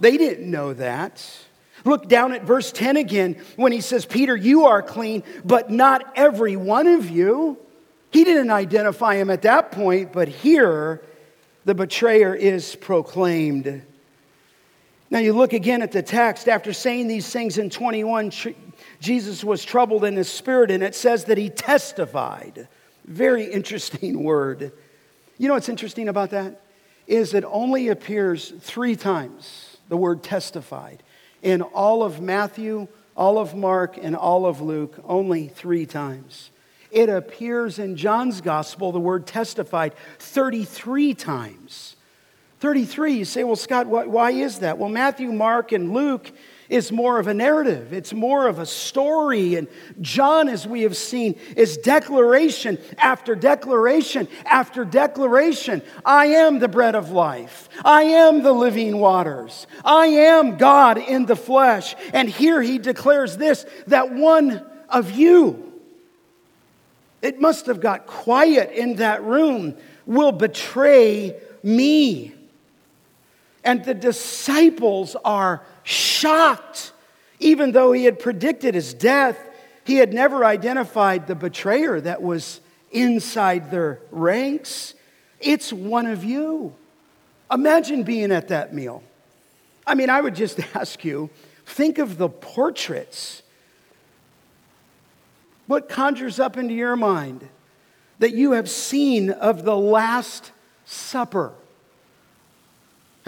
They 0.00 0.16
didn't 0.16 0.50
know 0.50 0.74
that. 0.74 1.26
Look 1.84 2.08
down 2.08 2.32
at 2.32 2.44
verse 2.44 2.72
10 2.72 2.96
again 2.96 3.36
when 3.56 3.72
he 3.72 3.80
says, 3.80 4.04
Peter, 4.04 4.36
you 4.36 4.66
are 4.66 4.82
clean, 4.82 5.22
but 5.44 5.70
not 5.70 6.12
every 6.14 6.56
one 6.56 6.86
of 6.86 7.08
you. 7.08 7.58
He 8.10 8.24
didn't 8.24 8.50
identify 8.50 9.16
him 9.16 9.30
at 9.30 9.42
that 9.42 9.72
point, 9.72 10.12
but 10.12 10.28
here 10.28 11.02
the 11.64 11.74
betrayer 11.74 12.34
is 12.34 12.74
proclaimed. 12.76 13.82
Now, 15.10 15.20
you 15.20 15.32
look 15.32 15.52
again 15.52 15.80
at 15.82 15.92
the 15.92 16.02
text. 16.02 16.48
After 16.48 16.72
saying 16.72 17.08
these 17.08 17.30
things 17.30 17.56
in 17.56 17.70
21, 17.70 18.30
Jesus 19.00 19.42
was 19.42 19.64
troubled 19.64 20.04
in 20.04 20.16
his 20.16 20.28
spirit, 20.28 20.70
and 20.70 20.82
it 20.82 20.94
says 20.94 21.24
that 21.24 21.38
he 21.38 21.48
testified. 21.48 22.68
Very 23.04 23.44
interesting 23.44 24.22
word. 24.22 24.72
You 25.38 25.48
know 25.48 25.54
what's 25.54 25.68
interesting 25.68 26.08
about 26.08 26.30
that? 26.30 26.60
Is 27.06 27.32
it 27.32 27.44
only 27.46 27.88
appears 27.88 28.52
three 28.60 28.96
times, 28.96 29.78
the 29.88 29.96
word 29.96 30.22
testified. 30.22 31.02
In 31.42 31.62
all 31.62 32.02
of 32.02 32.20
Matthew, 32.20 32.88
all 33.16 33.38
of 33.38 33.54
Mark, 33.54 33.96
and 34.00 34.14
all 34.14 34.44
of 34.44 34.60
Luke, 34.60 34.98
only 35.04 35.48
three 35.48 35.86
times. 35.86 36.50
It 36.90 37.08
appears 37.08 37.78
in 37.78 37.96
John's 37.96 38.40
gospel, 38.40 38.92
the 38.92 39.00
word 39.00 39.26
testified, 39.26 39.94
33 40.18 41.14
times. 41.14 41.96
33. 42.60 43.14
You 43.14 43.24
say, 43.24 43.44
well, 43.44 43.56
Scott, 43.56 43.86
why 43.86 44.32
is 44.32 44.60
that? 44.60 44.78
Well, 44.78 44.88
Matthew, 44.88 45.30
Mark, 45.32 45.72
and 45.72 45.92
Luke 45.92 46.32
is 46.68 46.92
more 46.92 47.18
of 47.18 47.28
a 47.28 47.32
narrative, 47.32 47.94
it's 47.94 48.12
more 48.12 48.46
of 48.46 48.58
a 48.58 48.66
story. 48.66 49.54
And 49.54 49.68
John, 50.02 50.50
as 50.50 50.66
we 50.66 50.82
have 50.82 50.98
seen, 50.98 51.38
is 51.56 51.78
declaration 51.78 52.76
after 52.98 53.34
declaration 53.34 54.28
after 54.44 54.84
declaration. 54.84 55.80
I 56.04 56.26
am 56.26 56.58
the 56.58 56.68
bread 56.68 56.94
of 56.94 57.10
life, 57.10 57.70
I 57.84 58.02
am 58.02 58.42
the 58.42 58.52
living 58.52 58.98
waters, 58.98 59.66
I 59.82 60.08
am 60.08 60.58
God 60.58 60.98
in 60.98 61.24
the 61.24 61.36
flesh. 61.36 61.94
And 62.12 62.28
here 62.28 62.60
he 62.60 62.78
declares 62.78 63.38
this 63.38 63.64
that 63.86 64.12
one 64.12 64.62
of 64.90 65.12
you 65.12 65.72
It 67.22 67.40
must 67.40 67.66
have 67.66 67.80
got 67.80 68.06
quiet 68.06 68.70
in 68.72 68.96
that 68.96 69.22
room, 69.24 69.74
will 70.06 70.32
betray 70.32 71.36
me. 71.62 72.34
And 73.64 73.84
the 73.84 73.94
disciples 73.94 75.16
are 75.24 75.62
shocked. 75.82 76.92
Even 77.40 77.72
though 77.72 77.92
he 77.92 78.04
had 78.04 78.18
predicted 78.18 78.74
his 78.74 78.94
death, 78.94 79.38
he 79.84 79.96
had 79.96 80.12
never 80.12 80.44
identified 80.44 81.26
the 81.26 81.34
betrayer 81.34 82.00
that 82.00 82.20
was 82.20 82.60
inside 82.90 83.70
their 83.70 84.00
ranks. 84.10 84.94
It's 85.40 85.72
one 85.72 86.06
of 86.06 86.24
you. 86.24 86.74
Imagine 87.50 88.02
being 88.02 88.32
at 88.32 88.48
that 88.48 88.74
meal. 88.74 89.02
I 89.86 89.94
mean, 89.94 90.10
I 90.10 90.20
would 90.20 90.34
just 90.34 90.60
ask 90.74 91.04
you 91.04 91.30
think 91.64 91.98
of 91.98 92.18
the 92.18 92.28
portraits. 92.28 93.42
What 95.66 95.88
conjures 95.88 96.40
up 96.40 96.56
into 96.56 96.74
your 96.74 96.96
mind 96.96 97.46
that 98.18 98.32
you 98.32 98.52
have 98.52 98.70
seen 98.70 99.30
of 99.30 99.64
the 99.64 99.76
Last 99.76 100.52
Supper? 100.84 101.52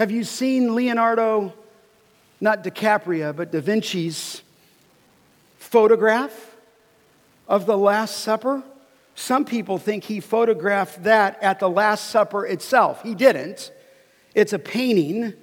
Have 0.01 0.09
you 0.09 0.23
seen 0.23 0.73
Leonardo, 0.73 1.53
not 2.39 2.63
DiCaprio, 2.63 3.35
but 3.35 3.51
Da 3.51 3.61
Vinci's 3.61 4.41
photograph 5.59 6.55
of 7.47 7.67
the 7.67 7.77
Last 7.77 8.17
Supper? 8.17 8.63
Some 9.13 9.45
people 9.45 9.77
think 9.77 10.05
he 10.05 10.19
photographed 10.19 11.03
that 11.03 11.37
at 11.43 11.59
the 11.59 11.69
Last 11.69 12.09
Supper 12.09 12.47
itself. 12.47 13.03
He 13.03 13.13
didn't. 13.13 13.71
It's 14.33 14.53
a 14.53 14.57
painting. 14.57 15.35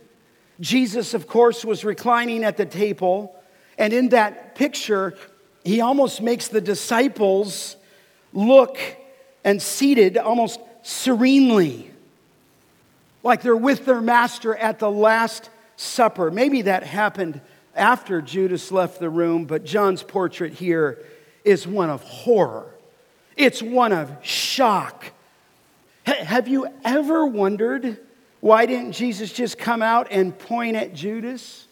Jesus, 0.58 1.14
of 1.14 1.28
course, 1.28 1.64
was 1.64 1.84
reclining 1.84 2.42
at 2.42 2.56
the 2.56 2.66
table, 2.66 3.36
and 3.78 3.92
in 3.92 4.08
that 4.08 4.56
picture, 4.56 5.16
he 5.62 5.80
almost 5.80 6.20
makes 6.20 6.48
the 6.48 6.60
disciples 6.60 7.76
look 8.32 8.76
and 9.44 9.62
seated 9.62 10.16
almost 10.18 10.58
serenely 10.82 11.92
like 13.22 13.42
they're 13.42 13.56
with 13.56 13.84
their 13.84 14.00
master 14.00 14.54
at 14.54 14.78
the 14.78 14.90
Last 14.90 15.50
Supper. 15.76 16.30
Maybe 16.30 16.62
that 16.62 16.82
happened 16.82 17.40
after 17.74 18.20
Judas 18.20 18.72
left 18.72 19.00
the 19.00 19.10
room, 19.10 19.44
but 19.44 19.64
John's 19.64 20.02
portrait 20.02 20.52
here 20.52 21.04
is 21.44 21.66
one 21.66 21.90
of 21.90 22.02
horror. 22.02 22.66
It's 23.36 23.62
one 23.62 23.92
of 23.92 24.10
shock. 24.22 25.04
H- 26.06 26.16
have 26.16 26.48
you 26.48 26.66
ever 26.84 27.26
wondered 27.26 27.98
why 28.40 28.66
didn't 28.66 28.92
Jesus 28.92 29.32
just 29.32 29.58
come 29.58 29.82
out 29.82 30.08
and 30.10 30.36
point 30.36 30.76
at 30.76 30.94
Judas? 30.94 31.66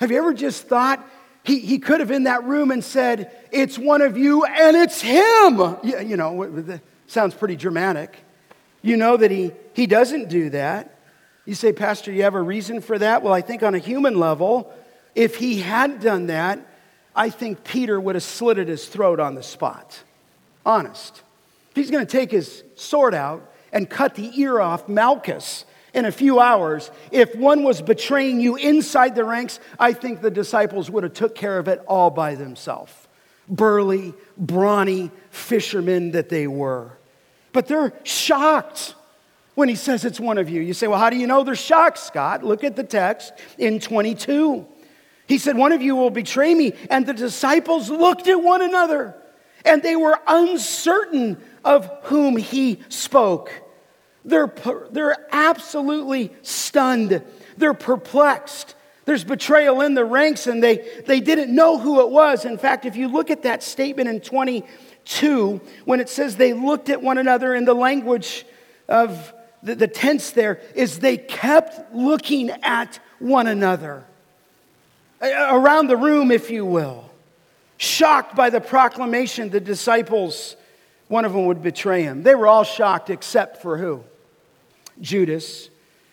Have 0.00 0.10
you 0.10 0.18
ever 0.18 0.34
just 0.34 0.68
thought 0.68 1.06
he, 1.44 1.60
he 1.60 1.78
could 1.78 2.00
have 2.00 2.10
in 2.10 2.24
that 2.24 2.44
room 2.44 2.70
and 2.70 2.84
said, 2.84 3.30
It's 3.50 3.78
one 3.78 4.02
of 4.02 4.18
you 4.18 4.44
and 4.44 4.76
it's 4.76 5.00
him? 5.00 5.58
You, 5.82 6.00
you 6.00 6.16
know, 6.16 6.80
sounds 7.06 7.34
pretty 7.34 7.56
dramatic. 7.56 8.18
You 8.86 8.96
know 8.96 9.16
that 9.16 9.32
he, 9.32 9.50
he 9.72 9.88
doesn't 9.88 10.28
do 10.28 10.50
that. 10.50 10.96
You 11.44 11.56
say, 11.56 11.72
Pastor, 11.72 12.12
you 12.12 12.22
have 12.22 12.36
a 12.36 12.40
reason 12.40 12.80
for 12.80 12.96
that? 12.96 13.20
Well, 13.20 13.32
I 13.32 13.40
think 13.40 13.64
on 13.64 13.74
a 13.74 13.78
human 13.78 14.20
level, 14.20 14.72
if 15.16 15.34
he 15.34 15.60
had 15.60 15.98
done 16.00 16.28
that, 16.28 16.64
I 17.12 17.30
think 17.30 17.64
Peter 17.64 18.00
would 18.00 18.14
have 18.14 18.22
slit 18.22 18.58
at 18.58 18.68
his 18.68 18.86
throat 18.86 19.18
on 19.18 19.34
the 19.34 19.42
spot. 19.42 20.00
Honest. 20.64 21.22
He's 21.74 21.90
going 21.90 22.06
to 22.06 22.10
take 22.10 22.30
his 22.30 22.62
sword 22.76 23.12
out 23.12 23.52
and 23.72 23.90
cut 23.90 24.14
the 24.14 24.30
ear 24.40 24.60
off 24.60 24.88
Malchus 24.88 25.64
in 25.92 26.04
a 26.04 26.12
few 26.12 26.38
hours, 26.38 26.92
if 27.10 27.34
one 27.34 27.64
was 27.64 27.82
betraying 27.82 28.38
you 28.38 28.54
inside 28.54 29.16
the 29.16 29.24
ranks, 29.24 29.58
I 29.80 29.94
think 29.94 30.20
the 30.20 30.30
disciples 30.30 30.90
would 30.90 31.02
have 31.02 31.14
took 31.14 31.34
care 31.34 31.58
of 31.58 31.66
it 31.66 31.82
all 31.88 32.10
by 32.10 32.36
themselves. 32.36 32.92
Burly, 33.48 34.14
brawny 34.36 35.10
fishermen 35.30 36.12
that 36.12 36.28
they 36.28 36.46
were. 36.46 36.92
But 37.56 37.68
they're 37.68 37.94
shocked 38.02 38.94
when 39.54 39.70
he 39.70 39.76
says 39.76 40.04
it's 40.04 40.20
one 40.20 40.36
of 40.36 40.50
you. 40.50 40.60
You 40.60 40.74
say, 40.74 40.88
well, 40.88 40.98
how 40.98 41.08
do 41.08 41.16
you 41.16 41.26
know 41.26 41.42
they're 41.42 41.54
shocked, 41.54 41.96
Scott? 41.96 42.44
Look 42.44 42.64
at 42.64 42.76
the 42.76 42.84
text 42.84 43.32
in 43.56 43.80
22. 43.80 44.66
He 45.26 45.38
said, 45.38 45.56
One 45.56 45.72
of 45.72 45.80
you 45.80 45.96
will 45.96 46.10
betray 46.10 46.54
me. 46.54 46.74
And 46.90 47.06
the 47.06 47.14
disciples 47.14 47.88
looked 47.88 48.28
at 48.28 48.34
one 48.34 48.60
another 48.60 49.14
and 49.64 49.82
they 49.82 49.96
were 49.96 50.18
uncertain 50.26 51.38
of 51.64 51.90
whom 52.02 52.36
he 52.36 52.82
spoke. 52.90 53.50
They're, 54.22 54.52
they're 54.90 55.26
absolutely 55.32 56.34
stunned. 56.42 57.24
They're 57.56 57.72
perplexed. 57.72 58.74
There's 59.06 59.24
betrayal 59.24 59.80
in 59.80 59.94
the 59.94 60.04
ranks, 60.04 60.46
and 60.46 60.62
they, 60.62 60.86
they 61.06 61.20
didn't 61.20 61.54
know 61.54 61.78
who 61.78 62.02
it 62.02 62.10
was. 62.10 62.44
In 62.44 62.58
fact, 62.58 62.84
if 62.84 62.96
you 62.96 63.08
look 63.08 63.30
at 63.30 63.44
that 63.44 63.62
statement 63.62 64.10
in 64.10 64.20
22, 65.06 65.60
when 65.84 66.00
it 66.00 66.08
says 66.08 66.36
they 66.36 66.52
looked 66.52 66.88
at 66.90 67.02
one 67.02 67.18
another 67.18 67.54
in 67.54 67.64
the 67.64 67.74
language 67.74 68.44
of 68.88 69.32
the, 69.62 69.74
the 69.74 69.88
tense 69.88 70.30
there, 70.32 70.60
is 70.74 70.98
they 70.98 71.16
kept 71.16 71.94
looking 71.94 72.50
at 72.50 72.98
one 73.18 73.46
another. 73.46 74.04
Around 75.20 75.88
the 75.88 75.96
room, 75.96 76.30
if 76.30 76.50
you 76.50 76.64
will. 76.64 77.10
Shocked 77.78 78.34
by 78.34 78.50
the 78.50 78.60
proclamation, 78.60 79.50
the 79.50 79.60
disciples, 79.60 80.56
one 81.08 81.24
of 81.24 81.32
them 81.32 81.46
would 81.46 81.62
betray 81.62 82.02
him. 82.02 82.22
They 82.22 82.34
were 82.34 82.46
all 82.46 82.64
shocked 82.64 83.10
except 83.10 83.62
for 83.62 83.78
who? 83.78 84.02
Judas. 85.00 85.70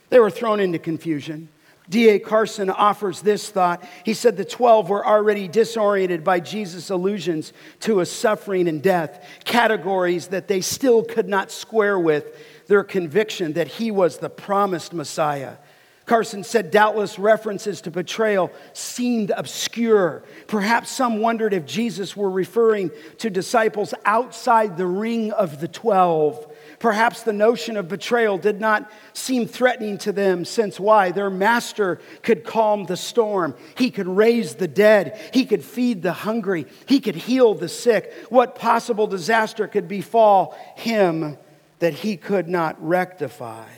They 0.10 0.20
were 0.20 0.30
thrown 0.30 0.60
into 0.60 0.80
confusion. 0.80 1.50
D.A. 1.90 2.20
Carson 2.20 2.70
offers 2.70 3.22
this 3.22 3.50
thought. 3.50 3.84
He 4.06 4.14
said 4.14 4.38
the 4.38 4.46
12 4.46 4.90
were 4.90 5.06
already 5.06 5.48
disoriented 5.48 6.24
by 6.24 6.40
Jesus' 6.40 6.90
allusions 6.90 7.52
to 7.82 8.00
a 8.00 8.06
suffering 8.06 8.68
and 8.68 8.82
death, 8.82 9.26
categories 9.44 10.28
that 10.28 10.48
they 10.48 10.62
still 10.62 11.04
could 11.04 11.28
not 11.28 11.52
square 11.52 12.00
with 12.00 12.38
their 12.68 12.84
conviction 12.84 13.54
that 13.54 13.68
he 13.68 13.92
was 13.92 14.18
the 14.18 14.30
promised 14.30 14.94
Messiah. 14.94 15.58
Carson 16.06 16.44
said, 16.44 16.70
doubtless 16.70 17.18
references 17.18 17.80
to 17.82 17.92
betrayal 17.92 18.52
seemed 18.74 19.32
obscure. 19.32 20.24
Perhaps 20.48 20.90
some 20.90 21.20
wondered 21.20 21.54
if 21.54 21.66
Jesus 21.66 22.16
were 22.16 22.30
referring 22.30 22.92
to 23.20 23.30
disciples 23.30 23.94
outside 24.04 24.76
the 24.76 24.86
ring 24.86 25.32
of 25.32 25.62
the 25.62 25.68
12 25.68 26.53
Perhaps 26.84 27.24
the 27.24 27.32
notion 27.32 27.78
of 27.78 27.88
betrayal 27.88 28.38
did 28.38 28.60
not 28.60 28.92
seem 29.14 29.48
threatening 29.48 29.98
to 30.00 30.12
them, 30.12 30.44
since 30.44 30.78
why? 30.82 31.12
Their 31.12 31.30
master 31.30 32.02
could 32.24 32.44
calm 32.44 32.88
the 32.88 32.98
storm. 32.98 33.56
He 33.78 33.90
could 33.90 34.06
raise 34.06 34.56
the 34.56 34.68
dead. 34.68 35.18
He 35.34 35.46
could 35.46 35.64
feed 35.64 36.02
the 36.02 36.12
hungry. 36.12 36.66
He 36.86 37.00
could 37.00 37.16
heal 37.16 37.54
the 37.54 37.70
sick. 37.70 38.14
What 38.28 38.56
possible 38.56 39.08
disaster 39.08 39.66
could 39.66 39.88
befall 39.88 40.58
him 40.76 41.38
that 41.80 41.94
he 41.94 42.18
could 42.18 42.50
not 42.50 42.76
rectify? 42.86 43.70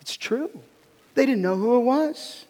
It's 0.00 0.16
true. 0.16 0.50
They 1.14 1.24
didn't 1.24 1.42
know 1.42 1.54
who 1.54 1.76
it 1.76 1.84
was. 1.84 2.46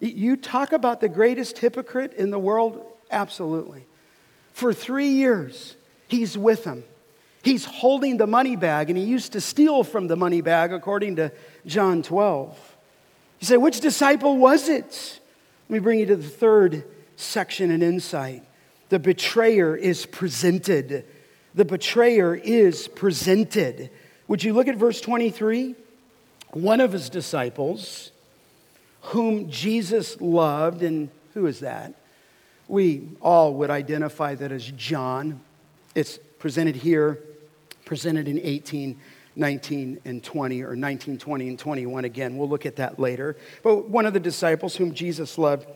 You 0.00 0.38
talk 0.38 0.72
about 0.72 1.02
the 1.02 1.10
greatest 1.10 1.58
hypocrite 1.58 2.14
in 2.14 2.30
the 2.30 2.38
world? 2.38 2.86
Absolutely. 3.10 3.84
For 4.54 4.72
three 4.72 5.10
years, 5.10 5.76
he's 6.06 6.38
with 6.38 6.64
them. 6.64 6.84
He's 7.42 7.64
holding 7.64 8.16
the 8.16 8.26
money 8.26 8.56
bag, 8.56 8.90
and 8.90 8.98
he 8.98 9.04
used 9.04 9.32
to 9.32 9.40
steal 9.40 9.84
from 9.84 10.08
the 10.08 10.16
money 10.16 10.40
bag, 10.40 10.72
according 10.72 11.16
to 11.16 11.32
John 11.66 12.02
12. 12.02 12.76
You 13.40 13.46
say, 13.46 13.56
which 13.56 13.80
disciple 13.80 14.36
was 14.36 14.68
it? 14.68 15.20
Let 15.68 15.74
me 15.74 15.78
bring 15.78 16.00
you 16.00 16.06
to 16.06 16.16
the 16.16 16.28
third 16.28 16.84
section 17.16 17.70
and 17.70 17.82
insight. 17.82 18.42
The 18.88 18.98
betrayer 18.98 19.76
is 19.76 20.06
presented. 20.06 21.04
The 21.54 21.64
betrayer 21.64 22.34
is 22.34 22.88
presented. 22.88 23.90
Would 24.26 24.42
you 24.42 24.52
look 24.52 24.68
at 24.68 24.76
verse 24.76 25.00
23? 25.00 25.74
One 26.52 26.80
of 26.80 26.92
his 26.92 27.10
disciples, 27.10 28.10
whom 29.02 29.50
Jesus 29.50 30.20
loved, 30.20 30.82
and 30.82 31.10
who 31.34 31.46
is 31.46 31.60
that? 31.60 31.94
We 32.66 33.08
all 33.20 33.54
would 33.54 33.70
identify 33.70 34.34
that 34.34 34.52
as 34.52 34.70
John. 34.72 35.40
It's 35.94 36.18
presented 36.38 36.76
here, 36.76 37.22
presented 37.84 38.28
in 38.28 38.38
18, 38.40 38.98
19, 39.36 40.00
and 40.04 40.22
20, 40.22 40.62
or 40.62 40.76
19, 40.76 41.18
20, 41.18 41.48
and 41.48 41.58
21 41.58 42.04
again. 42.04 42.36
We'll 42.36 42.48
look 42.48 42.66
at 42.66 42.76
that 42.76 42.98
later. 42.98 43.36
But 43.62 43.88
one 43.88 44.06
of 44.06 44.12
the 44.12 44.20
disciples 44.20 44.76
whom 44.76 44.92
Jesus 44.94 45.38
loved, 45.38 45.66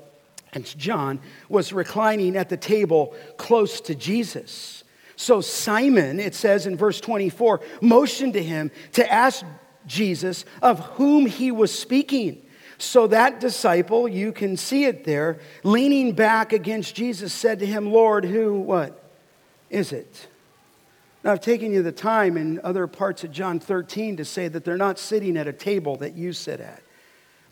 and 0.52 0.64
John, 0.76 1.20
was 1.48 1.72
reclining 1.72 2.36
at 2.36 2.48
the 2.48 2.56
table 2.56 3.14
close 3.36 3.80
to 3.82 3.94
Jesus. 3.94 4.84
So 5.16 5.40
Simon, 5.40 6.18
it 6.18 6.34
says 6.34 6.66
in 6.66 6.76
verse 6.76 7.00
24, 7.00 7.60
motioned 7.80 8.32
to 8.34 8.42
him 8.42 8.70
to 8.92 9.10
ask 9.10 9.44
Jesus 9.86 10.44
of 10.60 10.80
whom 10.80 11.26
he 11.26 11.50
was 11.52 11.76
speaking. 11.76 12.42
So 12.78 13.06
that 13.06 13.38
disciple, 13.38 14.08
you 14.08 14.32
can 14.32 14.56
see 14.56 14.84
it 14.84 15.04
there, 15.04 15.38
leaning 15.62 16.12
back 16.12 16.52
against 16.52 16.96
Jesus, 16.96 17.32
said 17.32 17.60
to 17.60 17.66
him, 17.66 17.92
Lord, 17.92 18.24
who, 18.24 18.58
what 18.58 19.00
is 19.70 19.92
it? 19.92 20.26
Now, 21.24 21.30
I've 21.30 21.40
taken 21.40 21.72
you 21.72 21.82
the 21.82 21.92
time 21.92 22.36
in 22.36 22.60
other 22.64 22.88
parts 22.88 23.22
of 23.22 23.30
John 23.30 23.60
13 23.60 24.16
to 24.16 24.24
say 24.24 24.48
that 24.48 24.64
they're 24.64 24.76
not 24.76 24.98
sitting 24.98 25.36
at 25.36 25.46
a 25.46 25.52
table 25.52 25.96
that 25.96 26.16
you 26.16 26.32
sit 26.32 26.60
at. 26.60 26.82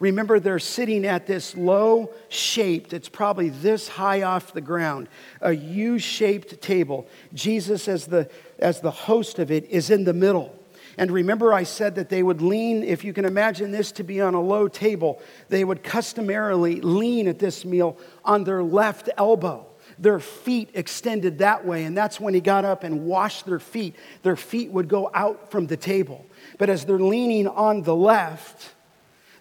Remember, 0.00 0.40
they're 0.40 0.58
sitting 0.58 1.06
at 1.06 1.26
this 1.26 1.56
low 1.56 2.10
shaped, 2.30 2.92
it's 2.92 3.08
probably 3.08 3.50
this 3.50 3.86
high 3.86 4.22
off 4.22 4.54
the 4.54 4.60
ground, 4.60 5.08
a 5.40 5.52
U 5.52 5.98
shaped 5.98 6.60
table. 6.60 7.06
Jesus, 7.34 7.86
as 7.86 8.06
the, 8.06 8.28
as 8.58 8.80
the 8.80 8.90
host 8.90 9.38
of 9.38 9.52
it, 9.52 9.66
is 9.66 9.90
in 9.90 10.04
the 10.04 10.14
middle. 10.14 10.56
And 10.98 11.10
remember, 11.12 11.52
I 11.52 11.62
said 11.62 11.94
that 11.94 12.08
they 12.08 12.22
would 12.22 12.42
lean, 12.42 12.82
if 12.82 13.04
you 13.04 13.12
can 13.12 13.24
imagine 13.24 13.70
this 13.70 13.92
to 13.92 14.02
be 14.02 14.20
on 14.20 14.34
a 14.34 14.40
low 14.40 14.66
table, 14.66 15.20
they 15.48 15.64
would 15.64 15.84
customarily 15.84 16.80
lean 16.80 17.28
at 17.28 17.38
this 17.38 17.64
meal 17.64 17.98
on 18.24 18.42
their 18.42 18.64
left 18.64 19.10
elbow 19.16 19.69
their 20.00 20.18
feet 20.18 20.70
extended 20.74 21.38
that 21.38 21.66
way. 21.66 21.84
And 21.84 21.96
that's 21.96 22.18
when 22.18 22.34
he 22.34 22.40
got 22.40 22.64
up 22.64 22.82
and 22.82 23.04
washed 23.04 23.46
their 23.46 23.58
feet. 23.58 23.94
Their 24.22 24.36
feet 24.36 24.70
would 24.70 24.88
go 24.88 25.10
out 25.14 25.50
from 25.50 25.66
the 25.66 25.76
table. 25.76 26.26
But 26.58 26.70
as 26.70 26.86
they're 26.86 26.98
leaning 26.98 27.46
on 27.46 27.82
the 27.82 27.94
left, 27.94 28.74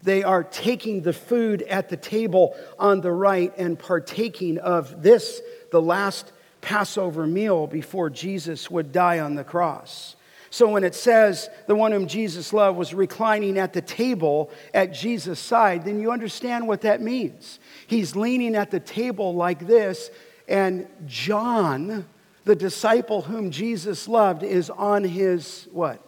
they 0.03 0.21
are 0.23 0.43
taking 0.43 1.01
the 1.01 1.13
food 1.13 1.61
at 1.63 1.89
the 1.89 1.97
table 1.97 2.55
on 2.77 3.01
the 3.01 3.11
right 3.11 3.53
and 3.57 3.79
partaking 3.79 4.57
of 4.57 5.01
this, 5.01 5.41
the 5.71 5.81
last 5.81 6.31
Passover 6.61 7.25
meal 7.25 7.67
before 7.67 8.09
Jesus 8.09 8.69
would 8.69 8.91
die 8.91 9.19
on 9.19 9.35
the 9.35 9.43
cross. 9.43 10.15
So 10.51 10.69
when 10.69 10.83
it 10.83 10.95
says 10.95 11.49
the 11.67 11.75
one 11.75 11.91
whom 11.91 12.07
Jesus 12.07 12.53
loved 12.53 12.77
was 12.77 12.93
reclining 12.93 13.57
at 13.57 13.73
the 13.73 13.81
table 13.81 14.51
at 14.73 14.93
Jesus' 14.93 15.39
side, 15.39 15.85
then 15.85 15.99
you 15.99 16.11
understand 16.11 16.67
what 16.67 16.81
that 16.81 17.01
means. 17.01 17.59
He's 17.87 18.15
leaning 18.15 18.55
at 18.55 18.71
the 18.71 18.79
table 18.79 19.35
like 19.35 19.67
this, 19.67 20.09
and 20.49 20.87
John, 21.05 22.05
the 22.43 22.55
disciple 22.55 23.21
whom 23.21 23.51
Jesus 23.51 24.07
loved, 24.07 24.43
is 24.43 24.69
on 24.69 25.03
his 25.03 25.67
what? 25.71 26.01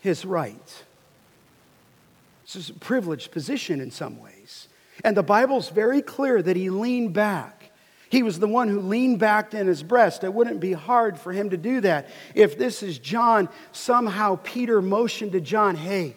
His 0.00 0.24
right. 0.24 0.84
This 2.44 2.56
is 2.56 2.70
a 2.70 2.74
privileged 2.74 3.30
position 3.30 3.80
in 3.80 3.90
some 3.90 4.20
ways. 4.20 4.68
And 5.04 5.16
the 5.16 5.22
Bible's 5.22 5.68
very 5.68 6.00
clear 6.00 6.40
that 6.40 6.56
he 6.56 6.70
leaned 6.70 7.12
back. 7.12 7.70
He 8.08 8.22
was 8.22 8.38
the 8.38 8.48
one 8.48 8.68
who 8.68 8.80
leaned 8.80 9.18
back 9.18 9.52
in 9.52 9.66
his 9.66 9.82
breast. 9.82 10.24
It 10.24 10.32
wouldn't 10.32 10.60
be 10.60 10.72
hard 10.72 11.18
for 11.18 11.32
him 11.32 11.50
to 11.50 11.56
do 11.56 11.80
that. 11.80 12.08
If 12.34 12.56
this 12.56 12.82
is 12.82 12.98
John, 12.98 13.48
somehow 13.72 14.38
Peter 14.42 14.80
motioned 14.80 15.32
to 15.32 15.40
John, 15.40 15.76
hey, 15.76 16.16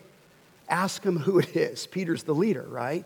ask 0.70 1.04
him 1.04 1.18
who 1.18 1.40
it 1.40 1.56
is. 1.56 1.88
Peter's 1.88 2.24
the 2.24 2.36
leader, 2.36 2.66
right? 2.70 3.06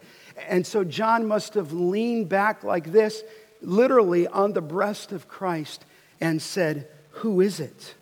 And 0.49 0.67
so 0.67 0.83
John 0.83 1.25
must 1.25 1.53
have 1.53 1.71
leaned 1.71 2.27
back 2.27 2.63
like 2.63 2.91
this, 2.91 3.23
literally 3.63 4.27
on 4.27 4.53
the 4.53 4.61
breast 4.61 5.11
of 5.11 5.27
Christ, 5.27 5.85
and 6.21 6.41
said, 6.41 6.87
Who 7.11 7.41
is 7.41 7.59
it? 7.59 7.95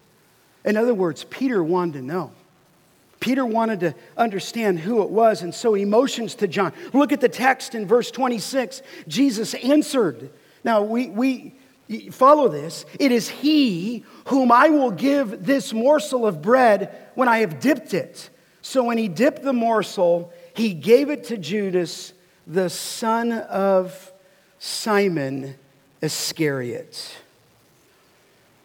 In 0.63 0.77
other 0.77 0.93
words, 0.93 1.23
Peter 1.23 1.63
wanted 1.63 1.93
to 1.93 2.01
know. 2.01 2.31
Peter 3.19 3.45
wanted 3.45 3.79
to 3.81 3.95
understand 4.17 4.79
who 4.79 5.03
it 5.03 5.09
was, 5.09 5.43
and 5.43 5.53
so 5.53 5.73
he 5.73 5.85
motions 5.85 6.35
to 6.35 6.47
John. 6.47 6.73
Look 6.91 7.11
at 7.11 7.21
the 7.21 7.29
text 7.29 7.75
in 7.75 7.87
verse 7.87 8.09
26. 8.09 8.81
Jesus 9.07 9.53
answered. 9.53 10.31
Now, 10.63 10.81
we, 10.81 11.07
we 11.07 11.53
follow 12.11 12.47
this. 12.47 12.85
It 12.99 13.11
is 13.11 13.29
he 13.29 14.05
whom 14.25 14.51
I 14.51 14.69
will 14.69 14.91
give 14.91 15.45
this 15.45 15.71
morsel 15.71 16.25
of 16.25 16.41
bread 16.41 16.95
when 17.13 17.27
I 17.27 17.39
have 17.39 17.59
dipped 17.59 17.93
it. 17.93 18.29
So 18.63 18.83
when 18.83 18.97
he 18.97 19.07
dipped 19.07 19.43
the 19.43 19.53
morsel, 19.53 20.33
he 20.55 20.73
gave 20.73 21.09
it 21.09 21.25
to 21.25 21.37
Judas, 21.37 22.13
the 22.47 22.69
son 22.69 23.31
of 23.31 24.10
Simon 24.63 25.55
Iscariot. 26.03 27.17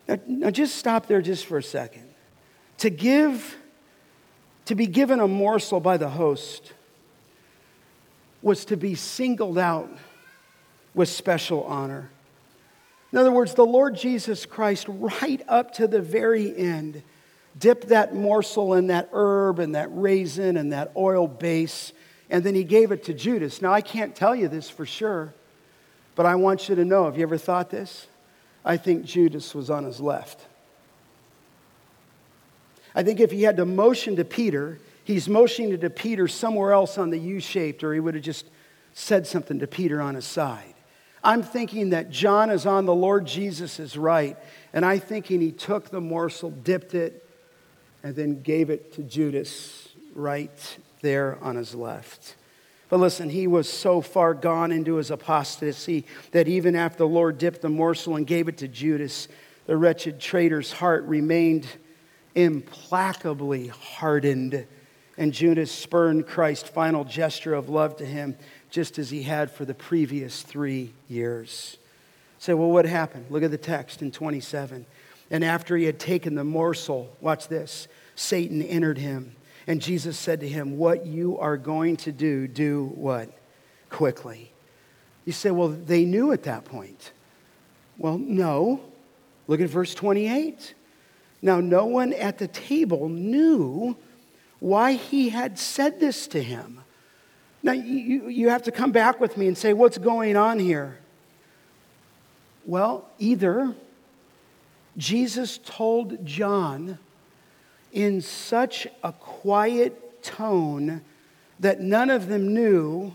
Now, 0.07 0.18
now 0.26 0.51
just 0.51 0.74
stop 0.74 1.07
there 1.07 1.22
just 1.22 1.47
for 1.47 1.57
a 1.57 1.62
second. 1.62 2.05
To 2.78 2.90
give 2.90 3.57
to 4.66 4.74
be 4.74 4.86
given 4.86 5.20
a 5.20 5.26
morsel 5.26 5.80
by 5.80 5.97
the 5.97 6.11
host 6.11 6.74
was 8.42 8.66
to 8.66 8.76
be 8.76 8.94
singled 8.94 9.57
out 9.57 9.90
with 10.92 11.09
special 11.09 11.64
honor. 11.64 12.11
In 13.11 13.16
other 13.16 13.32
words, 13.32 13.55
the 13.55 13.64
Lord 13.64 13.97
Jesus 13.97 14.44
Christ, 14.44 14.84
right 14.88 15.42
up 15.49 15.72
to 15.74 15.88
the 15.88 16.03
very 16.03 16.55
end, 16.55 17.03
dipped 17.59 17.88
that 17.88 18.14
morsel 18.14 18.74
in 18.74 18.88
that 18.88 19.09
herb 19.14 19.61
and 19.61 19.74
that 19.74 19.88
raisin 19.92 20.59
and 20.59 20.74
that 20.74 20.92
oil 20.94 21.26
base, 21.26 21.94
and 22.28 22.44
then 22.44 22.55
he 22.55 22.64
gave 22.64 22.92
it 22.92 23.05
to 23.05 23.14
Judas. 23.14 23.62
Now, 23.62 23.72
I 23.72 23.80
can't 23.80 24.14
tell 24.14 24.34
you 24.34 24.49
this 24.49 24.68
for 24.68 24.84
sure, 24.84 25.32
but 26.17 26.27
I 26.27 26.35
want 26.35 26.69
you 26.69 26.75
to 26.75 26.85
know 26.85 27.05
have 27.05 27.17
you 27.17 27.23
ever 27.23 27.39
thought 27.39 27.71
this? 27.71 28.09
I 28.64 28.77
think 28.77 29.05
Judas 29.05 29.55
was 29.55 29.71
on 29.71 29.85
his 29.85 30.01
left. 30.01 30.41
I 32.97 33.05
think 33.05 33.21
if 33.21 33.31
he 33.31 33.43
had 33.43 33.59
to 33.59 33.64
motion 33.64 34.17
to 34.17 34.25
Peter, 34.25 34.81
he's 35.05 35.29
motioning 35.29 35.79
to 35.79 35.91
Peter 35.91 36.27
somewhere 36.27 36.73
else 36.73 36.99
on 36.99 37.11
the 37.11 37.19
U 37.19 37.39
shaped, 37.39 37.85
or 37.85 37.95
he 37.95 38.01
would 38.01 38.14
have 38.14 38.25
just 38.25 38.47
said 38.95 39.27
something 39.27 39.61
to 39.61 39.67
Peter 39.67 40.01
on 40.01 40.17
his 40.17 40.25
side. 40.25 40.75
I'm 41.23 41.43
thinking 41.43 41.91
that 41.91 42.11
John 42.11 42.51
is 42.51 42.67
on 42.67 42.87
the 42.87 42.95
Lord 42.95 43.27
Jesus' 43.27 43.97
right, 43.97 44.37
and 44.73 44.85
I'm 44.85 45.01
thinking 45.01 45.41
he 45.41 45.53
took 45.53 45.91
the 45.91 46.01
morsel, 46.01 46.51
dipped 46.51 46.95
it, 46.95 47.29
and 48.03 48.17
then 48.17 48.43
gave 48.43 48.71
it 48.71 48.95
to 48.95 49.03
Judas 49.03 49.89
right 50.14 50.79
there 51.03 51.39
on 51.43 51.57
his 51.57 51.75
left. 51.75 52.37
But 52.89 53.01
listen, 53.01 53.30
he 53.30 53.47
was 53.47 53.68
so 53.68 54.01
far 54.01 54.32
gone 54.32 54.70
into 54.70 54.97
his 54.97 55.11
apostasy 55.11 56.05
that 56.30 56.47
even 56.47 56.76
after 56.76 56.99
the 56.99 57.09
Lord 57.09 57.39
dipped 57.39 57.62
the 57.62 57.68
morsel 57.68 58.16
and 58.16 58.26
gave 58.26 58.49
it 58.49 58.59
to 58.59 58.68
Judas, 58.68 59.28
the 59.66 59.76
wretched 59.76 60.20
traitor's 60.20 60.72
heart 60.72 61.05
remained 61.05 61.66
implacably 62.37 63.68
hardened. 63.68 64.66
And 65.18 65.32
Judas 65.32 65.72
spurned 65.72 66.26
Christ's 66.26 66.68
final 66.68 67.05
gesture 67.05 67.55
of 67.55 67.68
love 67.68 67.97
to 67.97 68.07
him, 68.07 68.37
just 68.70 68.99
as 68.99 69.11
he 69.11 69.22
had 69.22 69.51
for 69.51 69.64
the 69.64 69.74
previous 69.74 70.43
three 70.43 70.93
years. 71.09 71.78
Say, 72.39 72.55
well, 72.55 72.70
what 72.70 72.84
happened? 72.84 73.26
Look 73.30 73.43
at 73.43 73.51
the 73.51 73.59
text 73.59 74.03
in 74.03 74.12
27. 74.12 74.87
And 75.30 75.43
after 75.43 75.76
he 75.76 75.84
had 75.84 75.99
taken 75.99 76.34
the 76.34 76.45
morsel, 76.45 77.16
watch 77.20 77.49
this 77.49 77.89
Satan 78.14 78.62
entered 78.62 78.99
him. 78.99 79.34
And 79.67 79.83
Jesus 79.83 80.19
said 80.19 80.41
to 80.41 80.49
him, 80.49 80.79
What 80.79 81.07
you 81.07 81.39
are 81.39 81.57
going 81.57 81.97
to 81.99 82.12
do, 82.12 82.47
do 82.47 82.93
what? 82.95 83.31
Quickly. 83.91 84.53
You 85.25 85.33
say, 85.33 85.51
Well, 85.51 85.69
they 85.69 86.05
knew 86.05 86.33
at 86.33 86.45
that 86.45 86.64
point. 86.64 87.12
Well, 87.99 88.19
no. 88.19 88.81
Look 89.49 89.61
at 89.61 89.69
verse 89.69 89.95
28. 89.95 90.75
Now, 91.43 91.61
no 91.61 91.87
one 91.87 92.12
at 92.12 92.39
the 92.39 92.49
table 92.49 93.09
knew 93.09 93.97
why 94.59 94.95
he 94.95 95.29
had 95.29 95.59
said 95.59 96.01
this 96.01 96.27
to 96.29 96.43
him. 96.43 96.81
Now, 97.62 97.73
you, 97.73 98.29
you 98.29 98.49
have 98.49 98.62
to 98.64 98.73
come 98.73 98.93
back 98.93 99.21
with 99.21 99.37
me 99.37 99.49
and 99.49 99.57
say, 99.57 99.73
what's 99.73 99.99
going 99.99 100.37
on 100.37 100.59
here? 100.59 100.99
Well, 102.64 103.09
either 103.19 103.75
Jesus 104.97 105.59
told 105.64 106.25
John 106.25 106.99
in 107.97 108.20
such 108.20 108.86
a 109.03 109.11
quiet 109.11 110.22
tone 110.22 111.01
that 111.59 111.80
none 111.80 112.11
of 112.11 112.28
them 112.28 112.53
knew 112.53 113.14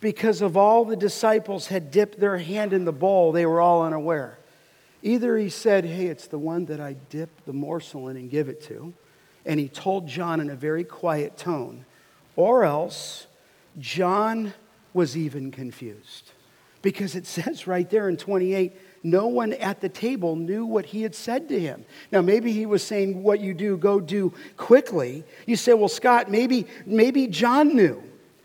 because 0.00 0.40
of 0.40 0.56
all 0.56 0.84
the 0.84 0.94
disciples 0.94 1.66
had 1.66 1.90
dipped 1.90 2.20
their 2.20 2.38
hand 2.38 2.72
in 2.72 2.84
the 2.84 2.92
bowl, 2.92 3.32
they 3.32 3.44
were 3.44 3.60
all 3.60 3.82
unaware. 3.82 4.38
Either 5.02 5.36
he 5.36 5.48
said, 5.48 5.84
Hey, 5.84 6.06
it's 6.06 6.28
the 6.28 6.38
one 6.38 6.66
that 6.66 6.80
I 6.80 6.94
dip 7.10 7.44
the 7.44 7.52
morsel 7.52 8.06
in 8.06 8.16
and 8.16 8.30
give 8.30 8.48
it 8.48 8.62
to, 8.64 8.94
and 9.44 9.58
he 9.58 9.66
told 9.66 10.06
John 10.06 10.40
in 10.40 10.48
a 10.48 10.54
very 10.54 10.84
quiet 10.84 11.36
tone, 11.36 11.84
or 12.36 12.62
else 12.62 13.26
John 13.80 14.54
was 14.94 15.16
even 15.16 15.50
confused. 15.50 16.30
Because 16.82 17.16
it 17.16 17.26
says 17.26 17.66
right 17.66 17.90
there 17.90 18.08
in 18.08 18.16
28, 18.16 18.74
no 19.02 19.26
one 19.26 19.52
at 19.54 19.80
the 19.80 19.88
table 19.88 20.36
knew 20.36 20.64
what 20.64 20.86
he 20.86 21.02
had 21.02 21.14
said 21.14 21.48
to 21.48 21.58
him. 21.58 21.84
Now, 22.12 22.22
maybe 22.22 22.52
he 22.52 22.66
was 22.66 22.82
saying, 22.82 23.22
What 23.22 23.40
you 23.40 23.54
do, 23.54 23.76
go 23.76 24.00
do 24.00 24.32
quickly. 24.56 25.24
You 25.46 25.56
say, 25.56 25.74
Well, 25.74 25.88
Scott, 25.88 26.30
maybe, 26.30 26.66
maybe 26.86 27.26
John 27.26 27.74
knew. 27.74 28.02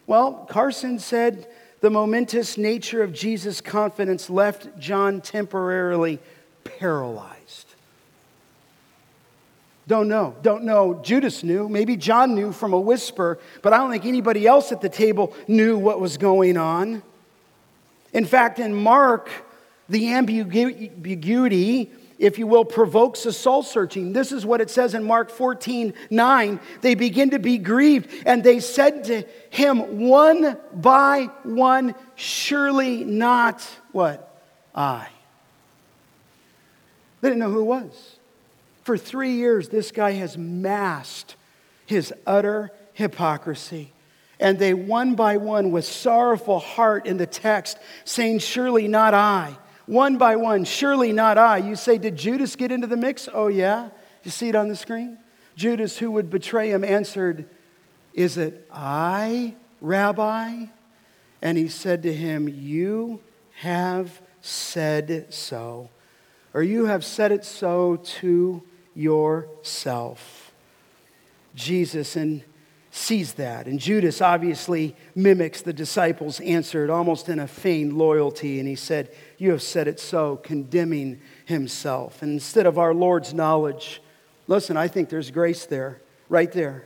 Well, 0.08 0.48
Carson 0.50 1.00
said 1.00 1.48
the 1.82 1.90
momentous 1.90 2.58
nature 2.58 3.04
of 3.04 3.14
Jesus' 3.14 3.62
confidence 3.62 4.30
left 4.30 4.80
John 4.80 5.22
temporarily 5.22 6.20
paralyzed. 6.64 7.68
Don't 9.88 10.10
know. 10.10 10.36
Don't 10.42 10.64
know. 10.64 11.00
Judas 11.02 11.44
knew. 11.44 11.70
Maybe 11.70 11.96
John 11.96 12.36
knew 12.36 12.52
from 12.52 12.74
a 12.74 12.80
whisper, 12.80 13.40
but 13.62 13.74
I 13.74 13.78
don't 13.78 13.92
think 13.92 14.06
anybody 14.06 14.46
else 14.46 14.72
at 14.72 14.82
the 14.82 14.90
table 14.90 15.34
knew 15.48 15.78
what 15.78 16.02
was 16.02 16.18
going 16.18 16.58
on. 16.58 17.04
In 18.12 18.26
fact, 18.26 18.60
in 18.60 18.74
Mark, 18.74 19.30
the 19.90 20.14
ambiguity, 20.14 21.92
if 22.20 22.38
you 22.38 22.48
will, 22.48 22.66
provokes 22.66 23.26
a 23.26 23.34
soul 23.34 23.64
searching. 23.64 24.14
This 24.14 24.32
is 24.32 24.46
what 24.46 24.62
it 24.62 24.70
says 24.70 24.94
in 24.94 25.04
Mark 25.04 25.30
14 25.30 25.94
9. 26.10 26.60
They 26.82 26.96
begin 26.96 27.32
to 27.32 27.40
be 27.40 27.58
grieved, 27.58 28.10
and 28.26 28.44
they 28.44 28.60
said 28.60 29.06
to 29.06 29.24
him 29.50 30.08
one 30.08 30.58
by 30.74 31.30
one, 31.44 31.96
Surely 32.16 33.04
not 33.04 33.68
what? 33.92 34.24
I. 34.76 35.08
They 37.22 37.30
didn't 37.30 37.40
know 37.40 37.52
who 37.52 37.62
it 37.62 37.64
was. 37.64 38.18
For 38.84 38.98
three 38.98 39.34
years, 39.34 39.70
this 39.70 39.92
guy 39.92 40.12
has 40.12 40.38
masked 40.38 41.36
his 41.86 42.14
utter 42.26 42.72
hypocrisy. 42.94 43.92
And 44.40 44.60
they 44.60 44.74
one 44.74 45.16
by 45.16 45.38
one, 45.38 45.72
with 45.72 45.86
sorrowful 45.86 46.60
heart 46.60 47.08
in 47.08 47.18
the 47.18 47.26
text, 47.26 47.78
saying, 48.06 48.40
Surely 48.40 48.88
not 48.88 49.14
I. 49.14 49.58
One 49.88 50.18
by 50.18 50.36
one, 50.36 50.66
surely 50.66 51.14
not 51.14 51.38
I. 51.38 51.58
You 51.58 51.76
say, 51.76 51.98
Did 51.98 52.18
Judas 52.18 52.56
get 52.56 52.72
into 52.72 52.88
the 52.88 52.98
mix? 52.98 53.28
Oh, 53.34 53.48
yeah. 53.48 53.90
You 54.24 54.32
see 54.32 54.50
it 54.50 54.56
on 54.56 54.68
the 54.68 54.76
screen? 54.76 55.18
Judas, 55.56 55.98
who 55.98 56.12
would 56.12 56.30
betray 56.30 56.70
him, 56.72 56.84
answered, 56.84 57.50
Is 58.14 58.38
it 58.38 58.68
I, 58.72 59.56
Rabbi? 59.82 60.66
And 61.42 61.58
he 61.58 61.70
said 61.70 62.04
to 62.04 62.14
him, 62.14 62.50
You 62.50 63.22
have 63.60 64.22
said 64.42 65.28
so, 65.30 65.90
or 66.54 66.62
you 66.62 66.86
have 66.86 67.04
said 67.06 67.32
it 67.32 67.46
so 67.46 67.96
to 67.96 68.62
yourself. 68.94 70.52
Jesus, 71.56 72.16
and 72.16 72.44
sees 72.98 73.34
that. 73.34 73.68
And 73.68 73.80
Judas 73.80 74.22
obviously 74.22 74.96
mimics 75.16 75.62
the 75.62 75.74
disciples' 75.74 76.40
answered 76.40 76.90
almost 76.90 77.30
in 77.30 77.40
a 77.40 77.48
feigned 77.48 77.94
loyalty. 77.94 78.60
And 78.60 78.68
he 78.68 78.76
said, 78.76 79.14
You 79.38 79.52
have 79.52 79.62
said 79.62 79.88
it 79.88 80.00
so, 80.00 80.38
condemning 80.38 81.22
himself. 81.46 82.22
And 82.22 82.32
instead 82.32 82.66
of 82.66 82.78
our 82.78 82.94
Lord's 82.94 83.34
knowledge, 83.34 84.02
listen, 84.48 84.78
I 84.78 84.88
think 84.88 85.10
there's 85.10 85.32
grace 85.32 85.66
there, 85.66 86.02
right 86.28 86.52
there. 86.52 86.86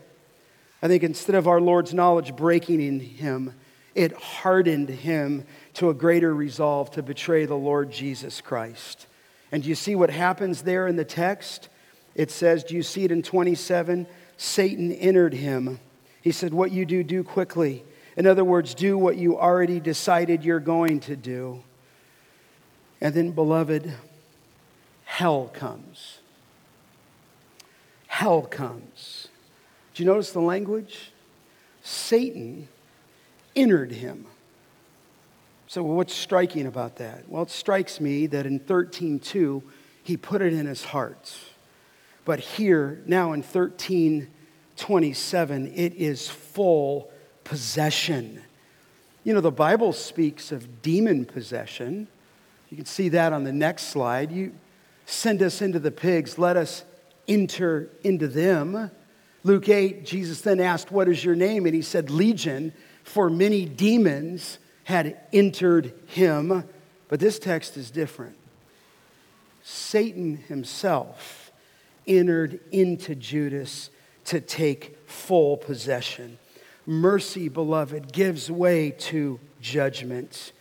I 0.82 0.88
think 0.88 1.04
instead 1.04 1.36
of 1.36 1.48
our 1.48 1.62
Lord's 1.62 1.94
knowledge 1.94 2.36
breaking 2.36 2.82
in 2.82 3.00
him, 3.00 3.54
it 3.94 4.14
hardened 4.14 4.90
him 4.90 5.46
to 5.76 5.90
a 5.90 5.94
greater 5.94 6.34
resolve 6.34 6.92
to 6.92 7.04
betray 7.04 7.46
the 7.46 7.56
Lord 7.56 7.92
Jesus 7.92 8.42
Christ. 8.42 9.08
And 9.52 9.64
do 9.64 9.70
you 9.70 9.76
see 9.76 9.96
what 9.96 10.10
happens 10.10 10.64
there 10.64 10.88
in 10.88 10.96
the 10.96 11.06
text? 11.06 11.70
It 12.16 12.32
says, 12.32 12.64
Do 12.64 12.76
you 12.76 12.84
see 12.84 13.04
it 13.04 13.12
in 13.12 13.22
27? 13.22 14.08
Satan 14.38 14.92
entered 14.92 15.34
him 15.34 15.80
he 16.22 16.32
said, 16.32 16.54
What 16.54 16.72
you 16.72 16.86
do, 16.86 17.04
do 17.04 17.24
quickly. 17.24 17.84
In 18.18 18.28
other 18.28 18.44
words, 18.44 18.74
do 18.74 18.98
what 18.98 19.18
you 19.18 19.40
already 19.40 19.80
decided 19.80 20.44
you're 20.44 20.60
going 20.60 21.00
to 21.02 21.16
do. 21.16 21.64
And 23.00 23.14
then, 23.14 23.32
beloved, 23.32 23.92
hell 25.06 25.50
comes. 25.54 26.20
Hell 28.08 28.44
comes. 28.44 29.30
Do 29.94 30.04
you 30.04 30.10
notice 30.10 30.32
the 30.32 30.42
language? 30.42 31.12
Satan 31.82 32.68
entered 33.56 33.92
him. 33.92 34.28
So, 35.68 35.84
what's 35.84 36.14
striking 36.14 36.68
about 36.68 36.98
that? 36.98 37.30
Well, 37.30 37.44
it 37.44 37.50
strikes 37.50 38.00
me 38.00 38.28
that 38.28 38.46
in 38.46 38.60
13:2, 38.60 39.64
he 40.04 40.18
put 40.18 40.42
it 40.42 40.54
in 40.54 40.66
his 40.66 40.84
heart. 40.84 41.34
But 42.26 42.40
here, 42.40 43.02
now 43.06 43.32
in 43.32 43.42
13, 43.42 44.28
27, 44.82 45.68
it 45.76 45.94
is 45.94 46.28
full 46.28 47.12
possession. 47.44 48.42
You 49.24 49.36
know, 49.36 49.40
the 49.40 49.52
Bible 49.52 49.94
speaks 49.94 50.52
of 50.52 50.82
demon 50.82 51.26
possession. 51.26 52.08
You 52.72 52.78
can 52.78 52.88
see 52.88 53.10
that 53.10 53.32
on 53.32 53.44
the 53.44 53.54
next 53.54 53.90
slide. 53.90 54.32
You 54.32 54.54
send 55.06 55.44
us 55.44 55.62
into 55.62 55.78
the 55.78 55.92
pigs, 55.92 56.40
let 56.40 56.58
us 56.58 56.84
enter 57.28 57.90
into 58.04 58.28
them. 58.28 58.90
Luke 59.44 59.70
8, 59.70 60.04
Jesus 60.04 60.42
then 60.42 60.60
asked, 60.60 60.92
What 60.92 61.08
is 61.08 61.24
your 61.24 61.36
name? 61.36 61.68
And 61.68 61.76
he 61.76 61.84
said, 61.84 62.10
Legion, 62.10 62.74
for 63.04 63.30
many 63.30 63.66
demons 63.66 64.58
had 64.86 65.16
entered 65.32 65.94
him. 66.08 66.64
But 67.08 67.20
this 67.20 67.38
text 67.38 67.78
is 67.78 67.92
different. 67.92 68.36
Satan 69.62 70.38
himself 70.38 71.52
entered 72.08 72.60
into 72.72 73.14
Judas 73.14 73.92
to 74.26 74.40
take 74.40 74.98
full 75.08 75.58
possession. 75.58 76.38
Mercy, 76.86 77.50
beloved, 77.50 78.12
gives 78.12 78.50
way 78.50 78.92
to 78.92 79.40
judgment. 79.62 80.52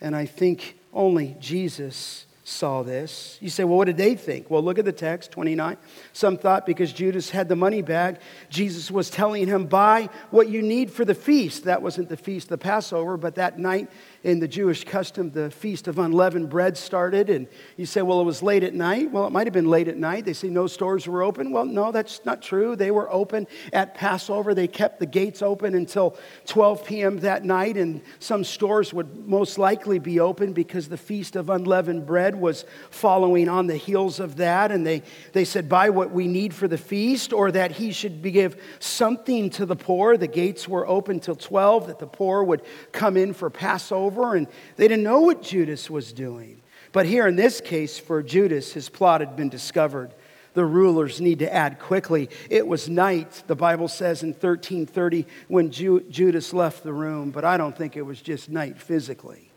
And 0.00 0.14
I 0.14 0.26
think 0.26 0.78
only 0.92 1.36
Jesus 1.40 2.26
saw 2.44 2.82
this. 2.82 3.38
You 3.40 3.48
say, 3.48 3.64
well, 3.64 3.78
what 3.78 3.86
did 3.86 3.96
they 3.96 4.14
think? 4.14 4.50
Well, 4.50 4.62
look 4.62 4.78
at 4.78 4.84
the 4.84 4.92
text, 4.92 5.32
29. 5.32 5.78
Some 6.12 6.36
thought 6.36 6.66
because 6.66 6.92
Judas 6.92 7.30
had 7.30 7.48
the 7.48 7.56
money 7.56 7.80
bag, 7.80 8.18
Jesus 8.50 8.90
was 8.90 9.08
telling 9.08 9.46
him, 9.46 9.64
buy 9.64 10.10
what 10.30 10.48
you 10.50 10.60
need 10.60 10.92
for 10.92 11.06
the 11.06 11.14
feast. 11.14 11.64
That 11.64 11.80
wasn't 11.80 12.10
the 12.10 12.18
feast, 12.18 12.50
the 12.50 12.58
Passover, 12.58 13.16
but 13.16 13.36
that 13.36 13.58
night 13.58 13.90
in 14.24 14.40
the 14.40 14.48
Jewish 14.48 14.84
custom, 14.84 15.30
the 15.30 15.50
Feast 15.50 15.86
of 15.86 15.98
Unleavened 15.98 16.48
Bread 16.48 16.78
started. 16.78 17.28
And 17.28 17.46
you 17.76 17.84
say, 17.84 18.00
well, 18.00 18.22
it 18.22 18.24
was 18.24 18.42
late 18.42 18.64
at 18.64 18.72
night. 18.72 19.10
Well, 19.10 19.26
it 19.26 19.30
might 19.30 19.46
have 19.46 19.52
been 19.52 19.68
late 19.68 19.86
at 19.86 19.98
night. 19.98 20.24
They 20.24 20.32
say 20.32 20.48
no 20.48 20.66
stores 20.66 21.06
were 21.06 21.22
open. 21.22 21.52
Well, 21.52 21.66
no, 21.66 21.92
that's 21.92 22.24
not 22.24 22.40
true. 22.40 22.74
They 22.74 22.90
were 22.90 23.12
open 23.12 23.46
at 23.70 23.94
Passover. 23.94 24.54
They 24.54 24.66
kept 24.66 24.98
the 24.98 25.06
gates 25.06 25.42
open 25.42 25.74
until 25.74 26.16
12 26.46 26.86
p.m. 26.86 27.18
that 27.18 27.44
night. 27.44 27.76
And 27.76 28.00
some 28.18 28.44
stores 28.44 28.94
would 28.94 29.28
most 29.28 29.58
likely 29.58 29.98
be 29.98 30.18
open 30.20 30.54
because 30.54 30.88
the 30.88 30.96
Feast 30.96 31.36
of 31.36 31.50
Unleavened 31.50 32.06
Bread 32.06 32.34
was 32.34 32.64
following 32.88 33.50
on 33.50 33.66
the 33.66 33.76
heels 33.76 34.20
of 34.20 34.36
that. 34.36 34.72
And 34.72 34.86
they, 34.86 35.02
they 35.34 35.44
said, 35.44 35.68
buy 35.68 35.90
what 35.90 36.12
we 36.12 36.28
need 36.28 36.54
for 36.54 36.66
the 36.66 36.78
feast, 36.78 37.34
or 37.34 37.52
that 37.52 37.72
he 37.72 37.92
should 37.92 38.22
give 38.22 38.60
something 38.78 39.50
to 39.50 39.66
the 39.66 39.76
poor. 39.76 40.16
The 40.16 40.28
gates 40.28 40.66
were 40.66 40.86
open 40.86 41.20
till 41.20 41.36
12, 41.36 41.88
that 41.88 41.98
the 41.98 42.06
poor 42.06 42.42
would 42.42 42.62
come 42.90 43.18
in 43.18 43.34
for 43.34 43.50
Passover 43.50 44.13
over, 44.14 44.34
and 44.34 44.46
they 44.76 44.88
didn't 44.88 45.04
know 45.04 45.20
what 45.20 45.42
Judas 45.42 45.90
was 45.90 46.12
doing. 46.12 46.60
But 46.92 47.06
here 47.06 47.26
in 47.26 47.36
this 47.36 47.60
case, 47.60 47.98
for 47.98 48.22
Judas, 48.22 48.72
his 48.72 48.88
plot 48.88 49.20
had 49.20 49.36
been 49.36 49.48
discovered. 49.48 50.12
The 50.54 50.64
rulers 50.64 51.20
need 51.20 51.40
to 51.40 51.52
act 51.52 51.80
quickly. 51.80 52.30
It 52.48 52.66
was 52.66 52.88
night, 52.88 53.42
the 53.48 53.56
Bible 53.56 53.88
says 53.88 54.22
in 54.22 54.28
1330, 54.28 55.26
when 55.48 55.72
Ju- 55.72 56.04
Judas 56.08 56.52
left 56.52 56.84
the 56.84 56.92
room, 56.92 57.32
but 57.32 57.44
I 57.44 57.56
don't 57.56 57.76
think 57.76 57.96
it 57.96 58.02
was 58.02 58.22
just 58.22 58.48
night 58.48 58.80
physically. 58.80 59.50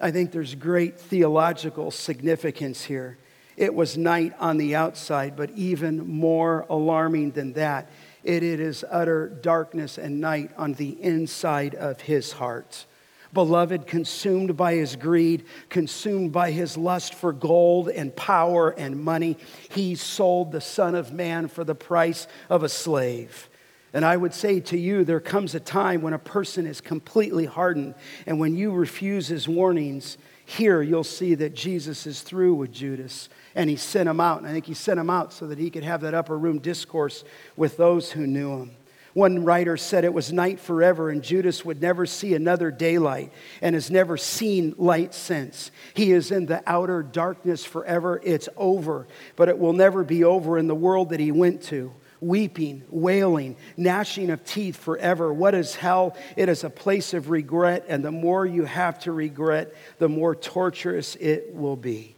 I 0.00 0.12
think 0.12 0.30
there's 0.30 0.54
great 0.54 0.98
theological 0.98 1.90
significance 1.90 2.84
here. 2.84 3.18
It 3.56 3.74
was 3.74 3.98
night 3.98 4.32
on 4.38 4.56
the 4.56 4.76
outside, 4.76 5.34
but 5.36 5.50
even 5.50 6.08
more 6.08 6.64
alarming 6.70 7.32
than 7.32 7.54
that, 7.54 7.90
it 8.22 8.42
is 8.42 8.84
utter 8.88 9.28
darkness 9.28 9.98
and 9.98 10.20
night 10.20 10.52
on 10.56 10.74
the 10.74 10.90
inside 11.02 11.74
of 11.74 12.02
his 12.02 12.32
heart. 12.32 12.86
Beloved, 13.32 13.86
consumed 13.86 14.56
by 14.56 14.74
his 14.74 14.96
greed, 14.96 15.44
consumed 15.68 16.32
by 16.32 16.50
his 16.50 16.76
lust 16.76 17.14
for 17.14 17.32
gold 17.32 17.88
and 17.88 18.14
power 18.14 18.70
and 18.70 19.00
money, 19.00 19.36
he 19.70 19.94
sold 19.94 20.50
the 20.50 20.60
Son 20.60 20.94
of 20.94 21.12
Man 21.12 21.46
for 21.46 21.62
the 21.62 21.74
price 21.74 22.26
of 22.48 22.62
a 22.62 22.68
slave. 22.68 23.48
And 23.92 24.04
I 24.04 24.16
would 24.16 24.34
say 24.34 24.60
to 24.60 24.78
you, 24.78 25.04
there 25.04 25.20
comes 25.20 25.54
a 25.54 25.60
time 25.60 26.02
when 26.02 26.12
a 26.12 26.18
person 26.18 26.66
is 26.66 26.80
completely 26.80 27.44
hardened, 27.44 27.94
and 28.26 28.38
when 28.38 28.54
you 28.56 28.72
refuse 28.72 29.28
his 29.28 29.48
warnings, 29.48 30.16
here 30.44 30.82
you'll 30.82 31.04
see 31.04 31.36
that 31.36 31.54
Jesus 31.54 32.06
is 32.06 32.22
through 32.22 32.54
with 32.54 32.72
Judas, 32.72 33.28
and 33.54 33.70
he 33.70 33.76
sent 33.76 34.08
him 34.08 34.20
out. 34.20 34.38
And 34.38 34.48
I 34.48 34.52
think 34.52 34.66
he 34.66 34.74
sent 34.74 34.98
him 34.98 35.10
out 35.10 35.32
so 35.32 35.46
that 35.46 35.58
he 35.58 35.70
could 35.70 35.84
have 35.84 36.00
that 36.00 36.14
upper 36.14 36.36
room 36.36 36.58
discourse 36.58 37.22
with 37.56 37.76
those 37.76 38.10
who 38.10 38.26
knew 38.26 38.58
him. 38.58 38.76
One 39.12 39.44
writer 39.44 39.76
said 39.76 40.04
it 40.04 40.14
was 40.14 40.32
night 40.32 40.60
forever, 40.60 41.10
and 41.10 41.22
Judas 41.22 41.64
would 41.64 41.82
never 41.82 42.06
see 42.06 42.34
another 42.34 42.70
daylight 42.70 43.32
and 43.60 43.74
has 43.74 43.90
never 43.90 44.16
seen 44.16 44.74
light 44.78 45.14
since. 45.14 45.72
He 45.94 46.12
is 46.12 46.30
in 46.30 46.46
the 46.46 46.62
outer 46.66 47.02
darkness 47.02 47.64
forever. 47.64 48.20
It's 48.22 48.48
over, 48.56 49.08
but 49.34 49.48
it 49.48 49.58
will 49.58 49.72
never 49.72 50.04
be 50.04 50.22
over 50.22 50.58
in 50.58 50.68
the 50.68 50.74
world 50.74 51.10
that 51.10 51.20
he 51.20 51.32
went 51.32 51.62
to. 51.64 51.92
Weeping, 52.20 52.84
wailing, 52.90 53.56
gnashing 53.76 54.30
of 54.30 54.44
teeth 54.44 54.76
forever. 54.76 55.32
What 55.32 55.54
is 55.54 55.74
hell? 55.74 56.16
It 56.36 56.48
is 56.48 56.64
a 56.64 56.70
place 56.70 57.14
of 57.14 57.30
regret, 57.30 57.86
and 57.88 58.04
the 58.04 58.12
more 58.12 58.44
you 58.44 58.64
have 58.64 59.00
to 59.00 59.12
regret, 59.12 59.74
the 59.98 60.08
more 60.08 60.36
torturous 60.36 61.16
it 61.16 61.54
will 61.54 61.76
be. 61.76 62.14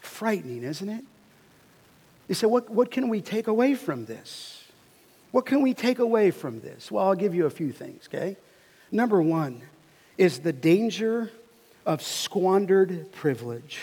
Frightening, 0.00 0.62
isn't 0.62 0.88
it? 0.88 1.04
You 2.28 2.34
say, 2.34 2.46
what, 2.46 2.68
what 2.68 2.90
can 2.90 3.08
we 3.08 3.22
take 3.22 3.46
away 3.46 3.74
from 3.74 4.04
this? 4.04 4.57
What 5.30 5.46
can 5.46 5.62
we 5.62 5.74
take 5.74 5.98
away 5.98 6.30
from 6.30 6.60
this? 6.60 6.90
Well, 6.90 7.06
I'll 7.06 7.14
give 7.14 7.34
you 7.34 7.46
a 7.46 7.50
few 7.50 7.72
things, 7.72 8.08
okay? 8.08 8.36
Number 8.90 9.20
one 9.20 9.62
is 10.16 10.40
the 10.40 10.52
danger 10.52 11.30
of 11.84 12.02
squandered 12.02 13.12
privilege. 13.12 13.78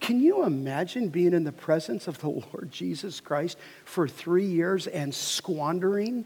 Can 0.00 0.20
you 0.20 0.44
imagine 0.44 1.08
being 1.08 1.34
in 1.34 1.44
the 1.44 1.52
presence 1.52 2.08
of 2.08 2.18
the 2.18 2.28
Lord 2.52 2.70
Jesus 2.70 3.20
Christ 3.20 3.58
for 3.84 4.08
three 4.08 4.46
years 4.46 4.86
and 4.86 5.14
squandering 5.14 6.24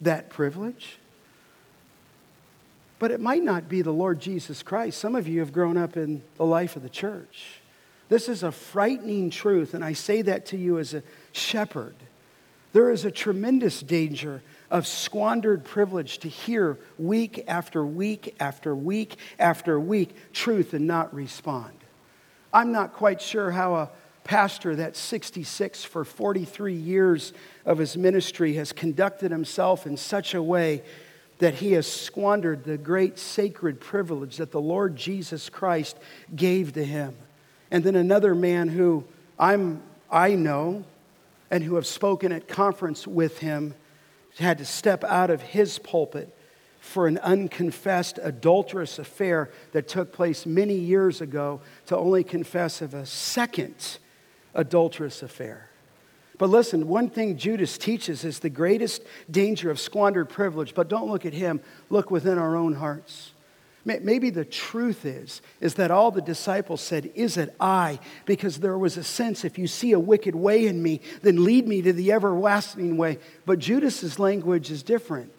that 0.00 0.30
privilege? 0.30 0.98
But 2.98 3.10
it 3.10 3.20
might 3.20 3.42
not 3.42 3.68
be 3.68 3.82
the 3.82 3.92
Lord 3.92 4.20
Jesus 4.20 4.62
Christ. 4.62 4.98
Some 4.98 5.16
of 5.16 5.26
you 5.26 5.40
have 5.40 5.52
grown 5.52 5.76
up 5.76 5.96
in 5.96 6.22
the 6.36 6.44
life 6.44 6.76
of 6.76 6.82
the 6.82 6.88
church. 6.88 7.60
This 8.08 8.28
is 8.28 8.42
a 8.42 8.52
frightening 8.52 9.30
truth, 9.30 9.74
and 9.74 9.84
I 9.84 9.94
say 9.94 10.22
that 10.22 10.46
to 10.46 10.56
you 10.56 10.78
as 10.78 10.94
a 10.94 11.02
shepherd. 11.32 11.96
There 12.72 12.90
is 12.90 13.04
a 13.04 13.10
tremendous 13.10 13.80
danger 13.80 14.42
of 14.70 14.86
squandered 14.86 15.64
privilege 15.64 16.18
to 16.18 16.28
hear 16.28 16.78
week 16.98 17.44
after 17.46 17.84
week 17.84 18.34
after 18.40 18.74
week 18.74 19.16
after 19.38 19.78
week 19.78 20.14
truth 20.32 20.72
and 20.72 20.86
not 20.86 21.12
respond. 21.14 21.74
I'm 22.52 22.72
not 22.72 22.94
quite 22.94 23.20
sure 23.20 23.50
how 23.50 23.74
a 23.74 23.90
pastor 24.24 24.76
that's 24.76 24.98
66 24.98 25.84
for 25.84 26.04
43 26.04 26.74
years 26.74 27.32
of 27.66 27.78
his 27.78 27.96
ministry 27.96 28.54
has 28.54 28.72
conducted 28.72 29.30
himself 29.30 29.86
in 29.86 29.96
such 29.96 30.34
a 30.34 30.42
way 30.42 30.82
that 31.38 31.54
he 31.54 31.72
has 31.72 31.86
squandered 31.86 32.64
the 32.64 32.78
great 32.78 33.18
sacred 33.18 33.80
privilege 33.80 34.36
that 34.36 34.52
the 34.52 34.60
Lord 34.60 34.96
Jesus 34.96 35.48
Christ 35.48 35.98
gave 36.34 36.72
to 36.74 36.84
him. 36.84 37.16
And 37.70 37.82
then 37.84 37.96
another 37.96 38.34
man 38.34 38.68
who 38.68 39.04
I'm, 39.38 39.82
I 40.10 40.36
know 40.36 40.84
and 41.52 41.62
who 41.62 41.74
have 41.74 41.86
spoken 41.86 42.32
at 42.32 42.48
conference 42.48 43.06
with 43.06 43.40
him 43.40 43.74
had 44.38 44.56
to 44.56 44.64
step 44.64 45.04
out 45.04 45.28
of 45.28 45.42
his 45.42 45.78
pulpit 45.78 46.34
for 46.80 47.06
an 47.06 47.18
unconfessed 47.18 48.18
adulterous 48.22 48.98
affair 48.98 49.50
that 49.72 49.86
took 49.86 50.14
place 50.14 50.46
many 50.46 50.74
years 50.74 51.20
ago 51.20 51.60
to 51.84 51.96
only 51.96 52.24
confess 52.24 52.80
of 52.80 52.94
a 52.94 53.04
second 53.04 53.98
adulterous 54.54 55.22
affair. 55.22 55.68
But 56.38 56.48
listen, 56.48 56.88
one 56.88 57.10
thing 57.10 57.36
Judas 57.36 57.76
teaches 57.76 58.24
is 58.24 58.38
the 58.38 58.50
greatest 58.50 59.02
danger 59.30 59.70
of 59.70 59.78
squandered 59.78 60.30
privilege, 60.30 60.74
but 60.74 60.88
don't 60.88 61.10
look 61.10 61.26
at 61.26 61.34
him, 61.34 61.60
look 61.90 62.10
within 62.10 62.38
our 62.38 62.56
own 62.56 62.72
hearts. 62.72 63.32
Maybe 63.84 64.30
the 64.30 64.44
truth 64.44 65.04
is, 65.04 65.42
is 65.60 65.74
that 65.74 65.90
all 65.90 66.12
the 66.12 66.22
disciples 66.22 66.80
said, 66.80 67.10
Is 67.16 67.36
it 67.36 67.54
I? 67.58 67.98
Because 68.26 68.58
there 68.58 68.78
was 68.78 68.96
a 68.96 69.02
sense, 69.02 69.44
if 69.44 69.58
you 69.58 69.66
see 69.66 69.90
a 69.92 69.98
wicked 69.98 70.36
way 70.36 70.66
in 70.66 70.80
me, 70.80 71.00
then 71.22 71.44
lead 71.44 71.66
me 71.66 71.82
to 71.82 71.92
the 71.92 72.12
everlasting 72.12 72.96
way. 72.96 73.18
But 73.44 73.58
Judas's 73.58 74.20
language 74.20 74.70
is 74.70 74.84
different. 74.84 75.32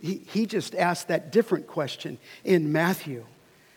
He, 0.00 0.22
he 0.32 0.46
just 0.46 0.74
asked 0.74 1.08
that 1.08 1.32
different 1.32 1.66
question 1.66 2.18
in 2.44 2.72
Matthew. 2.72 3.26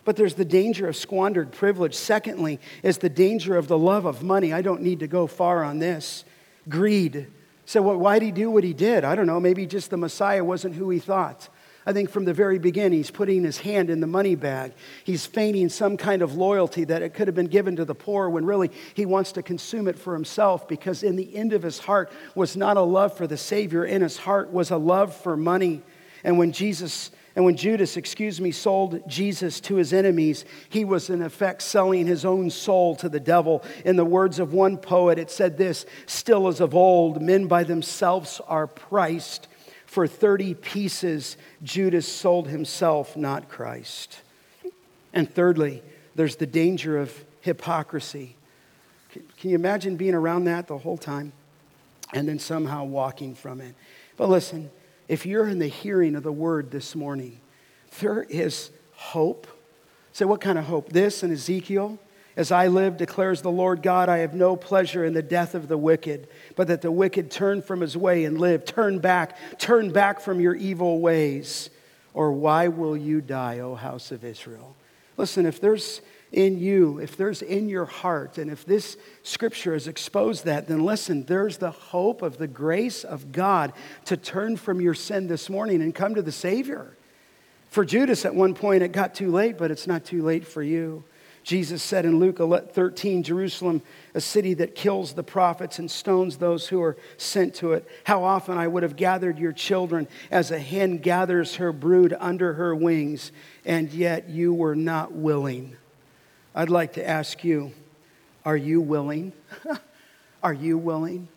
But 0.06 0.16
there's 0.16 0.36
the 0.36 0.45
danger 0.45 0.88
of 0.88 0.95
squandered 0.95 1.52
privilege. 1.52 1.93
Secondly, 1.93 2.60
is 2.84 3.00
the 3.00 3.10
danger 3.10 3.58
of 3.58 3.68
the 3.68 3.78
love 3.78 4.06
of 4.06 4.24
money. 4.24 4.54
I 4.54 4.62
don't 4.62 4.82
need 4.82 5.00
to 5.02 5.08
go 5.08 5.28
far 5.28 5.64
on 5.64 5.80
this 5.80 6.24
greed. 6.70 7.28
So, 7.66 7.82
well, 7.82 7.97
why 7.97 8.20
did 8.20 8.26
he 8.26 8.32
do 8.32 8.50
what 8.50 8.64
he 8.64 8.74
did? 8.74 9.04
I 9.04 9.16
don't 9.16 9.28
know. 9.28 9.39
Maybe 9.39 9.66
just 9.66 9.89
the 9.89 9.97
Messiah 9.97 10.43
wasn't 10.43 10.76
who 10.76 10.89
he 10.89 11.00
thought. 11.00 11.50
I 11.86 11.93
think 11.93 12.09
from 12.09 12.25
the 12.25 12.34
very 12.34 12.59
beginning, 12.59 12.99
he's 12.99 13.11
putting 13.11 13.43
his 13.43 13.59
hand 13.59 13.89
in 13.89 13.99
the 13.99 14.07
money 14.07 14.36
bag. 14.36 14.73
He's 15.03 15.25
feigning 15.25 15.69
some 15.69 15.97
kind 15.97 16.21
of 16.21 16.36
loyalty 16.36 16.84
that 16.86 17.01
it 17.01 17.13
could 17.13 17.27
have 17.27 17.36
been 17.36 17.47
given 17.47 17.75
to 17.77 17.86
the 17.86 17.95
poor 17.95 18.30
when 18.30 18.45
really 18.45 18.71
he 18.93 19.05
wants 19.05 19.32
to 19.34 19.43
consume 19.43 19.88
it 19.88 19.97
for 19.97 20.13
himself 20.13 20.67
because 20.67 21.03
in 21.03 21.15
the 21.15 21.36
end 21.36 21.53
of 21.53 21.63
his 21.63 21.80
heart 21.80 22.11
was 22.36 22.57
not 22.57 22.77
a 22.77 22.82
love 22.82 23.15
for 23.15 23.27
the 23.27 23.38
Savior. 23.38 23.86
In 23.86 24.01
his 24.01 24.17
heart 24.17 24.51
was 24.51 24.71
a 24.71 24.77
love 24.77 25.15
for 25.15 25.38
money. 25.38 25.82
And 26.23 26.38
when 26.38 26.51
Jesus 26.51 27.11
and 27.36 27.45
when 27.45 27.55
Judas, 27.55 27.95
excuse 27.95 28.41
me, 28.41 28.51
sold 28.51 29.07
Jesus 29.07 29.61
to 29.61 29.75
his 29.75 29.93
enemies, 29.93 30.43
he 30.67 30.84
was 30.84 31.09
in 31.09 31.21
effect 31.21 31.61
selling 31.61 32.05
his 32.05 32.25
own 32.25 32.49
soul 32.49 32.97
to 32.97 33.07
the 33.07 33.19
devil. 33.19 33.63
In 33.86 33.95
the 33.95 34.03
words 34.03 34.39
of 34.39 34.51
one 34.51 34.77
poet, 34.77 35.17
it 35.17 35.32
said 35.32 35.57
this 35.57 35.86
Still 36.05 36.49
as 36.49 36.59
of 36.59 36.75
old, 36.75 37.21
men 37.21 37.47
by 37.47 37.63
themselves 37.63 38.41
are 38.47 38.67
priced. 38.67 39.47
For 39.89 40.05
30 40.05 40.53
pieces, 40.53 41.35
Judas 41.63 42.07
sold 42.07 42.47
himself, 42.47 43.17
not 43.17 43.49
Christ. 43.49 44.21
And 45.13 45.27
thirdly, 45.27 45.81
there's 46.13 46.35
the 46.35 46.45
danger 46.45 46.99
of 46.99 47.25
hypocrisy. 47.41 48.35
Can 49.11 49.49
you 49.49 49.55
imagine 49.55 49.95
being 49.95 50.13
around 50.13 50.43
that 50.43 50.67
the 50.67 50.77
whole 50.77 50.99
time 50.99 51.31
and 52.13 52.29
then 52.29 52.37
somehow 52.37 52.83
walking 52.83 53.33
from 53.33 53.61
it? 53.61 53.73
But 54.15 54.29
listen, 54.29 54.69
if 55.07 55.25
you're 55.25 55.47
in 55.47 55.57
the 55.57 55.65
hearing 55.65 56.15
of 56.15 56.21
the 56.21 56.31
word 56.31 56.69
this 56.69 56.93
morning, 56.93 57.39
there 57.99 58.21
is 58.29 58.69
hope. 58.93 59.47
Say, 60.13 60.23
what 60.23 60.39
kind 60.39 60.59
of 60.59 60.65
hope? 60.65 60.89
This 60.89 61.23
in 61.23 61.31
Ezekiel. 61.31 61.97
As 62.36 62.51
I 62.51 62.67
live, 62.67 62.97
declares 62.97 63.41
the 63.41 63.51
Lord 63.51 63.82
God, 63.82 64.07
I 64.07 64.19
have 64.19 64.34
no 64.34 64.55
pleasure 64.55 65.03
in 65.03 65.13
the 65.13 65.23
death 65.23 65.55
of 65.55 65.67
the 65.67 65.77
wicked, 65.77 66.27
but 66.55 66.67
that 66.67 66.82
the 66.82 66.91
wicked 66.91 67.32
turn 67.32 67.61
from 67.61 67.82
his 67.82 67.97
way 67.97 68.25
and 68.25 68.39
live. 68.39 68.65
Turn 68.65 68.99
back, 68.99 69.38
turn 69.57 69.91
back 69.91 70.21
from 70.21 70.39
your 70.39 70.55
evil 70.55 70.99
ways, 70.99 71.69
or 72.13 72.32
why 72.32 72.67
will 72.67 72.95
you 72.95 73.21
die, 73.21 73.59
O 73.59 73.75
house 73.75 74.11
of 74.11 74.23
Israel? 74.23 74.75
Listen, 75.17 75.45
if 75.45 75.59
there's 75.59 76.01
in 76.32 76.59
you, 76.59 76.99
if 76.99 77.17
there's 77.17 77.41
in 77.41 77.67
your 77.67 77.86
heart, 77.86 78.38
and 78.38 78.51
if 78.51 78.63
this 78.65 78.97
scripture 79.23 79.73
has 79.73 79.88
exposed 79.88 80.45
that, 80.45 80.67
then 80.67 80.86
listen, 80.86 81.25
there's 81.25 81.57
the 81.57 81.71
hope 81.71 82.21
of 82.21 82.38
the 82.38 82.47
grace 82.47 83.03
of 83.03 83.32
God 83.32 83.73
to 84.05 84.15
turn 84.15 84.55
from 84.55 84.80
your 84.80 84.93
sin 84.93 85.27
this 85.27 85.49
morning 85.49 85.82
and 85.82 85.93
come 85.93 86.15
to 86.15 86.21
the 86.21 86.32
Savior. 86.32 86.95
For 87.69 87.84
Judas, 87.84 88.25
at 88.25 88.36
one 88.36 88.53
point, 88.53 88.84
it 88.84 88.91
got 88.91 89.15
too 89.15 89.32
late, 89.32 89.57
but 89.57 89.71
it's 89.71 89.88
not 89.88 90.05
too 90.05 90.23
late 90.23 90.47
for 90.47 90.61
you. 90.61 91.03
Jesus 91.50 91.82
said 91.82 92.06
in 92.06 92.20
Luke 92.20 92.38
13, 92.38 93.24
Jerusalem, 93.24 93.82
a 94.14 94.22
city 94.22 94.54
that 94.54 94.76
kills 94.76 95.14
the 95.14 95.24
prophets 95.24 95.80
and 95.80 95.89
stones 95.89 96.38
those 96.38 96.68
who 96.68 96.80
are 96.80 96.95
sent 97.18 97.56
to 97.56 97.74
it. 97.74 97.89
How 98.04 98.24
often 98.24 98.56
I 98.56 98.68
would 98.68 98.84
have 98.84 98.95
gathered 98.95 99.39
your 99.39 99.52
children 99.52 100.08
as 100.30 100.52
a 100.52 100.60
hen 100.60 101.00
gathers 101.00 101.56
her 101.56 101.74
brood 101.74 102.16
under 102.20 102.54
her 102.54 102.76
wings, 102.76 103.32
and 103.66 103.91
yet 103.91 104.30
you 104.30 104.54
were 104.54 104.76
not 104.76 105.14
willing. 105.14 105.76
I'd 106.54 106.70
like 106.70 106.93
to 106.93 107.10
ask 107.10 107.43
you 107.43 107.74
are 108.45 108.56
you 108.56 108.80
willing? 108.80 109.34
are 110.43 110.54
you 110.54 110.78
willing? 110.78 111.30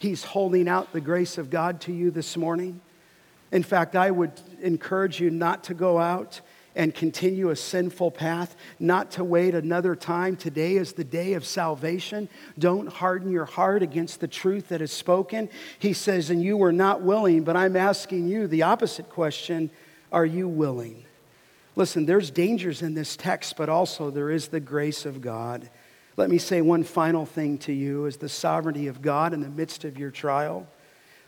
He's 0.00 0.24
holding 0.24 0.66
out 0.66 0.92
the 0.92 1.00
grace 1.00 1.38
of 1.38 1.48
God 1.48 1.80
to 1.82 1.92
you 1.92 2.10
this 2.10 2.36
morning. 2.36 2.80
In 3.52 3.62
fact, 3.62 3.94
I 3.94 4.10
would 4.10 4.32
encourage 4.60 5.20
you 5.20 5.30
not 5.30 5.62
to 5.64 5.74
go 5.74 6.00
out 6.00 6.40
and 6.76 6.94
continue 6.94 7.50
a 7.50 7.56
sinful 7.56 8.10
path, 8.10 8.56
not 8.78 9.10
to 9.12 9.24
wait 9.24 9.54
another 9.54 9.94
time. 9.94 10.36
Today 10.36 10.76
is 10.76 10.92
the 10.92 11.04
day 11.04 11.34
of 11.34 11.44
salvation. 11.44 12.28
Don't 12.58 12.88
harden 12.88 13.30
your 13.30 13.44
heart 13.44 13.82
against 13.82 14.20
the 14.20 14.28
truth 14.28 14.68
that 14.68 14.80
is 14.80 14.92
spoken. 14.92 15.48
He 15.78 15.92
says, 15.92 16.30
and 16.30 16.42
you 16.42 16.56
were 16.56 16.72
not 16.72 17.02
willing, 17.02 17.44
but 17.44 17.56
I'm 17.56 17.76
asking 17.76 18.28
you 18.28 18.46
the 18.46 18.62
opposite 18.62 19.08
question 19.08 19.70
Are 20.12 20.26
you 20.26 20.48
willing? 20.48 21.04
Listen, 21.76 22.06
there's 22.06 22.30
dangers 22.30 22.82
in 22.82 22.94
this 22.94 23.16
text, 23.16 23.56
but 23.56 23.68
also 23.68 24.10
there 24.10 24.30
is 24.30 24.48
the 24.48 24.60
grace 24.60 25.04
of 25.04 25.20
God. 25.20 25.68
Let 26.16 26.30
me 26.30 26.38
say 26.38 26.60
one 26.60 26.84
final 26.84 27.26
thing 27.26 27.58
to 27.58 27.72
you 27.72 28.06
is 28.06 28.16
the 28.16 28.28
sovereignty 28.28 28.86
of 28.86 29.02
God 29.02 29.32
in 29.32 29.40
the 29.40 29.48
midst 29.48 29.84
of 29.84 29.98
your 29.98 30.12
trial. 30.12 30.68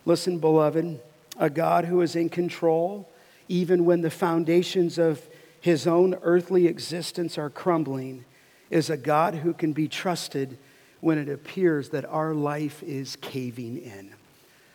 Listen, 0.04 0.38
beloved, 0.38 1.00
a 1.38 1.50
God 1.50 1.84
who 1.84 2.00
is 2.00 2.14
in 2.14 2.28
control, 2.28 3.08
even 3.48 3.84
when 3.84 4.00
the 4.00 4.10
foundations 4.10 4.98
of 4.98 5.20
his 5.66 5.84
own 5.84 6.14
earthly 6.22 6.68
existence 6.68 7.36
are 7.36 7.50
crumbling, 7.50 8.24
is 8.70 8.88
a 8.88 8.96
God 8.96 9.34
who 9.34 9.52
can 9.52 9.72
be 9.72 9.88
trusted 9.88 10.58
when 11.00 11.18
it 11.18 11.28
appears 11.28 11.88
that 11.88 12.04
our 12.04 12.34
life 12.34 12.84
is 12.84 13.16
caving 13.16 13.78
in. 13.78 14.14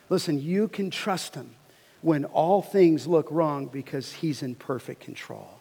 Listen, 0.09 0.37
you 0.37 0.67
can 0.67 0.91
trust 0.91 1.33
him 1.33 1.55
when 2.01 2.25
all 2.25 2.61
things 2.61 3.07
look 3.07 3.31
wrong 3.31 3.67
because 3.67 4.11
he's 4.11 4.43
in 4.43 4.53
perfect 4.53 4.99
control. 4.99 5.60